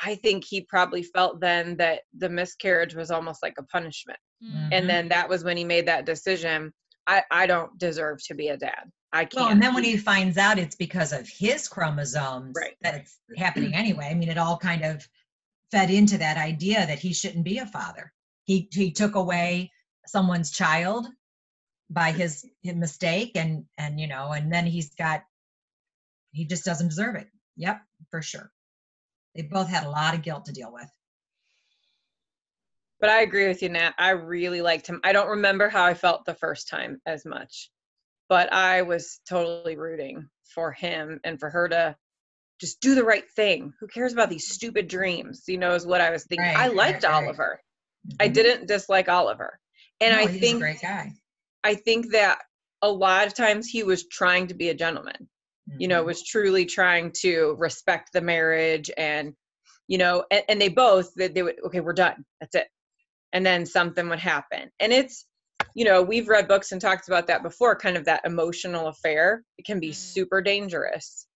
I 0.03 0.17
think 0.17 0.45
he 0.45 0.63
probably 0.63 1.03
felt 1.03 1.41
then 1.41 1.77
that 1.77 2.01
the 2.19 2.29
miscarriage 2.29 2.95
was 2.95 3.11
almost 3.11 3.43
like 3.43 3.55
a 3.59 3.63
punishment. 3.65 4.19
Mhm. 4.45 4.69
And 4.73 4.89
then 4.89 5.09
that 5.09 5.29
was 5.29 5.45
when 5.45 5.57
he 5.57 5.65
made 5.65 5.87
that 5.87 6.05
decision. 6.05 6.73
I, 7.07 7.23
I 7.31 7.47
don't 7.47 7.77
deserve 7.79 8.19
to 8.27 8.35
be 8.35 8.49
a 8.49 8.57
dad. 8.57 8.91
I 9.13 9.25
can't. 9.25 9.35
Well, 9.35 9.49
and 9.51 9.63
then 9.63 9.75
when 9.75 9.85
he 9.85 9.97
finds 9.97 10.37
out 10.39 10.59
it's 10.59 10.75
because 10.75 11.13
of 11.13 11.29
his 11.29 11.69
chromosomes 11.69 12.55
Right. 12.59 12.77
that 12.83 12.95
it's 12.97 13.19
happening 13.37 13.75
anyway. 13.75 14.09
I 14.11 14.15
mean, 14.15 14.29
it 14.29 14.39
all 14.39 14.59
kind 14.59 14.85
of 14.85 15.07
fed 15.71 15.91
into 15.91 16.19
that 16.19 16.37
idea 16.37 16.87
that 16.87 16.99
he 16.99 17.13
shouldn't 17.13 17.45
be 17.45 17.59
a 17.59 17.67
father. 17.67 18.13
He 18.45 18.69
he 18.73 18.93
took 18.93 19.15
away 19.15 19.73
someone's 20.07 20.51
child 20.51 21.07
by 21.91 22.13
his, 22.13 22.47
his 22.63 22.75
mistake, 22.75 23.33
and 23.35 23.65
and 23.79 23.99
you 23.99 24.07
know, 24.07 24.33
and 24.33 24.53
then 24.53 24.67
he's 24.67 24.95
got 24.95 25.25
he 26.33 26.45
just 26.45 26.65
doesn't 26.65 26.89
deserve 26.89 27.17
it. 27.17 27.29
Yep, 27.57 27.81
for 28.11 28.23
sure. 28.23 28.51
They 29.35 29.43
both 29.43 29.69
had 29.69 29.85
a 29.85 29.91
lot 29.91 30.15
of 30.15 30.23
guilt 30.23 30.45
to 30.47 30.53
deal 30.53 30.73
with. 30.73 30.91
But 33.01 33.11
I 33.11 33.23
agree 33.23 33.49
with 33.49 33.63
you, 33.63 33.69
Nat. 33.69 33.95
I 33.99 34.11
really 34.11 34.63
liked 34.63 34.87
him. 34.87 35.01
I 35.05 35.13
don't 35.13 35.29
remember 35.29 35.69
how 35.69 35.85
I 35.85 35.95
felt 35.95 36.25
the 36.25 36.35
first 36.35 36.69
time 36.69 37.01
as 37.07 37.25
much, 37.25 37.71
but 38.29 38.53
I 38.53 38.83
was 38.83 39.21
totally 39.29 39.77
rooting 39.77 40.29
for 40.45 40.73
him 40.73 41.21
and 41.25 41.39
for 41.39 41.51
her 41.51 41.69
to 41.69 41.97
just 42.65 42.81
do 42.81 42.95
the 42.95 43.05
right 43.05 43.29
thing. 43.37 43.73
Who 43.79 43.87
cares 43.87 44.13
about 44.15 44.31
these 44.31 44.49
stupid 44.49 44.89
dreams? 44.89 45.45
You 45.47 45.59
know, 45.59 45.75
is 45.75 45.87
what 45.87 46.01
I 46.01 46.11
was 46.11 46.25
thinking. 46.25 46.47
Right, 46.47 46.57
I 46.57 46.69
liked 46.69 47.05
right. 47.05 47.13
Oliver. 47.13 47.61
I 48.21 48.29
Mhm. 48.29 48.35
didn't 48.35 48.67
dislike 48.69 49.09
Oliver. 49.09 49.59
And 50.01 50.15
No, 50.17 50.23
I 50.23 50.27
think 50.27 50.61
great 50.61 50.81
guy. 50.81 51.13
I 51.63 51.75
think 51.75 52.13
that 52.13 52.39
a 52.83 52.91
lot 52.91 53.27
of 53.27 53.35
times 53.35 53.69
he 53.69 53.83
was 53.83 54.09
trying 54.09 54.47
to 54.49 54.55
be 54.55 54.71
a 54.71 54.75
gentleman. 54.75 55.29
You 55.79 55.89
know, 55.89 56.03
Mhm. 56.03 56.07
was 56.07 56.23
truly 56.23 56.65
trying 56.67 57.13
to 57.23 57.55
respect 57.59 58.13
the 58.13 58.21
marriage 58.21 58.91
and 58.97 59.35
you 59.87 59.99
know, 59.99 60.25
and, 60.31 60.43
and 60.49 60.59
they 60.61 60.69
both 60.71 61.13
they, 61.15 61.29
they 61.29 61.43
would 61.43 61.57
okay, 61.67 61.81
we're 61.81 61.93
done. 61.93 62.25
That's 62.41 62.55
it. 62.55 62.69
And 63.35 63.45
then 63.45 63.67
something 63.67 64.09
would 64.09 64.19
happen. 64.19 64.71
And 64.81 64.93
it's 64.93 65.27
you 65.75 65.85
know, 65.85 66.03
we've 66.03 66.29
read 66.29 66.47
books 66.49 66.73
and 66.73 66.81
talked 66.81 67.09
about 67.09 67.27
that 67.27 67.43
before, 67.43 67.75
kind 67.77 67.97
of 67.97 68.05
that 68.05 68.25
emotional 68.25 68.87
affair. 68.89 69.43
It 69.59 69.65
can 69.67 69.81
be 69.81 69.91
Mm. 69.91 69.95
super 69.95 70.41
dangerous. 70.41 71.27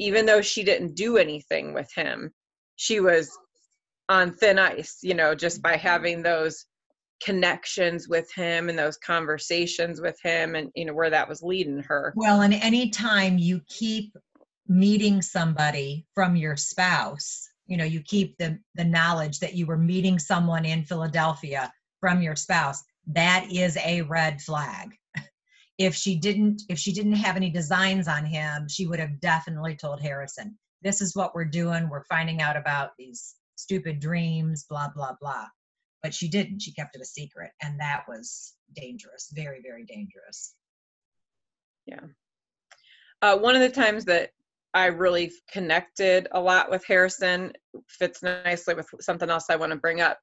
Even 0.00 0.26
though 0.26 0.40
she 0.40 0.64
didn't 0.64 0.96
do 0.96 1.16
anything 1.16 1.72
with 1.72 1.92
him, 1.94 2.32
she 2.76 2.98
was 2.98 3.30
on 4.08 4.34
thin 4.34 4.58
ice, 4.58 4.98
you 5.02 5.14
know, 5.14 5.34
just 5.34 5.62
by 5.62 5.74
mm-hmm. 5.74 5.86
having 5.86 6.22
those 6.22 6.66
connections 7.22 8.08
with 8.08 8.32
him 8.32 8.68
and 8.68 8.78
those 8.78 8.96
conversations 8.96 10.00
with 10.00 10.18
him 10.22 10.54
and 10.54 10.70
you 10.74 10.86
know 10.86 10.94
where 10.94 11.10
that 11.10 11.28
was 11.28 11.42
leading 11.42 11.80
her. 11.80 12.12
Well, 12.16 12.40
and 12.40 12.54
anytime 12.54 13.38
you 13.38 13.60
keep 13.68 14.12
meeting 14.66 15.20
somebody 15.20 16.06
from 16.14 16.34
your 16.34 16.56
spouse, 16.56 17.48
you 17.66 17.76
know, 17.76 17.84
you 17.84 18.00
keep 18.02 18.36
the, 18.38 18.58
the 18.74 18.84
knowledge 18.84 19.38
that 19.40 19.54
you 19.54 19.66
were 19.66 19.76
meeting 19.76 20.18
someone 20.18 20.64
in 20.64 20.84
Philadelphia 20.84 21.72
from 22.00 22.22
your 22.22 22.36
spouse, 22.36 22.82
that 23.08 23.46
is 23.52 23.76
a 23.84 24.02
red 24.02 24.40
flag. 24.40 24.90
If 25.80 25.94
she 25.94 26.14
didn't, 26.16 26.62
if 26.68 26.78
she 26.78 26.92
didn't 26.92 27.14
have 27.14 27.36
any 27.36 27.48
designs 27.48 28.06
on 28.06 28.26
him, 28.26 28.68
she 28.68 28.86
would 28.86 29.00
have 29.00 29.18
definitely 29.18 29.74
told 29.74 29.98
Harrison, 29.98 30.58
this 30.82 31.00
is 31.00 31.16
what 31.16 31.34
we're 31.34 31.46
doing. 31.46 31.88
We're 31.88 32.04
finding 32.04 32.42
out 32.42 32.54
about 32.56 32.90
these 32.98 33.34
stupid 33.56 33.98
dreams, 33.98 34.66
blah, 34.68 34.90
blah, 34.94 35.14
blah. 35.18 35.46
but 36.02 36.12
she 36.12 36.28
didn't. 36.28 36.60
She 36.60 36.72
kept 36.74 36.96
it 36.96 37.02
a 37.02 37.06
secret, 37.06 37.50
and 37.62 37.80
that 37.80 38.04
was 38.06 38.54
dangerous, 38.76 39.30
very, 39.32 39.62
very 39.62 39.86
dangerous. 39.86 40.54
Yeah. 41.86 42.00
Uh, 43.22 43.38
one 43.38 43.54
of 43.54 43.62
the 43.62 43.70
times 43.70 44.04
that 44.04 44.30
I 44.72 44.86
really 44.86 45.32
connected 45.50 46.28
a 46.32 46.40
lot 46.40 46.70
with 46.70 46.84
Harrison 46.84 47.52
fits 47.88 48.22
nicely 48.22 48.74
with 48.74 48.86
something 49.00 49.30
else 49.30 49.46
I 49.50 49.56
want 49.56 49.72
to 49.72 49.78
bring 49.78 50.02
up. 50.02 50.18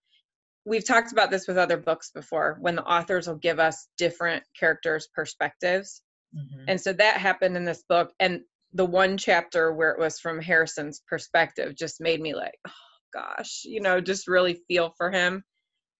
We've 0.68 0.86
talked 0.86 1.14
about 1.14 1.32
this 1.32 1.48
with 1.48 1.58
other 1.58 1.78
books 1.78 2.12
before 2.14 2.58
when 2.60 2.76
the 2.76 2.84
authors 2.84 3.26
will 3.28 3.36
give 3.36 3.58
us 3.58 3.88
different 3.98 4.44
characters' 4.60 5.08
perspectives. 5.16 6.02
Mhm. 6.36 6.66
And 6.68 6.82
so 6.82 6.92
that 6.92 7.18
happened 7.18 7.56
in 7.56 7.64
this 7.64 7.84
book. 7.88 8.12
And 8.20 8.42
the 8.74 8.86
one 8.86 9.18
chapter 9.18 9.74
where 9.74 9.92
it 9.92 10.00
was 10.00 10.20
from 10.20 10.42
Harrison's 10.42 11.02
perspective 11.08 11.74
just 11.76 12.02
made 12.02 12.20
me 12.20 12.36
like, 12.36 12.56
oh 12.68 12.72
gosh, 13.14 13.62
you 13.64 13.80
know, 13.80 14.02
just 14.02 14.28
really 14.28 14.62
feel 14.68 14.94
for 14.98 15.10
him. 15.10 15.44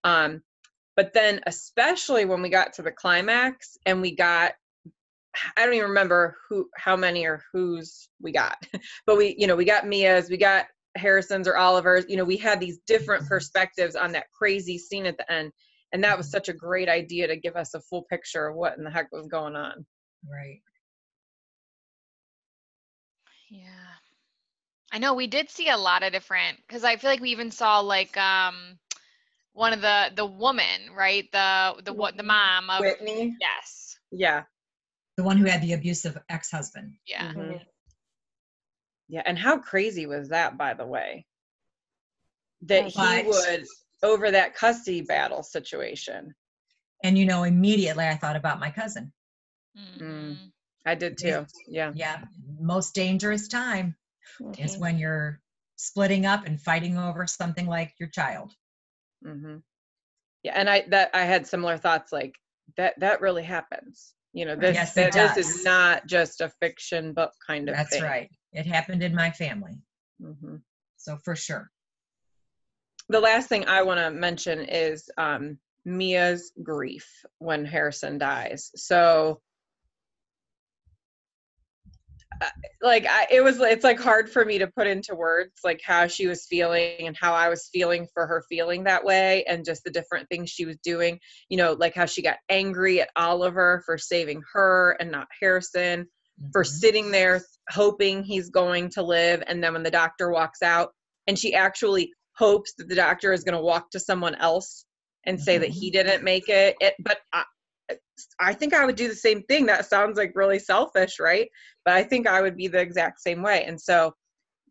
Um, 0.04 0.42
but 0.98 1.14
then, 1.14 1.40
especially 1.46 2.26
when 2.26 2.42
we 2.42 2.50
got 2.50 2.74
to 2.74 2.82
the 2.82 2.92
climax 2.92 3.78
and 3.86 4.02
we 4.02 4.16
got, 4.16 4.54
I 5.56 5.64
don't 5.64 5.76
even 5.76 5.90
remember 5.90 6.36
who, 6.50 6.70
how 6.76 6.98
many 6.98 7.26
or 7.26 7.42
whose 7.54 8.10
we 8.20 8.34
got, 8.34 8.58
but 9.06 9.16
we, 9.16 9.36
you 9.38 9.48
know, 9.48 9.56
we 9.56 9.64
got 9.66 9.88
Mia's, 9.88 10.30
we 10.30 10.38
got 10.38 10.66
Harrison's 10.98 11.48
or 11.48 11.58
Oliver's, 11.58 12.06
you 12.08 12.18
know, 12.18 12.26
we 12.26 12.38
had 12.38 12.60
these 12.60 12.80
different 12.88 13.28
perspectives 13.28 13.96
on 13.96 14.12
that 14.14 14.32
crazy 14.32 14.78
scene 14.78 15.06
at 15.06 15.18
the 15.18 15.32
end. 15.32 15.52
And 15.94 16.04
that 16.04 16.18
was 16.18 16.30
such 16.30 16.50
a 16.50 16.54
great 16.54 16.90
idea 16.90 17.28
to 17.28 17.38
give 17.38 17.56
us 17.56 17.74
a 17.74 17.80
full 17.80 18.04
picture 18.04 18.48
of 18.48 18.56
what 18.56 18.78
in 18.78 18.84
the 18.84 18.90
heck 18.90 19.12
was 19.12 19.28
going 19.28 19.56
on. 19.56 19.86
Right. 20.30 20.62
Yeah. 23.50 23.64
I 24.92 25.00
know 25.00 25.14
we 25.14 25.28
did 25.28 25.50
see 25.50 25.70
a 25.70 25.78
lot 25.78 26.04
of 26.04 26.12
different 26.12 26.58
because 26.68 26.84
I 26.84 26.98
feel 26.98 27.10
like 27.10 27.22
we 27.22 27.32
even 27.32 27.52
saw 27.52 27.80
like 27.80 28.16
um 28.18 28.78
one 29.54 29.74
of 29.74 29.82
the 29.82 30.12
the 30.16 30.26
woman, 30.26 30.92
right? 30.96 31.30
The 31.32 31.82
the 31.84 31.94
what 31.94 32.16
the 32.18 32.24
mom 32.24 32.70
of 32.70 32.82
Whitney. 32.82 33.36
yes. 33.40 33.98
Yeah. 34.12 34.44
The 35.18 35.24
one 35.24 35.38
who 35.38 35.46
had 35.46 35.62
the 35.62 35.74
abusive 35.74 36.18
ex-husband. 36.30 36.94
Yeah. 37.08 37.34
Mhm. 37.34 37.66
Yeah. 39.10 39.24
And 39.26 39.38
how 39.38 39.58
crazy 39.60 40.06
was 40.06 40.30
that, 40.30 40.58
by 40.58 40.74
the 40.74 40.86
way? 40.86 41.26
That 42.64 42.92
But- 42.96 43.22
he 43.24 43.28
would 43.28 43.66
over 44.04 44.32
that 44.32 44.54
custody 44.56 45.02
battle 45.02 45.44
situation. 45.44 46.34
And 47.04 47.18
you 47.18 47.26
know, 47.26 47.44
immediately 47.44 48.06
I 48.08 48.16
thought 48.16 48.36
about 48.36 48.60
my 48.60 48.70
cousin. 48.72 49.14
Mhm. 49.78 50.52
I 50.86 50.96
did 50.96 51.18
too. 51.18 51.46
Yeah. 51.68 51.92
Yeah. 51.96 52.24
Most 52.60 52.96
dangerous 52.96 53.48
time 53.48 53.96
is 54.58 54.76
Mhm. 54.76 54.80
when 54.80 54.98
you're 54.98 55.42
splitting 55.76 56.26
up 56.26 56.46
and 56.46 56.62
fighting 56.62 56.98
over 56.98 57.28
something 57.28 57.68
like 57.68 57.94
your 58.00 58.10
child. 58.10 58.56
hmm 59.24 59.58
Yeah. 60.44 60.54
And 60.56 60.70
I 60.70 60.82
that 60.90 61.12
I 61.14 61.24
had 61.26 61.48
similar 61.48 61.78
thoughts 61.78 62.12
like 62.12 62.40
that 62.76 63.00
that 63.00 63.22
really 63.22 63.44
happens. 63.44 64.14
You 64.38 64.46
know, 64.46 64.56
this 64.56 64.76
Yes, 64.76 64.94
this 64.94 65.16
does. 65.16 65.36
is 65.36 65.66
not 65.66 66.06
just 66.06 66.42
a 66.42 66.50
fiction 66.62 67.12
book 67.12 67.32
kind 67.46 67.68
of 67.70 67.74
thing. 67.76 67.84
That's 67.84 67.94
thing. 67.96 68.04
right. 68.04 68.30
It 68.54 68.68
happened 68.68 69.02
in 69.02 69.16
my 69.16 69.32
family. 69.32 69.82
hmm 70.22 70.58
So 70.98 71.18
for 71.26 71.36
sure. 71.36 71.72
the 73.10 73.20
last 73.20 73.50
thing 73.50 73.66
I 73.68 73.82
want 73.82 74.00
to 74.00 74.12
mention 74.12 74.60
is 74.60 75.10
um, 75.18 75.58
Mia's 75.86 76.52
grief 76.62 77.10
when 77.40 77.66
Harrison 77.66 78.20
dies. 78.20 78.70
So, 78.76 79.42
like, 82.82 83.06
I, 83.08 83.28
it 83.32 83.44
was, 83.44 83.60
it's 83.60 83.84
like 83.84 84.00
hard 84.00 84.30
for 84.30 84.46
me 84.46 84.58
to 84.60 84.68
put 84.68 84.88
into 84.88 85.16
words, 85.16 85.54
like 85.64 85.82
how 85.86 86.08
she 86.08 86.28
was 86.28 86.46
feeling 86.46 87.08
and 87.08 87.18
how 87.20 87.34
I 87.34 87.50
was 87.50 87.70
feeling 87.72 88.08
for 88.14 88.28
her 88.28 88.44
feeling 88.50 88.84
that 88.84 89.04
way, 89.04 89.44
and 89.46 89.66
just 89.66 89.84
the 89.84 89.92
different 89.92 90.30
things 90.30 90.50
she 90.50 90.66
was 90.66 90.78
doing. 90.84 91.20
You 91.50 91.58
know, 91.58 91.74
like 91.74 91.96
how 91.96 92.06
she 92.06 92.22
got 92.22 92.38
angry 92.50 93.02
at 93.02 93.10
Oliver 93.16 93.82
for 93.86 93.98
saving 93.98 94.42
her 94.54 94.98
and 95.00 95.12
not 95.12 95.28
Harrison 95.40 96.08
for 96.52 96.64
Mhm. 96.64 96.68
sitting 96.68 97.12
there 97.12 97.44
hoping 97.70 98.24
he's 98.24 98.50
going 98.50 98.90
to 98.90 99.02
live 99.02 99.44
and 99.48 99.64
then 99.64 99.74
when 99.74 99.84
the 99.84 99.92
doctor 99.92 100.30
walks 100.30 100.62
out 100.62 100.94
and 101.26 101.38
she 101.38 101.54
actually 101.54 102.14
hopes 102.36 102.74
that 102.78 102.88
the 102.88 102.96
doctor 102.96 103.34
is 103.34 103.44
going 103.44 103.58
to 103.58 103.64
walk 103.64 103.90
to 103.92 104.00
someone 104.00 104.36
else 104.36 104.86
and 105.26 105.42
say 105.42 105.58
that 105.58 105.70
he 105.70 105.92
didn't 105.92 106.24
make 106.24 106.48
it, 106.48 106.76
it 106.80 106.94
but 107.00 107.20
I, 107.34 107.44
I 108.40 108.54
think 108.54 108.74
I 108.74 108.86
would 108.86 108.96
do 108.96 109.08
the 109.08 109.16
same 109.16 109.44
thing. 109.44 109.66
That 109.68 109.86
sounds 109.86 110.18
like 110.18 110.34
really 110.36 110.60
selfish, 110.60 111.20
right? 111.20 111.50
But 111.86 111.94
I 111.96 112.04
think 112.04 112.28
I 112.28 112.42
would 112.42 112.58
be 112.58 112.68
the 112.68 112.80
exact 112.80 113.22
same 113.22 113.42
way. 113.42 113.64
And 113.66 113.80
so 113.80 114.14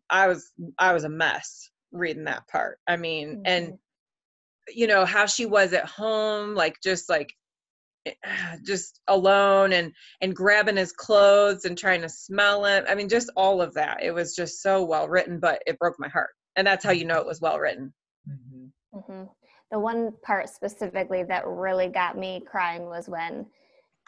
I 0.09 0.27
was 0.27 0.51
I 0.79 0.93
was 0.93 1.03
a 1.03 1.09
mess 1.09 1.69
reading 1.91 2.25
that 2.25 2.47
part. 2.47 2.79
I 2.87 2.97
mean, 2.97 3.41
and 3.45 3.67
Mhm. 3.69 3.79
you 4.69 4.87
know 4.87 5.05
how 5.05 5.25
she 5.25 5.45
was 5.45 5.73
at 5.73 5.85
home 5.85 6.53
like 6.55 6.75
just 6.83 7.09
like 7.09 7.33
just 8.65 8.99
alone 9.07 9.73
and 9.73 9.93
and 10.21 10.35
grabbing 10.35 10.77
his 10.77 10.91
clothes 10.91 11.65
and 11.65 11.77
trying 11.77 12.01
to 12.01 12.09
smell 12.09 12.65
him 12.65 12.83
i 12.87 12.95
mean 12.95 13.09
just 13.09 13.29
all 13.35 13.61
of 13.61 13.73
that 13.73 14.03
it 14.03 14.11
was 14.11 14.35
just 14.35 14.61
so 14.61 14.83
well 14.83 15.07
written 15.07 15.39
but 15.39 15.61
it 15.67 15.79
broke 15.79 15.95
my 15.99 16.09
heart 16.09 16.29
and 16.55 16.65
that's 16.67 16.83
how 16.85 16.91
you 16.91 17.05
know 17.05 17.19
it 17.19 17.25
was 17.25 17.41
well 17.41 17.59
written 17.59 17.93
Mhm. 18.29 18.71
hmm 18.93 19.23
The 19.71 19.79
one 19.79 20.11
part 20.23 20.49
specifically 20.49 21.23
that 21.23 21.45
really 21.45 21.87
got 21.87 22.17
me 22.17 22.43
crying 22.49 22.85
was 22.85 23.09
when 23.09 23.45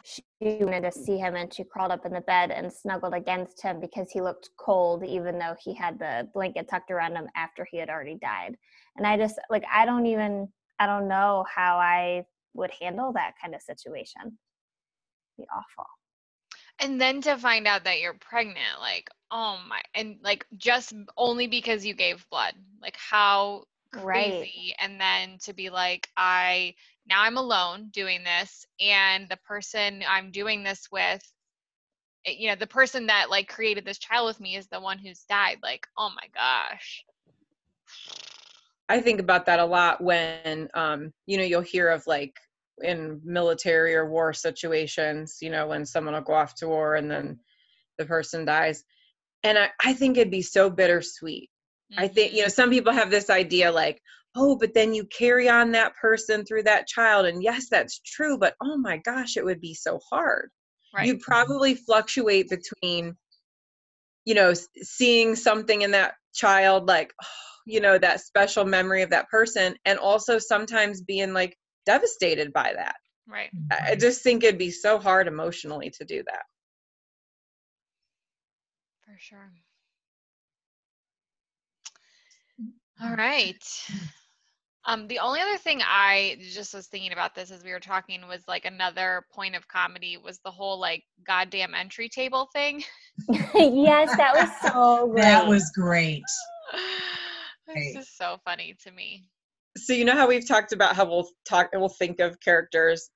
she 0.04 0.22
wanted 0.42 0.82
to 0.82 0.92
see 0.92 1.18
him 1.18 1.36
and 1.36 1.52
she 1.52 1.64
crawled 1.64 1.92
up 1.92 2.06
in 2.06 2.12
the 2.12 2.22
bed 2.22 2.50
and 2.50 2.72
snuggled 2.72 3.12
against 3.12 3.62
him 3.62 3.80
because 3.80 4.10
he 4.10 4.22
looked 4.22 4.50
cold, 4.58 5.04
even 5.04 5.38
though 5.38 5.54
he 5.62 5.74
had 5.74 5.98
the 5.98 6.28
blanket 6.32 6.68
tucked 6.68 6.90
around 6.90 7.16
him 7.16 7.28
after 7.36 7.66
he 7.70 7.76
had 7.76 7.90
already 7.90 8.14
died. 8.14 8.56
And 8.96 9.06
I 9.06 9.18
just, 9.18 9.38
like, 9.50 9.64
I 9.70 9.84
don't 9.84 10.06
even, 10.06 10.48
I 10.78 10.86
don't 10.86 11.08
know 11.08 11.44
how 11.54 11.76
I 11.76 12.24
would 12.54 12.70
handle 12.80 13.12
that 13.12 13.34
kind 13.40 13.54
of 13.54 13.60
situation. 13.60 14.38
Be 15.36 15.44
awful. 15.54 15.86
And 16.80 16.98
then 16.98 17.20
to 17.22 17.36
find 17.36 17.66
out 17.66 17.84
that 17.84 18.00
you're 18.00 18.14
pregnant, 18.14 18.80
like, 18.80 19.10
oh 19.30 19.58
my, 19.68 19.82
and 19.94 20.16
like 20.22 20.46
just 20.56 20.94
only 21.16 21.46
because 21.46 21.84
you 21.84 21.94
gave 21.94 22.26
blood, 22.30 22.54
like 22.80 22.96
how 22.96 23.64
Right. 23.94 24.40
crazy. 24.40 24.74
And 24.78 25.00
then 25.00 25.38
to 25.44 25.52
be 25.52 25.70
like, 25.70 26.08
I, 26.16 26.74
now 27.06 27.22
I'm 27.22 27.36
alone 27.36 27.88
doing 27.92 28.24
this, 28.24 28.64
and 28.80 29.28
the 29.28 29.38
person 29.38 30.02
I'm 30.08 30.30
doing 30.30 30.62
this 30.62 30.88
with, 30.92 31.22
eh, 32.26 32.34
you 32.38 32.48
know, 32.48 32.56
the 32.56 32.66
person 32.66 33.06
that 33.06 33.30
like 33.30 33.48
created 33.48 33.84
this 33.84 33.98
child 33.98 34.26
with 34.26 34.40
me 34.40 34.56
is 34.56 34.68
the 34.68 34.80
one 34.80 34.98
who's 34.98 35.24
died. 35.28 35.58
Like, 35.62 35.86
oh 35.98 36.10
my 36.10 36.28
gosh. 36.34 37.04
i 38.88 39.00
think 39.00 39.20
about 39.20 39.46
that 39.46 39.60
a 39.60 39.64
lot 39.64 40.02
when 40.02 40.68
um 40.74 41.12
you 41.26 41.38
know 41.38 41.44
you'll 41.44 41.60
hear 41.60 41.88
of 41.88 42.06
like 42.06 42.34
in 42.82 43.20
military 43.24 43.94
or 43.94 44.08
war 44.08 44.32
situations 44.32 45.38
you 45.40 45.50
know 45.50 45.68
when 45.68 45.86
someone 45.86 46.14
will 46.14 46.20
go 46.20 46.32
off 46.34 46.54
to 46.54 46.68
war 46.68 46.96
and 46.96 47.10
then 47.10 47.38
the 47.98 48.04
person 48.04 48.44
dies 48.44 48.84
and 49.44 49.58
i, 49.58 49.70
I 49.84 49.92
think 49.94 50.16
it'd 50.16 50.30
be 50.30 50.42
so 50.42 50.70
bittersweet 50.70 51.50
I 51.98 52.08
think, 52.08 52.32
you 52.32 52.42
know, 52.42 52.48
some 52.48 52.70
people 52.70 52.92
have 52.92 53.10
this 53.10 53.30
idea 53.30 53.70
like, 53.72 54.00
oh, 54.36 54.56
but 54.56 54.74
then 54.74 54.94
you 54.94 55.04
carry 55.06 55.48
on 55.48 55.72
that 55.72 55.94
person 55.96 56.44
through 56.44 56.62
that 56.64 56.86
child. 56.86 57.26
And 57.26 57.42
yes, 57.42 57.68
that's 57.68 58.00
true, 58.00 58.38
but 58.38 58.54
oh 58.62 58.76
my 58.76 58.98
gosh, 58.98 59.36
it 59.36 59.44
would 59.44 59.60
be 59.60 59.74
so 59.74 59.98
hard. 60.08 60.50
right. 60.94 61.06
You 61.06 61.18
probably 61.18 61.74
fluctuate 61.74 62.48
between, 62.48 63.16
you 64.24 64.34
know, 64.34 64.52
seeing 64.82 65.34
something 65.34 65.82
in 65.82 65.90
that 65.92 66.14
child, 66.34 66.86
like, 66.86 67.12
oh, 67.22 67.26
you 67.66 67.80
know, 67.80 67.98
that 67.98 68.20
special 68.20 68.64
memory 68.64 69.02
of 69.02 69.10
that 69.10 69.28
person, 69.28 69.76
and 69.84 69.98
also 69.98 70.38
sometimes 70.38 71.02
being 71.02 71.32
like 71.32 71.56
devastated 71.86 72.52
by 72.52 72.72
that. 72.74 72.96
right. 73.28 73.50
I 73.70 73.92
I 73.92 73.96
just 73.96 74.22
think 74.22 74.42
it'd 74.42 74.58
be 74.58 74.70
so 74.70 74.98
hard 74.98 75.28
emotionally 75.28 75.90
to 75.98 76.04
do 76.04 76.22
that. 76.26 76.42
For 79.04 79.16
sure. 79.18 79.52
All 83.02 83.14
right. 83.16 83.62
Um, 84.86 85.06
the 85.08 85.18
only 85.18 85.40
other 85.40 85.58
thing 85.58 85.80
I 85.84 86.38
just 86.52 86.72
was 86.74 86.86
thinking 86.86 87.12
about 87.12 87.34
this 87.34 87.50
as 87.50 87.62
we 87.62 87.70
were 87.70 87.80
talking 87.80 88.26
was 88.26 88.42
like 88.48 88.64
another 88.64 89.24
point 89.32 89.54
of 89.54 89.68
comedy 89.68 90.16
was 90.16 90.38
the 90.44 90.50
whole 90.50 90.78
like 90.80 91.04
goddamn 91.26 91.74
entry 91.74 92.08
table 92.08 92.48
thing. 92.52 92.82
yes, 93.54 94.14
that 94.16 94.34
was 94.34 94.50
so 94.62 95.08
great. 95.12 95.22
That 95.22 95.46
was 95.46 95.70
great. 95.74 96.22
it's 96.74 96.76
Right. 97.68 97.94
just 97.94 98.16
so 98.18 98.38
funny 98.44 98.74
to 98.82 98.90
me. 98.90 99.24
so 99.76 99.92
you 99.92 100.04
know 100.04 100.14
how 100.14 100.26
we've 100.26 100.48
talked 100.48 100.72
about 100.72 100.96
how 100.96 101.04
we'll 101.04 101.28
talk 101.48 101.68
and 101.72 101.80
we'll 101.80 101.88
think 101.88 102.18
of 102.18 102.40
characters 102.40 103.10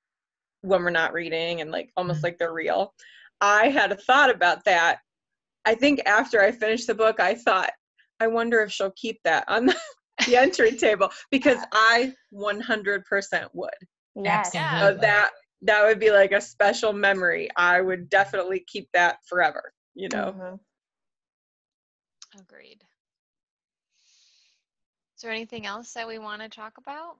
when 0.61 0.83
we're 0.83 0.91
not 0.91 1.13
reading 1.13 1.61
and 1.61 1.71
like 1.73 1.91
almost 1.97 2.21
Mhm. 2.21 2.25
like 2.25 2.39
they're 2.39 2.53
real 2.53 2.95
i 3.41 3.69
had 3.69 3.91
a 3.91 3.97
thought 3.97 4.31
about 4.31 4.65
that 4.65 5.01
i 5.65 5.75
think 5.75 6.01
after 6.07 6.41
i 6.41 6.53
finished 6.53 6.87
the 6.87 6.95
book 6.95 7.19
i 7.19 7.35
thought 7.35 7.73
i 8.21 8.27
wonder 8.27 8.61
if 8.63 8.71
she'll 8.73 8.93
keep 8.93 9.21
that 9.25 9.45
on 9.49 9.67
the, 9.67 9.77
the 10.27 10.37
entry 10.37 10.73
table 10.73 11.11
because 11.31 11.59
i 11.73 12.13
100% 12.33 13.49
would 13.53 13.71
yes. 14.17 14.51
Yeah. 14.55 14.81
so 14.81 14.95
that 14.95 15.31
that 15.63 15.85
would 15.85 15.99
be 15.99 16.11
like 16.11 16.33
a 16.33 16.41
special 16.41 16.93
memory 16.93 17.49
i 17.57 17.81
would 17.81 18.09
definitely 18.09 18.65
keep 18.67 18.89
that 18.93 19.19
forever 19.29 19.73
you 19.95 20.09
know 20.09 20.35
Mhm. 20.37 20.59
Agreed. 22.41 22.83
Is 25.17 25.23
there 25.23 25.31
anything 25.31 25.67
else 25.67 25.93
that 25.93 26.09
we 26.09 26.19
want 26.19 26.43
to 26.43 26.49
talk 26.49 26.79
about? 26.79 27.19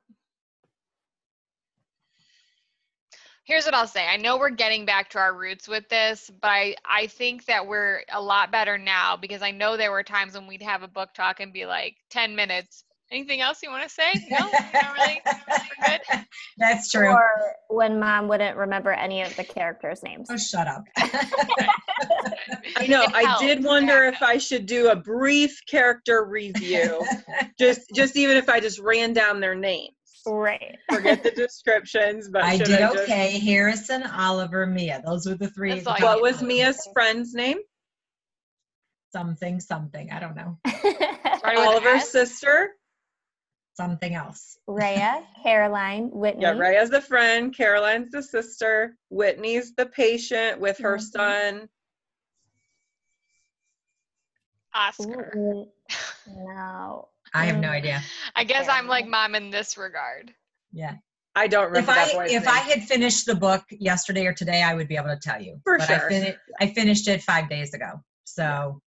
Here's 3.45 3.65
what 3.65 3.75
I'll 3.75 3.87
say. 3.87 4.07
I 4.07 4.17
know 4.17 4.39
we're 4.39 4.51
getting 4.51 4.85
back 4.85 5.11
to 5.11 5.19
our 5.19 5.35
roots 5.35 5.69
with 5.69 5.89
this, 5.89 6.31
but 6.41 6.49
I, 6.49 6.77
I 6.85 7.07
think 7.07 7.45
that 7.47 7.67
we're 7.67 8.03
a 8.13 8.21
lot 8.21 8.51
better 8.51 8.77
now 8.79 9.17
because 9.17 9.43
I 9.43 9.51
know 9.51 9.77
there 9.77 9.93
were 9.93 10.03
times 10.03 10.35
when 10.35 10.47
we'd 10.47 10.63
have 10.63 10.83
a 10.83 10.89
book 10.89 11.15
talk 11.15 11.41
and 11.41 11.53
be 11.53 11.67
like 11.67 11.97
10 12.11 12.35
minutes. 12.35 12.85
Anything 13.11 13.43
else 13.43 13.63
you 13.63 13.71
want 13.71 13.87
to 13.87 13.89
say? 13.89 14.27
No, 14.31 14.39
not 14.39 14.95
really. 14.95 15.21
We're 15.27 15.87
good. 15.87 16.01
That's 16.59 16.91
true. 16.91 17.11
Or 17.11 17.31
when 17.69 18.01
mom 18.01 18.29
wouldn't 18.29 18.57
remember 18.57 18.93
any 18.93 19.23
of 19.23 19.37
the 19.37 19.45
characters' 19.45 20.03
names. 20.03 20.29
oh, 20.31 20.37
shut 20.39 20.67
up. 20.67 20.85
I 20.97 22.87
know. 22.89 23.05
I 23.15 23.37
did 23.41 23.63
wonder 23.63 24.05
yeah. 24.05 24.11
if 24.11 24.23
I 24.23 24.39
should 24.39 24.67
do 24.67 24.89
a 24.89 24.97
brief 24.97 25.61
character 25.69 26.25
review, 26.25 27.05
just 27.59 27.83
just 27.95 28.17
even 28.17 28.37
if 28.37 28.49
I 28.49 28.59
just 28.59 28.81
ran 28.81 29.13
down 29.13 29.41
their 29.41 29.55
names. 29.55 29.93
Right. 30.27 30.77
Forget 30.91 31.23
the 31.23 31.31
descriptions, 31.31 32.29
but 32.29 32.43
I 32.45 32.57
did 32.57 32.71
I 32.71 32.93
just, 32.93 33.03
okay. 33.05 33.39
Harrison, 33.39 34.05
Oliver, 34.05 34.67
Mia. 34.67 35.03
Those 35.05 35.27
were 35.27 35.35
the 35.35 35.49
three. 35.49 35.75
That's 35.75 35.87
at 35.87 36.01
you. 36.01 36.07
What 36.07 36.23
was 36.23 36.43
Mia's 36.43 36.89
friend's 36.93 37.35
name? 37.35 37.59
Something, 39.13 39.61
something. 39.61 40.11
I 40.11 40.19
don't 40.19 40.35
know. 40.35 40.59
Started 40.67 41.59
Oliver's 41.59 42.09
sister. 42.09 42.71
Something 43.77 44.15
else. 44.15 44.57
Raya, 44.69 45.23
Caroline, 45.43 46.11
Whitney. 46.13 46.43
Yeah, 46.43 46.53
Raya's 46.53 46.91
the 46.91 47.01
friend. 47.01 47.55
Caroline's 47.55 48.11
the 48.11 48.23
sister. 48.23 48.97
Whitney's 49.11 49.75
the 49.75 49.87
patient 49.87 50.61
with 50.61 50.79
her 50.79 50.97
Mhm. 50.99 51.01
son. 51.03 51.69
Oscar. 54.75 55.33
Ooh, 55.37 55.69
No. 56.27 57.09
I 57.35 57.47
have 57.47 57.59
no 57.59 57.69
Mm. 57.69 57.73
idea. 57.73 58.03
I 58.37 58.45
guess 58.45 58.69
I'm 58.69 58.87
like 58.87 59.07
mom 59.07 59.35
in 59.35 59.51
this 59.51 59.77
regard. 59.77 60.33
Yeah. 60.73 60.95
I 61.35 61.49
don't 61.49 61.65
remember 61.67 61.91
If 61.91 61.97
I 61.99 62.05
that 62.07 62.13
boy's 62.15 62.33
if 62.33 62.45
name. 62.45 62.55
I 62.55 62.59
had 62.61 62.83
finished 62.85 63.27
the 63.27 63.35
book 63.35 63.65
yesterday 63.71 64.25
or 64.27 64.33
today, 64.33 64.63
I 64.63 64.75
would 64.75 64.87
be 64.87 64.97
able 64.97 65.09
to 65.09 65.19
tell 65.19 65.43
you. 65.43 65.61
For 65.65 65.79
but 65.79 65.87
sure. 65.89 66.07
I, 66.07 66.09
fin- 66.09 66.37
I 66.61 66.67
finished 66.69 67.09
it 67.09 67.23
five 67.23 67.49
days 67.49 67.75
ago. 67.75 68.01
So, 68.23 68.81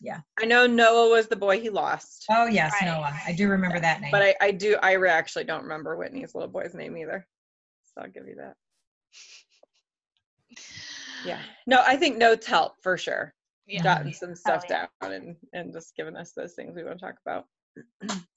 yeah. 0.00 0.20
I 0.40 0.44
know 0.44 0.66
Noah 0.68 1.10
was 1.10 1.26
the 1.26 1.34
boy 1.34 1.60
he 1.60 1.70
lost, 1.70 2.24
oh 2.30 2.46
yes, 2.46 2.72
Right. 2.80 2.86
Noah. 2.86 3.18
I 3.26 3.32
do 3.32 3.48
remember 3.48 3.80
that 3.80 4.00
name. 4.00 4.12
but 4.12 4.22
I, 4.22 4.34
I 4.40 4.50
do 4.52 4.76
I 4.80 4.92
re- 4.92 5.10
actually 5.10 5.42
don't 5.44 5.64
remember 5.64 5.96
Whitney's 5.96 6.36
little 6.36 6.48
boy's 6.48 6.72
name 6.74 6.96
either. 6.96 7.26
So 7.94 8.02
I'll 8.02 8.08
give 8.10 8.28
you 8.28 8.36
that. 8.36 8.54
Yeah. 11.24 11.40
No, 11.66 11.82
I 11.84 11.96
think 11.96 12.16
notes 12.16 12.46
help 12.46 12.74
for 12.80 12.96
sure. 12.96 13.34
Yeah. 13.66 13.82
Gotten 13.82 14.12
some 14.12 14.36
stuff 14.36 14.64
yeah. 14.70 14.86
down 15.02 15.12
and 15.12 15.36
and 15.52 15.72
just 15.72 15.96
giving 15.96 16.16
us 16.16 16.32
those 16.32 16.54
things 16.54 16.76
we 16.76 16.84
want 16.84 17.00
to 17.00 17.04
talk 17.04 17.16
about. 17.26 17.44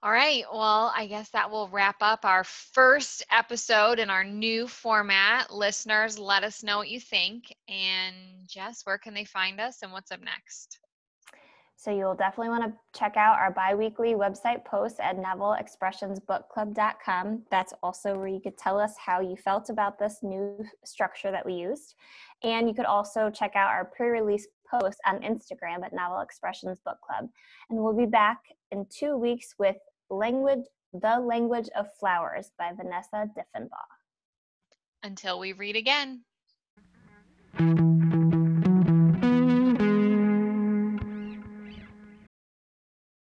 All 0.00 0.12
right. 0.12 0.44
Well, 0.52 0.92
I 0.96 1.08
guess 1.08 1.30
that 1.30 1.50
will 1.50 1.68
wrap 1.70 1.96
up 2.00 2.24
our 2.24 2.44
first 2.44 3.24
episode 3.32 3.98
in 3.98 4.10
our 4.10 4.22
new 4.22 4.68
format. 4.68 5.52
Listeners, 5.52 6.20
let 6.20 6.44
us 6.44 6.62
know 6.62 6.78
what 6.78 6.88
you 6.88 7.00
think. 7.00 7.52
And 7.68 8.14
Jess, 8.46 8.82
where 8.84 8.98
can 8.98 9.12
they 9.12 9.24
find 9.24 9.60
us 9.60 9.82
and 9.82 9.90
what's 9.90 10.12
up 10.12 10.20
next? 10.20 10.78
So 11.74 11.90
you'll 11.90 12.14
definitely 12.14 12.50
want 12.50 12.62
to 12.64 12.72
check 12.98 13.16
out 13.16 13.38
our 13.38 13.50
biweekly 13.52 14.14
website 14.14 14.64
post 14.64 15.00
at 15.00 15.16
novelexpressionsbookclub.com. 15.16 17.42
That's 17.52 17.72
also 17.84 18.16
where 18.16 18.26
you 18.26 18.40
could 18.40 18.58
tell 18.58 18.80
us 18.80 18.96
how 18.98 19.20
you 19.20 19.36
felt 19.36 19.70
about 19.70 19.96
this 19.96 20.18
new 20.22 20.64
structure 20.84 21.30
that 21.30 21.46
we 21.46 21.54
used. 21.54 21.94
And 22.42 22.66
you 22.68 22.74
could 22.74 22.84
also 22.84 23.30
check 23.30 23.54
out 23.54 23.70
our 23.70 23.84
pre-release 23.84 24.48
post 24.70 24.98
on 25.06 25.20
Instagram 25.20 25.84
at 25.84 25.92
Novel 25.92 26.20
Expressions 26.20 26.78
Book 26.84 26.98
Club. 27.00 27.28
And 27.70 27.78
we'll 27.78 27.96
be 27.96 28.06
back 28.06 28.38
in 28.70 28.86
two 28.90 29.16
weeks 29.16 29.54
with 29.58 29.76
Language 30.10 30.64
The 30.92 31.18
Language 31.20 31.68
of 31.76 31.86
Flowers 31.98 32.50
by 32.58 32.72
Vanessa 32.76 33.30
Diffenbaugh. 33.36 33.68
Until 35.02 35.38
we 35.38 35.52
read 35.52 35.76
again. 35.76 36.24